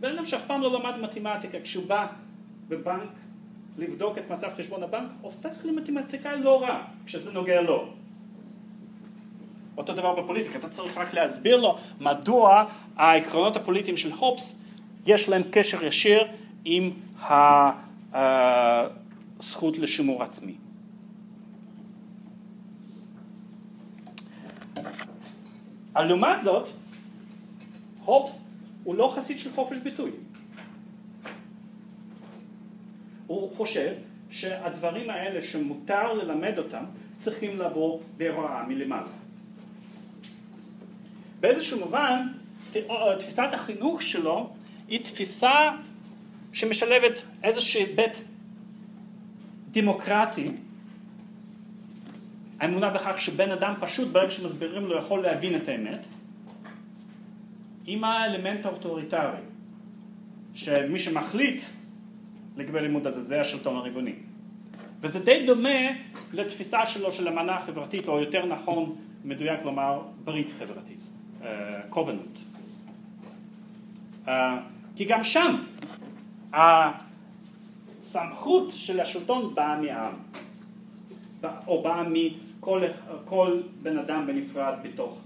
בן 0.00 0.16
אדם 0.16 0.26
שאף 0.26 0.42
פעם 0.46 0.62
לא 0.62 0.72
למד 0.72 0.98
מתמטיקה, 0.98 1.60
כשהוא 1.60 1.86
בא 1.86 2.06
בבנק 2.68 3.10
לבדוק 3.78 4.18
את 4.18 4.30
מצב 4.30 4.48
חשבון 4.58 4.82
הבנק, 4.82 5.10
הופך 5.20 5.50
למתמטיקאי 5.64 6.40
לא 6.40 6.62
רע, 6.62 6.82
כשזה 7.06 7.32
נוגע 7.32 7.60
לו. 7.60 7.88
אותו 9.76 9.92
דבר 9.92 10.22
בפוליטיקה, 10.22 10.58
אתה 10.58 10.68
צריך 10.68 10.98
רק 10.98 11.14
להסביר 11.14 11.56
לו 11.56 11.78
מדוע 12.00 12.64
העקרונות 12.96 13.56
הפוליטיים 13.56 13.96
של 13.96 14.12
הופס 14.12 14.60
יש 15.06 15.28
להם 15.28 15.42
קשר 15.50 15.84
ישיר 15.84 16.26
עם 16.64 16.90
הזכות 18.12 19.78
לשימור 19.78 20.22
עצמי. 20.22 20.54
לעומת 25.96 26.42
זאת, 26.42 26.68
הופס 28.04 28.47
הוא 28.88 28.94
לא 28.94 29.12
חסיד 29.16 29.38
של 29.38 29.50
חופש 29.52 29.78
ביטוי. 29.78 30.10
הוא 33.26 33.56
חושב 33.56 33.94
שהדברים 34.30 35.10
האלה 35.10 35.42
שמותר 35.42 36.12
ללמד 36.12 36.58
אותם 36.58 36.84
צריכים 37.14 37.58
לבוא 37.58 38.00
בהוראה 38.16 38.62
מלמעלה. 38.68 39.08
באיזשהו 41.40 41.78
מובן 41.78 42.28
תפיסת 43.18 43.48
החינוך 43.52 44.02
שלו 44.02 44.50
היא 44.88 45.04
תפיסה 45.04 45.70
שמשלבת 46.52 47.22
איזשהו 47.42 47.80
היבט 47.80 48.16
דמוקרטי 49.70 50.50
האמונה 52.60 52.90
בכך 52.90 53.20
שבן 53.20 53.50
אדם 53.50 53.74
פשוט 53.80 54.08
ברגע 54.08 54.30
שמסבירים 54.30 54.86
לו 54.86 54.98
יכול 54.98 55.22
להבין 55.22 55.56
את 55.56 55.68
האמת, 55.68 56.06
עם 57.90 58.04
האלמנט 58.04 58.66
האוטוריטרי, 58.66 59.40
שמי 60.54 60.98
שמחליט 60.98 61.62
לגבי 62.56 62.80
לימוד 62.80 63.06
הזה 63.06 63.20
זה 63.20 63.40
השלטון 63.40 63.76
הריבוני. 63.76 64.14
וזה 65.00 65.24
די 65.24 65.46
דומה 65.46 65.78
לתפיסה 66.32 66.86
שלו 66.86 67.12
של 67.12 67.28
אמנה 67.28 67.60
חברתית, 67.60 68.08
או 68.08 68.20
יותר 68.20 68.46
נכון, 68.46 68.96
מדויק 69.24 69.62
לומר, 69.64 70.02
ברית 70.24 70.52
חברתית, 70.58 71.10
covenant. 71.90 72.38
Uh, 72.38 74.28
uh, 74.28 74.30
כי 74.96 75.04
גם 75.04 75.22
שם 75.22 75.56
הסמכות 78.02 78.70
של 78.70 79.00
השלטון 79.00 79.54
באה 79.54 79.80
מהעם, 79.80 80.14
או 81.66 81.82
באה 81.82 82.02
כל, 82.60 82.82
כל 83.24 83.60
בן 83.82 83.98
אדם 83.98 84.26
בנפרד 84.26 84.74
בתוך, 84.82 85.18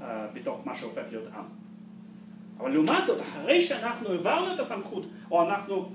uh, 0.00 0.02
בתוך 0.34 0.60
מה 0.64 0.74
שהופך 0.74 1.02
להיות 1.10 1.28
עם. 1.34 1.65
אבל 2.58 2.70
לעומת 2.70 3.06
זאת, 3.06 3.20
אחרי 3.20 3.60
שאנחנו 3.60 4.08
העברנו 4.08 4.54
את 4.54 4.60
הסמכות, 4.60 5.06
או 5.30 5.48
אנחנו 5.48 5.88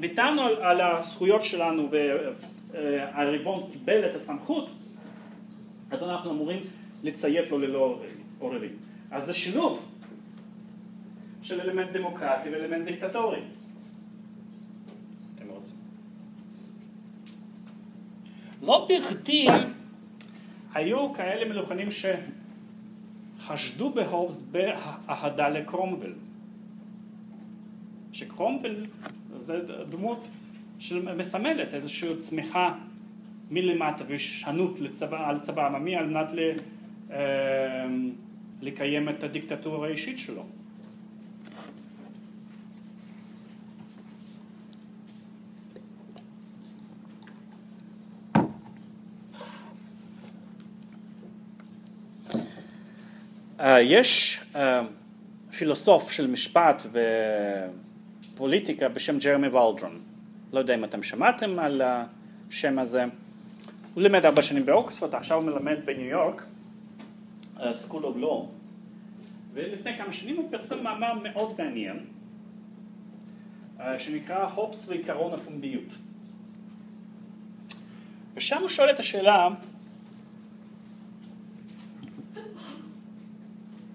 ויתרנו 0.00 0.42
על, 0.42 0.54
על 0.54 0.80
הזכויות 0.80 1.42
שלנו 1.42 1.88
והריבון 2.72 3.70
קיבל 3.72 4.10
את 4.10 4.14
הסמכות, 4.14 4.70
אז 5.90 6.02
אנחנו 6.02 6.30
אמורים 6.30 6.62
לציית 7.02 7.50
לו 7.50 7.58
ללא 7.58 8.02
עוררים. 8.38 8.76
אז 9.10 9.26
זה 9.26 9.34
שילוב 9.34 9.88
של 11.42 11.60
אלמנט 11.60 11.90
דמוקרטי 11.92 12.50
ואלמנט 12.50 12.84
דיקטטורי. 12.84 13.40
אתם 15.34 15.48
רוצים. 15.48 15.76
לא 18.62 18.88
בכדי 18.90 19.46
היו 20.74 21.12
כאלה 21.12 21.44
מלוכנים 21.44 21.88
שחשדו 23.42 23.90
בהובס 23.90 24.42
באהדה 24.42 25.48
לקרומבל. 25.48 26.12
שקרומבל 28.12 28.86
זה 29.36 29.60
דמות 29.88 30.28
שמסמלת 30.78 31.74
איזושהי 31.74 32.16
צמיחה 32.16 32.74
מלמטה 33.50 34.04
והישענות 34.08 34.80
לצבא, 34.80 35.28
על 35.28 35.40
צבא 35.40 35.66
עממי 35.66 35.96
על 35.96 36.06
מנת 36.06 36.32
ל, 36.32 36.52
אה, 37.10 37.86
לקיים 38.62 39.08
את 39.08 39.22
הדיקטטורה 39.22 39.86
האישית 39.88 40.18
שלו. 40.18 40.44
יש 53.66 54.40
אה, 54.56 54.82
פילוסוף 55.58 56.10
של 56.10 56.26
משפט 56.30 56.86
ופוליטיקה 58.34 58.88
בשם 58.88 59.18
ג'רמי 59.18 59.46
וולדרון. 59.46 60.02
לא 60.52 60.58
יודע 60.58 60.74
אם 60.74 60.84
אתם 60.84 61.02
שמעתם 61.02 61.58
על 61.58 61.82
השם 61.84 62.78
הזה. 62.78 63.04
הוא 63.94 64.02
לימד 64.02 64.26
ארבע 64.26 64.42
שנים 64.42 64.66
באוקספורד, 64.66 65.14
עכשיו 65.14 65.38
הוא 65.38 65.46
מלמד 65.46 65.76
בניו 65.84 66.06
יורק, 66.06 66.44
uh, 67.56 67.60
School 67.60 68.02
of 68.02 68.22
Law, 68.22 68.44
ולפני 69.54 69.96
כמה 69.96 70.12
שנים 70.12 70.36
הוא 70.36 70.50
פרסם 70.50 70.82
מאמר 70.82 71.12
מאוד 71.22 71.54
מעניין, 71.58 72.04
שנקרא 73.98 74.44
הופס 74.44 74.88
ועיקרון 74.88 75.34
הפומביות. 75.34 75.96
ושם 78.34 78.60
הוא 78.60 78.68
שואל 78.68 78.90
את 78.90 78.98
השאלה, 78.98 79.48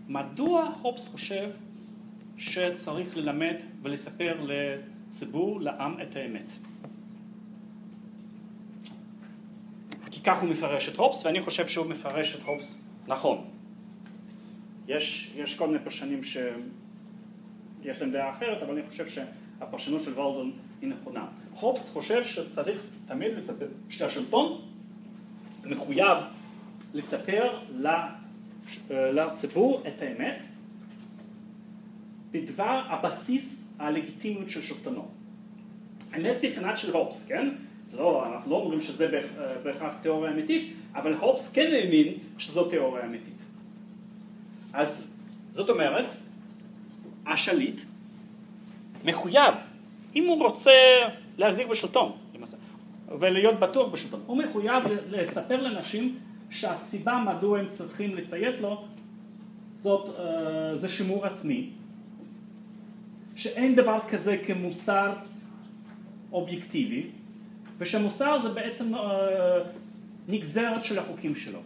מדוע 0.08 0.72
הופס 0.82 1.08
חושב 1.08 1.49
שצריך 2.38 3.18
ללמד 3.18 3.55
ולספר 3.82 4.39
לציבור, 4.41 5.62
לעם, 5.62 6.01
את 6.01 6.16
האמת? 6.16 6.51
כי 10.12 10.20
כך 10.24 10.41
הוא 10.41 10.49
מפרש 10.49 10.89
את 10.89 10.95
הופס, 10.95 11.26
ואני 11.26 11.41
חושב 11.41 11.68
שהוא 11.68 11.86
מפרש 11.86 12.36
את 12.36 12.41
הופס 12.41 12.82
נכון. 13.08 13.45
יש, 14.88 15.32
יש 15.36 15.55
כל 15.55 15.68
מיני 15.68 15.80
פרשנים 15.80 16.24
שיש 16.24 18.01
להם 18.01 18.12
דעה 18.12 18.38
אחרת, 18.38 18.64
אבל 18.64 18.74
אני 18.74 18.88
חושב 18.89 19.08
שהפרשנות 19.08 20.01
של 20.01 20.14
וולדון 20.14 20.51
היא 20.82 20.89
נכונה. 20.89 21.26
הופס 21.60 21.91
חושב 21.93 22.26
שצריך 22.26 22.82
תמיד 23.05 23.34
לספר, 23.34 23.68
שהשלטון 23.89 24.62
מחויב 25.66 26.18
לספר 26.93 27.60
לציבור 28.89 29.84
את 29.88 30.01
האמת 30.01 30.41
בדבר 32.32 32.82
הבסיס 32.89 33.74
הלגיטימיות 33.80 34.49
של 34.49 34.61
שלטונו. 34.61 35.07
אמת 36.18 36.36
מבחינת 36.43 36.78
של 36.78 36.93
הופס, 36.93 37.28
כן? 37.28 37.49
לא, 37.97 38.26
אנחנו 38.28 38.51
לא 38.51 38.55
אומרים 38.55 38.80
שזה 38.80 39.22
בהכרח 39.63 39.93
תיאוריה 40.01 40.32
אמיתית, 40.32 40.74
אבל 40.95 41.13
הופס 41.13 41.51
כן 41.51 41.72
האמין 41.72 42.13
שזו 42.38 42.65
תיאוריה 42.65 43.05
אמיתית. 43.05 43.34
אז 44.74 45.13
זאת 45.51 45.70
אומרת, 45.70 46.05
השליט 47.26 47.82
מחויב, 49.05 49.55
אם 50.15 50.26
הוא 50.28 50.43
רוצה 50.43 50.72
להחזיק 51.38 51.68
בשלטון, 51.68 52.11
ולהיות 53.20 53.59
בטוח 53.59 53.89
בשלטון, 53.91 54.22
הוא 54.26 54.38
מחויב 54.38 54.84
לספר 55.09 55.61
לאנשים 55.61 56.20
שהסיבה 56.49 57.23
מדוע 57.25 57.59
הם 57.59 57.67
צריכים 57.67 58.15
לציית 58.15 58.57
לו 58.57 58.85
זאת, 59.73 60.09
אה, 60.19 60.77
זה 60.77 60.87
שימור 60.87 61.25
עצמי, 61.25 61.69
שאין 63.35 63.75
דבר 63.75 63.99
כזה 64.09 64.37
כמוסר 64.45 65.13
אובייקטיבי, 66.31 67.09
ושמוסר 67.77 68.41
זה 68.41 68.49
בעצם 68.49 68.95
אה, 68.95 69.59
נגזרת 70.27 70.83
של 70.83 70.99
החוקים 70.99 71.35
שלו. 71.35 71.59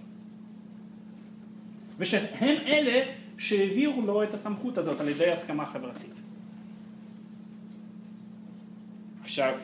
ושהם 1.97 2.25
אלה 2.41 3.11
שהעבירו 3.37 4.01
לו 4.01 4.23
את 4.23 4.33
הסמכות 4.33 4.77
הזאת 4.77 5.01
על 5.01 5.09
ידי 5.09 5.31
הסכמה 5.31 5.65
חברתית. 5.65 6.13
עכשיו, 9.23 9.59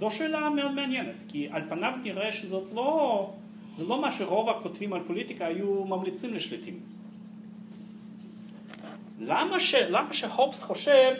זו 0.00 0.10
שאלה 0.10 0.50
מאוד 0.50 0.72
מעניינת, 0.72 1.22
כי 1.28 1.48
על 1.52 1.62
פניו 1.68 1.92
נראה 2.02 2.32
שזאת 2.32 2.68
לא, 2.74 3.30
זה 3.74 3.84
לא 3.84 4.00
מה 4.00 4.10
שרוב 4.10 4.48
הכותבים 4.48 4.92
על 4.92 5.00
פוליטיקה 5.06 5.46
היו 5.46 5.84
ממליצים 5.84 6.34
לשליטים. 6.34 6.80
למה, 9.20 9.60
ש, 9.60 9.74
למה 9.74 10.12
שהופס 10.12 10.62
חושב 10.62 11.14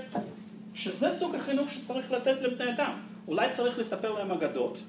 שזה 0.74 1.10
סוג 1.10 1.34
החינוך 1.34 1.70
שצריך 1.70 2.10
לתת 2.12 2.40
לבני 2.40 2.70
אדם? 2.70 2.92
אולי 3.28 3.50
צריך 3.50 3.78
לספר 3.78 4.12
להם 4.12 4.30
אגדות, 4.30 4.82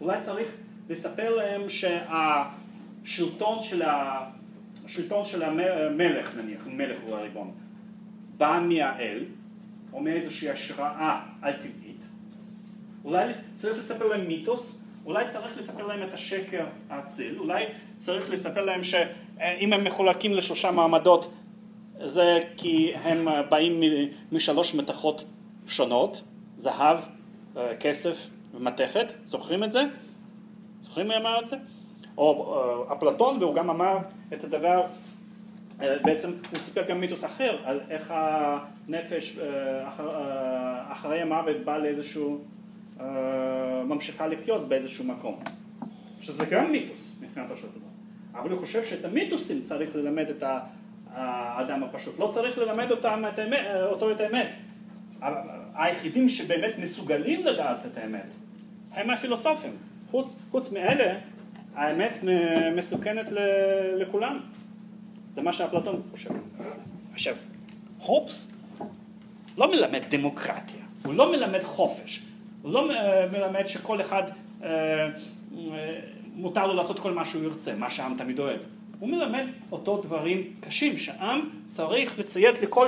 אולי 0.00 0.20
צריך 0.20 0.48
לספר 0.88 1.36
להם 1.36 1.62
שהשלטון 1.68 3.62
של, 3.62 3.82
ה, 3.82 4.24
השלטון 4.84 5.24
של 5.24 5.42
המלך 5.42 6.36
נניח, 6.36 6.60
מלך 6.66 7.00
הוא 7.00 7.14
הריבון, 7.14 7.52
בא 8.36 8.60
מהאל, 8.68 9.24
או 9.92 10.00
מאיזושהי 10.00 10.50
השראה 10.50 11.20
על 11.42 11.52
טבעית, 11.52 11.89
אולי 13.04 13.32
צריך 13.54 13.78
לספר 13.78 14.06
להם 14.06 14.28
מיתוס, 14.28 14.84
אולי 15.06 15.28
צריך 15.28 15.58
לספר 15.58 15.86
להם 15.86 16.02
את 16.02 16.14
השקר 16.14 16.64
האציל, 16.90 17.38
אולי 17.38 17.64
צריך 17.96 18.30
לספר 18.30 18.64
להם 18.64 18.82
שאם 18.82 19.72
הם 19.72 19.84
מחולקים 19.84 20.34
לשלושה 20.34 20.70
מעמדות 20.70 21.30
זה 22.04 22.40
כי 22.56 22.92
הם 22.94 23.28
באים 23.48 23.80
משלוש 24.32 24.74
מתכות 24.74 25.24
שונות, 25.66 26.22
זהב, 26.56 26.98
כסף 27.80 28.16
ומתכת, 28.54 29.12
זוכרים 29.24 29.64
את 29.64 29.72
זה? 29.72 29.82
זוכרים 30.80 31.08
מי 31.08 31.16
אמר 31.16 31.40
את 31.42 31.48
זה? 31.48 31.56
או 32.18 32.86
אפלטון 32.92 33.36
והוא 33.40 33.54
גם 33.54 33.70
אמר 33.70 33.98
את 34.32 34.44
הדבר 34.44 34.82
בעצם 35.78 36.28
הוא 36.50 36.58
סיפר 36.58 36.82
גם 36.88 37.00
מיתוס 37.00 37.24
אחר 37.24 37.56
על 37.64 37.80
איך 37.90 38.14
הנפש 38.16 39.38
אחר, 39.84 40.10
אחרי 40.88 41.20
המוות 41.20 41.56
בא 41.64 41.76
לאיזשהו, 41.78 42.44
ממשיכה 43.84 44.26
לחיות 44.26 44.68
באיזשהו 44.68 45.04
מקום. 45.04 45.40
שזה 46.20 46.46
גם 46.46 46.72
מיתוס 46.72 47.18
מבחינתו 47.22 47.56
של 47.56 47.66
דבר. 47.66 48.40
אבל 48.40 48.50
הוא 48.50 48.58
חושב 48.58 48.84
שאת 48.84 49.04
המיתוסים 49.04 49.60
צריך 49.60 49.96
ללמד 49.96 50.30
את 50.30 50.42
האדם 51.14 51.82
הפשוט. 51.82 52.18
לא 52.18 52.30
צריך 52.34 52.58
ללמד 52.58 52.90
אותם 52.90 53.24
את 53.34 53.38
האמת, 53.38 53.66
אותו 53.82 54.12
את 54.12 54.20
האמת. 54.20 54.48
היחידים 55.74 56.28
שבאמת 56.28 56.78
מסוגלים 56.78 57.46
לדעת 57.46 57.86
את 57.86 57.98
האמת 57.98 58.26
הם 58.92 59.10
הפילוסופים. 59.10 59.70
חוץ, 60.10 60.26
חוץ 60.50 60.72
מאלה, 60.72 61.18
האמת 61.74 62.18
מסוכנת 62.76 63.26
לכולם. 63.96 64.40
זה 65.34 65.42
מה 65.42 65.52
שאפלטון 65.52 66.02
חושב. 66.10 66.30
עכשיו, 67.12 67.34
הופס 67.98 68.52
לא 69.58 69.70
מלמד 69.70 70.02
דמוקרטיה, 70.10 70.82
הוא 71.04 71.14
לא 71.14 71.32
מלמד 71.32 71.62
חופש, 71.62 72.22
הוא 72.62 72.72
לא 72.72 72.88
מלמד 73.32 73.66
שכל 73.66 74.00
אחד 74.00 74.22
אה, 74.62 75.08
מותר 76.34 76.66
לו 76.66 76.74
לעשות 76.74 76.98
כל 76.98 77.12
מה 77.12 77.24
שהוא 77.24 77.44
ירצה, 77.44 77.74
מה 77.74 77.90
שהעם 77.90 78.14
תמיד 78.18 78.38
אוהב. 78.38 78.60
הוא 78.98 79.08
מלמד 79.08 79.44
אותו 79.72 79.96
דברים 80.02 80.52
קשים, 80.60 80.98
שהעם 80.98 81.48
צריך 81.64 82.18
לציית 82.18 82.62
לכל 82.62 82.86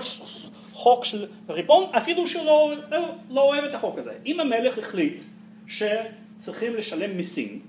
חוק 0.72 1.04
של 1.04 1.26
ריבון, 1.48 1.84
אפילו 1.96 2.26
שהוא 2.26 2.44
לא, 2.44 2.72
לא, 2.90 3.14
לא 3.30 3.42
אוהב 3.42 3.64
את 3.64 3.74
החוק 3.74 3.98
הזה. 3.98 4.12
אם 4.26 4.40
המלך 4.40 4.78
החליט 4.78 5.22
שצריכים 5.66 6.76
לשלם 6.76 7.16
מיסים, 7.16 7.60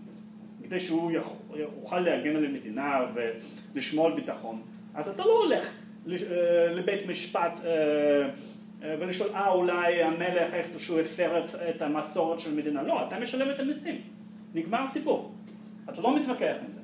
כדי 0.64 0.80
שהוא 0.80 1.12
יוכל 1.56 2.00
להגן 2.00 2.36
על 2.36 2.46
המדינה 2.46 3.00
ולשמור 3.74 4.06
על 4.06 4.14
ביטחון, 4.14 4.62
אז 4.94 5.08
אתה 5.08 5.26
לא 5.26 5.44
הולך 5.44 5.74
לבית 6.76 7.08
משפט 7.08 7.60
ולשאול, 8.84 9.30
אה 9.34 9.50
אולי 9.50 10.04
המלך 10.04 10.54
איכשהו 10.54 11.00
הפר 11.00 11.46
את 11.70 11.82
המסורת 11.82 12.40
של 12.40 12.52
המדינה, 12.52 12.84
לא, 12.84 13.08
אתה 13.08 13.20
משלם 13.20 13.52
את 13.52 13.60
המיסים, 13.60 14.02
נגמר 14.54 14.84
הסיפור, 14.84 15.32
אתה 15.90 16.02
לא 16.02 16.16
מתווכח 16.16 16.56
עם 16.64 16.70
זה. 16.70 16.82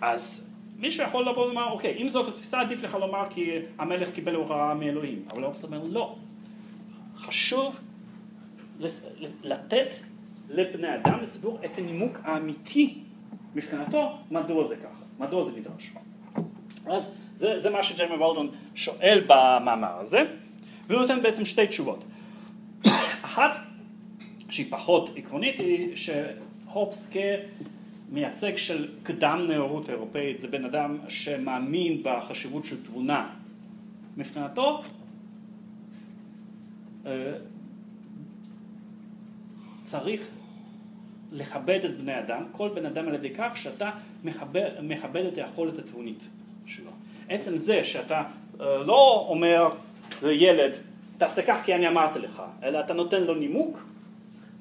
אז 0.00 0.54
מישהו 0.78 1.04
יכול 1.04 1.28
לבוא 1.28 1.44
ולומר, 1.44 1.70
אוקיי, 1.70 1.96
אם 2.02 2.08
זאת 2.08 2.28
התפיסה 2.28 2.60
עדיף 2.60 2.82
לך 2.82 2.94
לומר 2.94 3.24
כי 3.30 3.58
המלך 3.78 4.10
קיבל 4.10 4.34
הוראה 4.34 4.74
מאלוהים, 4.74 5.24
אבל 5.30 5.44
אופס 5.44 5.64
אומר 5.64 5.84
לא, 5.84 6.16
חשוב 7.16 7.80
לתת 9.42 9.94
לבני 10.50 10.94
אדם, 10.94 11.20
לציבור, 11.22 11.58
את 11.64 11.78
הנימוק 11.78 12.20
האמיתי 12.24 12.98
מבחינתו, 13.54 14.18
מדוע 14.30 14.68
זה 14.68 14.76
ככה, 14.76 15.04
מדוע 15.18 15.50
זה 15.50 15.60
נדרש. 15.60 15.92
אז 16.86 17.14
זה, 17.36 17.60
זה 17.60 17.70
מה 17.70 17.82
שג'יימי 17.82 18.14
וולדון 18.14 18.50
שואל 18.74 19.24
במאמר 19.26 19.98
הזה, 19.98 20.24
והוא 20.86 21.00
נותן 21.00 21.22
בעצם 21.22 21.44
שתי 21.44 21.66
תשובות. 21.66 22.04
אחת, 23.24 23.58
שהיא 24.50 24.66
פחות 24.70 25.10
עקרונית, 25.16 25.58
היא 25.58 25.96
שהופס 25.96 27.10
כמייצג 28.10 28.56
של 28.56 28.88
קדם 29.02 29.46
נאורות 29.48 29.90
אירופאית, 29.90 30.38
זה 30.38 30.48
בן 30.48 30.64
אדם 30.64 30.98
שמאמין 31.08 32.02
בחשיבות 32.02 32.64
של 32.64 32.84
תבונה. 32.84 33.30
מבחינתו, 34.16 34.82
אה, 37.06 37.32
צריך 39.82 40.28
לכבד 41.32 41.84
את 41.84 41.98
בני 41.98 42.18
אדם, 42.18 42.42
כל 42.52 42.68
בן 42.74 42.86
אדם 42.86 43.08
על 43.08 43.14
ידי 43.14 43.30
כך 43.30 43.56
שאתה 43.56 43.90
מכבד, 44.24 44.70
מכבד 44.82 45.24
את 45.24 45.38
היכולת 45.38 45.78
התבונית 45.78 46.28
שלו. 46.66 46.90
עצם 47.28 47.56
זה 47.56 47.84
שאתה 47.84 48.22
אה, 48.60 48.82
לא 48.82 49.26
אומר 49.28 49.68
לילד, 50.22 50.76
תעשה 51.18 51.42
כך 51.42 51.58
כי 51.64 51.74
אני 51.74 51.88
אמרתי 51.88 52.18
לך, 52.18 52.42
אלא 52.62 52.80
אתה 52.80 52.94
נותן 52.94 53.22
לו 53.22 53.34
נימוק, 53.34 53.86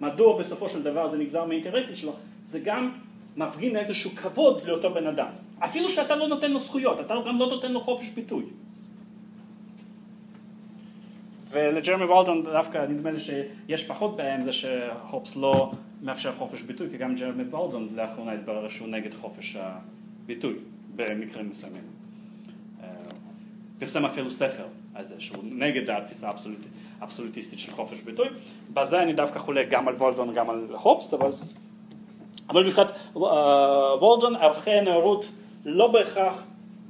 מדוע 0.01 0.39
בסופו 0.39 0.69
של 0.69 0.83
דבר 0.83 1.09
זה 1.09 1.17
נגזר 1.17 1.45
מהאינטרסים 1.45 1.95
שלו, 1.95 2.13
זה 2.45 2.59
גם 2.59 2.91
מפגין 3.37 3.75
איזשהו 3.75 4.11
כבוד 4.11 4.61
לאותו 4.65 4.93
בן 4.93 5.07
אדם. 5.07 5.27
אפילו 5.59 5.89
שאתה 5.89 6.15
לא 6.15 6.27
נותן 6.27 6.51
לו 6.51 6.59
זכויות, 6.59 6.99
אתה 6.99 7.15
גם 7.25 7.39
לא 7.39 7.49
נותן 7.49 7.71
לו 7.71 7.81
חופש 7.81 8.09
ביטוי. 8.09 8.43
ולג'רמי 11.49 12.03
וולדון 12.03 12.43
דווקא 12.43 12.85
נדמה 12.89 13.11
לי 13.11 13.19
שיש 13.19 13.83
פחות 13.83 14.17
בעיה 14.17 14.35
עם 14.35 14.41
זה 14.41 14.53
שהופס 14.53 15.35
לא 15.35 15.71
מאפשר 16.01 16.31
חופש 16.33 16.61
ביטוי, 16.61 16.89
כי 16.89 16.97
גם 16.97 17.15
ג'רמי 17.15 17.43
וולדון 17.43 17.89
לאחרונה 17.95 18.31
התברר 18.31 18.69
שהוא 18.69 18.87
נגד 18.87 19.13
חופש 19.13 19.57
הביטוי 19.59 20.53
במקרים 20.95 21.49
מסוימים. 21.49 22.02
פרסם 23.83 24.05
אפילו 24.05 24.31
ספר 24.31 24.65
על 24.95 25.03
זה, 25.03 25.15
שהוא 25.19 25.43
נגד 25.43 25.89
התפיסה 25.89 26.31
האבסולוטיסטית 27.01 27.59
של 27.59 27.71
חופש 27.71 28.01
ביטוי. 28.01 28.27
בזה 28.73 29.01
אני 29.01 29.13
דווקא 29.13 29.39
חולק 29.39 29.69
גם 29.69 29.87
על 29.87 29.95
וולדון, 29.95 30.33
גם 30.33 30.49
על 30.49 30.67
הופס, 30.81 31.13
אבל, 31.13 31.31
אבל 32.49 32.65
מבחינת 32.67 32.91
אה, 32.91 33.21
וולדון, 33.99 34.35
ערכי 34.35 34.71
הנאורות 34.71 35.29
לא 35.65 35.87
בהכרח 35.87 36.45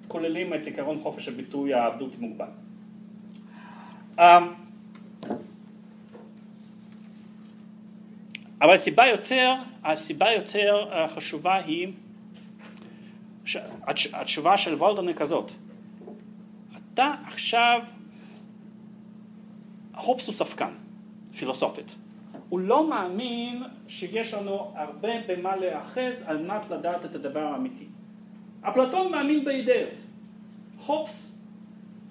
כוללים 0.07 0.53
את 0.53 0.67
עקרון 0.67 0.99
חופש 0.99 1.27
הביטוי 1.27 1.73
הבלתי 1.73 2.17
מוגבל. 2.19 2.45
אמ, 4.19 4.23
אבל 8.61 8.73
הסיבה 8.73 9.05
יותר, 9.07 9.53
הסיבה 9.83 10.31
יותר 10.31 10.85
אה, 10.91 11.07
חשובה 11.15 11.55
היא, 11.55 11.87
התשובה 14.13 14.57
של 14.57 14.73
וולדון 14.73 15.07
היא 15.07 15.15
כזאת, 15.15 15.51
אתה 16.93 17.13
עכשיו, 17.25 17.81
הופס 19.95 20.27
הוא 20.27 20.35
ספקן, 20.35 20.71
פילוסופית. 21.37 21.95
הוא 22.49 22.59
לא 22.59 22.89
מאמין 22.89 23.63
שיש 23.87 24.33
לנו 24.33 24.71
הרבה 24.75 25.09
במה 25.27 25.55
להיאחז 25.55 26.23
על 26.27 26.37
מנת 26.37 26.69
לדעת 26.69 27.05
את 27.05 27.15
הדבר 27.15 27.39
האמיתי. 27.39 27.85
אפלטון 28.61 29.11
מאמין 29.11 29.45
באידאות. 29.45 29.99
הופס 30.85 31.35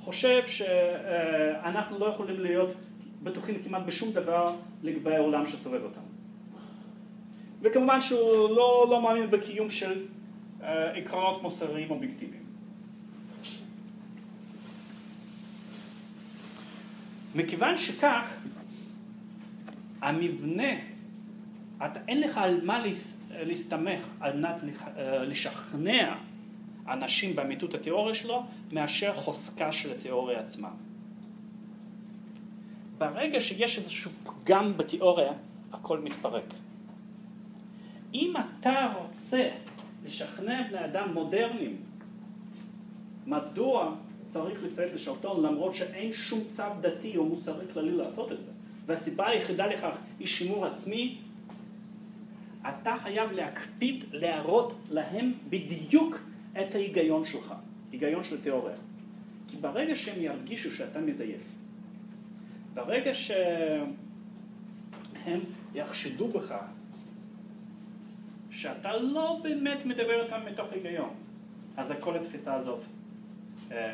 חושב 0.01 0.47
שאנחנו 0.47 1.99
לא 1.99 2.07
יכולים 2.07 2.41
להיות 2.41 2.75
בטוחים 3.23 3.63
כמעט 3.65 3.83
בשום 3.83 4.13
דבר 4.13 4.55
לגבי 4.83 5.17
העולם 5.17 5.47
שסובב 5.47 5.83
אותנו. 5.83 6.03
וכמובן 7.61 8.01
שהוא 8.01 8.57
לא, 8.57 8.87
לא 8.91 9.03
מאמין 9.03 9.31
בקיום 9.31 9.71
של 9.71 10.07
אה, 10.63 10.91
עקרונות 10.91 11.43
מוסריים 11.43 11.91
אובייקטיביים. 11.91 12.42
מכיוון 17.35 17.77
שכך, 17.77 18.29
המבנה 20.01 20.73
אתה, 21.87 22.01
אין 22.09 22.21
לך 22.21 22.39
על 22.39 22.65
מה 22.65 22.79
להס, 22.79 23.23
להסתמך 23.31 24.11
על 24.21 24.37
מנת 24.37 24.61
אה, 24.97 25.25
לשכנע 25.25 26.15
אנשים 26.89 27.37
באמיתות 27.37 27.75
התיאוריה 27.75 28.15
שלו, 28.15 28.43
מאשר 28.73 29.15
חוזקה 29.15 29.73
של 29.73 29.93
התיאוריה 29.93 30.39
עצמה. 30.39 30.71
ברגע 32.99 33.41
שיש 33.41 33.79
איזשהו 33.79 34.11
פגם 34.25 34.77
בתיאוריה, 34.77 35.33
הכל 35.73 35.99
מתפרק. 35.99 36.55
אם 38.15 38.33
אתה 38.37 38.95
רוצה 38.99 39.49
לשכנע 40.05 40.63
בני 40.69 40.85
אדם 40.85 41.15
מודרניים 41.15 41.77
מדוע 43.27 43.95
צריך 44.25 44.65
לציית 44.65 44.93
לשלטון 44.95 45.43
למרות 45.43 45.75
שאין 45.75 46.13
שום 46.13 46.41
צו 46.51 46.63
דתי 46.81 47.17
או 47.17 47.25
מוסרי 47.25 47.67
כללי 47.73 47.93
לעשות 47.93 48.33
את 48.33 48.43
זה, 48.43 48.51
והסיבה 48.87 49.29
היחידה 49.29 49.67
לכך 49.67 49.99
היא 50.19 50.27
שימור 50.27 50.67
עצמי, 50.67 51.19
אתה 52.61 52.95
חייב 53.03 53.33
להקפיד 53.33 54.05
להראות 54.13 54.73
להם 54.91 55.33
בדיוק 55.51 56.19
את 56.61 56.75
ההיגיון 56.75 57.25
שלך, 57.25 57.55
היגיון 57.93 58.23
של 58.23 58.41
תיאוריה. 58.41 58.77
כי 59.49 59.57
ברגע 59.57 59.97
שהם 59.97 60.23
ירגישו 60.23 60.71
שאתה 60.71 61.01
מזייף, 61.01 61.55
ברגע 62.75 63.15
שהם 63.15 63.81
יחשדו 65.75 66.29
בך 66.29 66.55
שאתה 68.51 68.97
לא 68.97 69.41
באמת 69.43 69.87
מדבר 69.87 70.25
איתם 70.25 70.41
מתוך 70.53 70.73
היגיון, 70.73 71.11
אז 71.77 71.93
כל 72.01 72.17
התפיסה 72.17 72.55
הזאת 72.55 72.81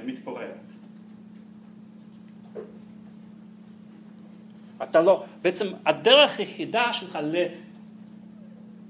מתפוררת. 0.05 0.73
אתה 4.83 5.03
לא, 5.03 5.25
בעצם 5.43 5.67
הדרך 5.87 6.39
היחידה 6.39 6.93
שלך 6.93 7.19
ל... 7.23 7.45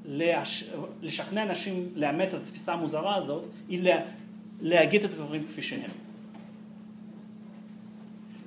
להש... 0.04 0.64
לשכנע 1.02 1.42
אנשים 1.42 1.88
לאמץ 1.94 2.34
את 2.34 2.40
התפיסה 2.40 2.72
המוזרה 2.72 3.16
הזאת, 3.16 3.44
היא 3.68 3.82
לה... 3.82 3.96
להגיד 4.60 5.04
את 5.04 5.10
הדברים 5.10 5.44
כפי 5.44 5.62
שהם. 5.62 5.90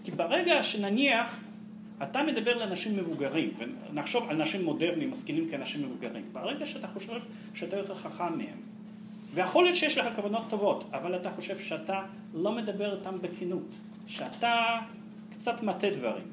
כי 0.03 0.11
ברגע 0.11 0.63
שנניח 0.63 1.43
אתה 2.03 2.23
מדבר 2.23 2.57
לאנשים 2.57 2.97
מבוגרים, 2.97 3.53
ונחשוב 3.89 4.29
על 4.29 4.35
אנשים 4.35 4.65
מודרניים, 4.65 5.11
משכילים 5.11 5.49
כאנשים 5.49 5.83
מבוגרים, 5.83 6.23
ברגע 6.31 6.65
שאתה 6.65 6.87
חושב 6.87 7.19
שאתה 7.53 7.77
יותר 7.77 7.95
חכם 7.95 8.37
מהם, 8.37 8.57
ויכול 9.33 9.63
להיות 9.63 9.75
שיש 9.75 9.97
לך 9.97 10.15
כוונות 10.15 10.43
טובות, 10.49 10.83
אבל 10.93 11.15
אתה 11.15 11.31
חושב 11.31 11.59
שאתה 11.59 12.03
לא 12.33 12.51
מדבר 12.51 12.97
איתם 12.97 13.15
בכנות, 13.21 13.75
שאתה 14.07 14.79
קצת 15.31 15.63
מטה 15.63 15.89
דברים. 15.89 16.23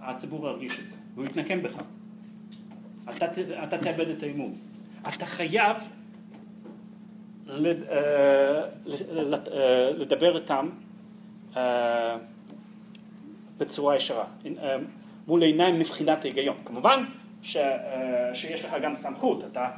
הציבור 0.00 0.48
ירגיש 0.48 0.78
את 0.80 0.86
זה, 0.86 0.94
והוא 1.14 1.26
יתנקם 1.26 1.62
בך. 1.62 1.76
אתה, 3.16 3.26
אתה 3.64 3.78
תאבד 3.78 4.08
את 4.08 4.22
האמון. 4.22 4.54
אתה 5.08 5.26
חייב 5.26 5.76
אה, 7.48 7.54
אה, 9.52 9.90
לדבר 9.90 10.36
איתם 10.36 10.68
אה, 11.56 12.16
בצורה 13.58 13.96
ישרה, 13.96 14.24
אה, 14.46 14.76
מול 15.26 15.42
עיניים 15.42 15.78
מבחינת 15.78 16.24
ההיגיון. 16.24 16.56
כמובן 16.64 17.04
ש, 17.48 17.56
אה, 17.56 18.34
שיש 18.34 18.64
לך 18.64 18.76
גם 18.82 18.94
סמכות, 18.94 19.44
אתה 19.44 19.70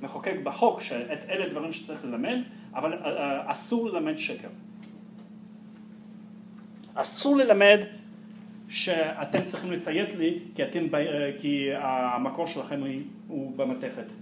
מחוקק 0.00 0.34
בחוק 0.42 0.80
שאת 0.80 1.24
אלה 1.28 1.48
דברים 1.48 1.72
שצריך 1.72 2.04
ללמד, 2.04 2.38
אבל 2.74 2.92
אה, 2.92 3.16
אה, 3.16 3.52
אסור 3.52 3.88
ללמד 3.88 4.16
שקר. 4.16 4.48
אסור 6.94 7.36
ללמד 7.36 7.78
שאתם 8.68 9.44
צריכים 9.44 9.72
לציית 9.72 10.14
לי 10.14 10.38
כי, 10.54 10.62
אתם, 10.64 10.84
כי 11.38 11.68
המקור 11.74 12.46
שלכם 12.46 12.80
הוא- 13.28 13.56
במתכת 13.56 14.12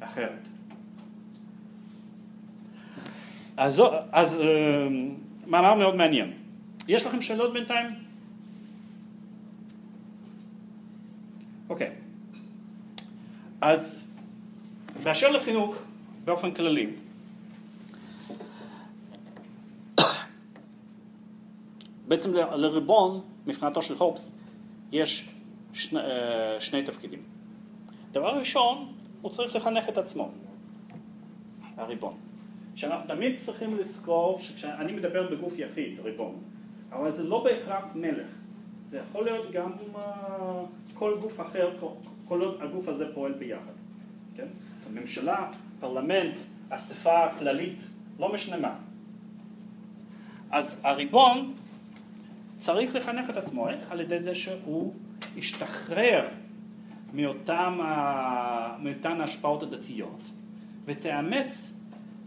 אחרת. 0.00 0.48
אז, 3.56 3.82
אז 4.12 4.38
מאמר 5.46 5.74
מאוד 5.74 5.94
מעניין. 5.96 6.32
יש 6.88 7.06
לכם 7.06 7.20
שאלות 7.20 7.52
בינתיים? 7.52 7.86
אוקיי. 11.68 12.01
אז 13.62 14.10
באשר 15.02 15.30
לחינוך 15.30 15.82
באופן 16.24 16.54
כללי, 16.54 16.90
בעצם 22.08 22.34
לריבון, 22.34 23.20
מבחינתו 23.46 23.82
של 23.82 23.94
הופס, 23.94 24.38
יש 24.92 25.28
שני, 25.72 26.00
אה, 26.00 26.60
שני 26.60 26.82
תפקידים. 26.82 27.22
דבר 28.12 28.38
ראשון, 28.38 28.92
הוא 29.22 29.30
צריך 29.30 29.56
לחנך 29.56 29.88
את 29.88 29.98
עצמו, 29.98 30.30
הריבון. 31.76 32.14
שאנחנו 32.74 33.08
תמיד 33.08 33.36
צריכים 33.36 33.78
לזכור 33.78 34.38
שכשאני 34.38 34.92
מדבר 34.92 35.30
בגוף 35.30 35.58
יחיד, 35.58 36.00
ריבון, 36.00 36.38
אבל 36.92 37.10
זה 37.10 37.22
לא 37.22 37.44
בהכרח 37.44 37.84
מלך. 37.94 38.26
זה 38.86 39.00
יכול 39.08 39.24
להיות 39.24 39.50
גם 39.50 39.72
כל 40.94 41.16
גוף 41.20 41.40
אחר, 41.40 41.70
כל, 42.32 42.40
עוד 42.42 42.56
הגוף 42.62 42.88
הזה 42.88 43.14
פועל 43.14 43.32
ביחד. 43.32 43.72
כן? 44.36 44.46
הממשלה, 44.86 45.50
פרלמנט, 45.80 46.38
אספה 46.68 47.24
הכללית, 47.24 47.82
לא 48.18 48.32
משנה 48.32 48.56
מה. 48.56 48.74
אז 50.50 50.80
הריבון 50.84 51.54
צריך 52.56 52.94
לחנך 52.94 53.30
את 53.30 53.36
עצמו, 53.36 53.68
איך? 53.68 53.92
על 53.92 54.00
ידי 54.00 54.20
זה 54.20 54.34
שהוא 54.34 54.94
ישתחרר 55.36 56.28
מאותם, 57.14 57.78
ה- 57.82 58.76
מאותן 58.82 59.20
ההשפעות 59.20 59.62
הדתיות 59.62 60.30
ותאמץ 60.84 61.80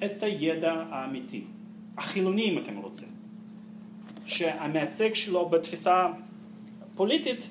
את 0.05 0.23
הידע 0.23 0.83
האמיתי, 0.89 1.43
החילוני 1.97 2.49
אם 2.49 2.57
אתם 2.57 2.77
רוצים, 2.77 3.09
שהמייצג 4.25 5.13
שלו 5.13 5.49
בתפיסה 5.49 6.07
פוליטית 6.95 7.49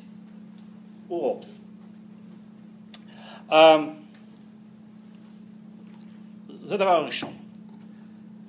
הוא 1.08 1.20
רופס. 1.20 1.70
אמ, 3.52 3.56
זה 6.62 6.76
דבר 6.76 7.06
ראשון. 7.06 7.32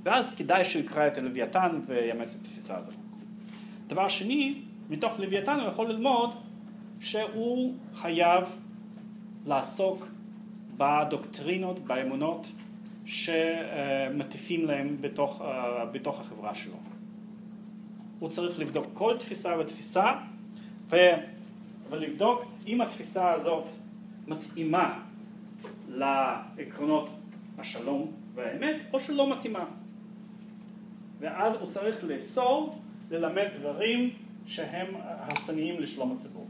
ואז 0.03 0.31
כדאי 0.35 0.65
שהוא 0.65 0.81
יקרא 0.81 1.07
את 1.07 1.17
הלוויתן 1.17 1.79
ויאמץ 1.85 2.35
את 2.35 2.41
התפיסה 2.41 2.77
הזאת. 2.77 2.95
דבר 3.87 4.07
שני, 4.07 4.61
מתוך 4.89 5.19
לוויתן 5.19 5.59
הוא 5.59 5.67
יכול 5.67 5.89
ללמוד 5.89 6.29
שהוא 6.99 7.73
חייב 7.95 8.55
לעסוק 9.45 10.07
בדוקטרינות, 10.77 11.79
באמונות 11.79 12.51
שמטיפים 13.05 14.65
להם 14.65 14.97
בתוך, 15.01 15.41
אה, 15.41 15.85
בתוך 15.85 16.19
החברה 16.19 16.55
שלו. 16.55 16.77
הוא 18.19 18.29
צריך 18.29 18.59
לבדוק 18.59 18.85
כל 18.93 19.15
תפיסה 19.19 19.55
ותפיסה 19.59 20.11
ו... 20.89 20.95
ולבדוק 21.89 22.45
אם 22.67 22.81
התפיסה 22.81 23.31
הזאת 23.31 23.69
מתאימה 24.27 24.99
לעקרונות 25.89 27.09
השלום 27.57 28.11
והאמת 28.35 28.75
או 28.93 28.99
שלא 28.99 29.37
מתאימה. 29.37 29.65
ואז 31.19 31.55
הוא 31.55 31.67
צריך 31.67 32.03
לאסור 32.03 32.79
ללמד 33.11 33.47
דברים 33.59 34.09
שהם 34.45 34.87
הרסניים 35.03 35.79
לשלום 35.81 36.11
הציבור. 36.11 36.47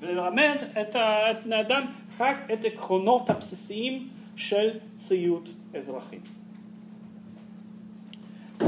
וללמד 0.00 0.56
את 0.80 0.94
ה- 0.94 1.30
את 1.30 1.44
בני 1.44 1.54
האדם 1.54 1.86
רק 2.20 2.50
את 2.52 2.64
עקרונות 2.64 3.30
הבסיסיים 3.30 4.08
של 4.36 4.68
ציות 4.96 5.48
אזרחי. 5.74 6.18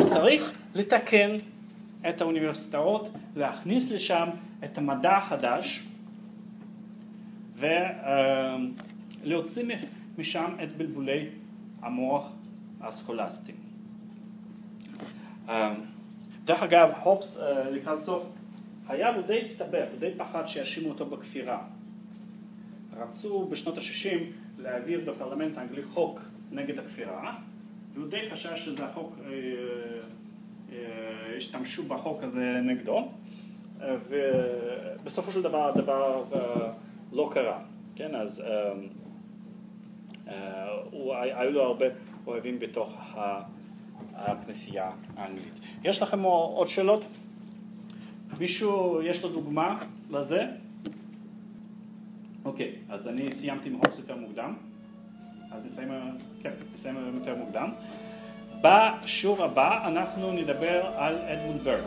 צריך 0.05 0.59
לתקן 0.74 1.30
את 2.09 2.20
האוניברסיטאות, 2.20 3.09
להכניס 3.36 3.90
לשם 3.90 4.28
את 4.64 4.78
המדע 4.78 5.16
החדש 5.16 5.82
ולהוציא 9.22 9.76
משם 10.18 10.56
את 10.62 10.76
בלבולי 10.76 11.28
המוח 11.82 12.32
הסכולסטיים. 12.80 13.58
אה, 15.48 15.74
דרך 16.44 16.62
אגב, 16.62 16.90
הופס 17.02 17.38
אה, 17.38 17.70
לקראת 17.70 17.98
סוף 17.98 18.26
חייו 18.86 19.14
הוא 19.14 19.26
די 19.26 19.40
הסתבך, 19.40 19.88
הוא 19.90 20.00
די 20.00 20.10
פחד 20.16 20.46
שיאשימו 20.46 20.88
אותו 20.88 21.06
בכפירה. 21.06 21.62
רצו 22.96 23.46
בשנות 23.46 23.78
ה-60 23.78 24.18
להעביר 24.58 25.00
בפרלמנט 25.06 25.58
האנגלי 25.58 25.82
חוק 25.82 26.20
נגד 26.52 26.78
הכפירה, 26.78 27.36
והוא 27.94 28.08
די 28.08 28.30
חשש 28.30 28.64
שזה 28.64 28.84
החוק, 28.84 29.16
אה, 29.24 29.30
אה, 30.72 31.36
השתמשו 31.36 31.82
בחוק 31.82 32.22
הזה 32.22 32.60
נגדו, 32.64 33.08
ובסופו 33.80 35.30
של 35.30 35.42
דבר 35.42 35.68
הדבר 35.68 36.24
לא 37.12 37.30
קרה, 37.32 37.58
כן, 37.96 38.14
אז 38.14 38.40
אה, 38.46 38.72
אה, 40.28 40.68
הוא- 40.90 41.14
היו 41.14 41.50
לו 41.50 41.62
הרבה 41.62 41.86
אוהבים 42.26 42.58
בתוך 42.58 42.94
הכנסייה 44.14 44.90
האנגלית. 45.16 45.54
יש 45.84 46.02
לכם 46.02 46.22
עוד 46.22 46.66
שאלות? 46.66 47.06
מישהו, 48.38 49.02
יש 49.02 49.22
לו 49.22 49.28
דוגמה 49.28 49.78
לזה? 50.10 50.46
אוקיי, 52.44 52.72
אז 52.88 53.08
אני 53.08 53.32
סיימתי 53.34 53.68
עם 53.68 53.74
הוקס 53.74 53.98
יותר 53.98 54.16
מוקדם, 54.16 54.54
אז 55.50 55.64
נסיים, 55.64 55.88
כן, 56.42 56.50
נסיים 56.74 56.96
היום 56.96 57.14
יותר 57.14 57.34
מוקדם. 57.36 57.70
בשיעור 58.62 59.44
הבא 59.44 59.88
אנחנו 59.88 60.32
נדבר 60.32 60.86
על 60.96 61.16
אדמונד 61.18 61.62
ברג. 61.62 61.84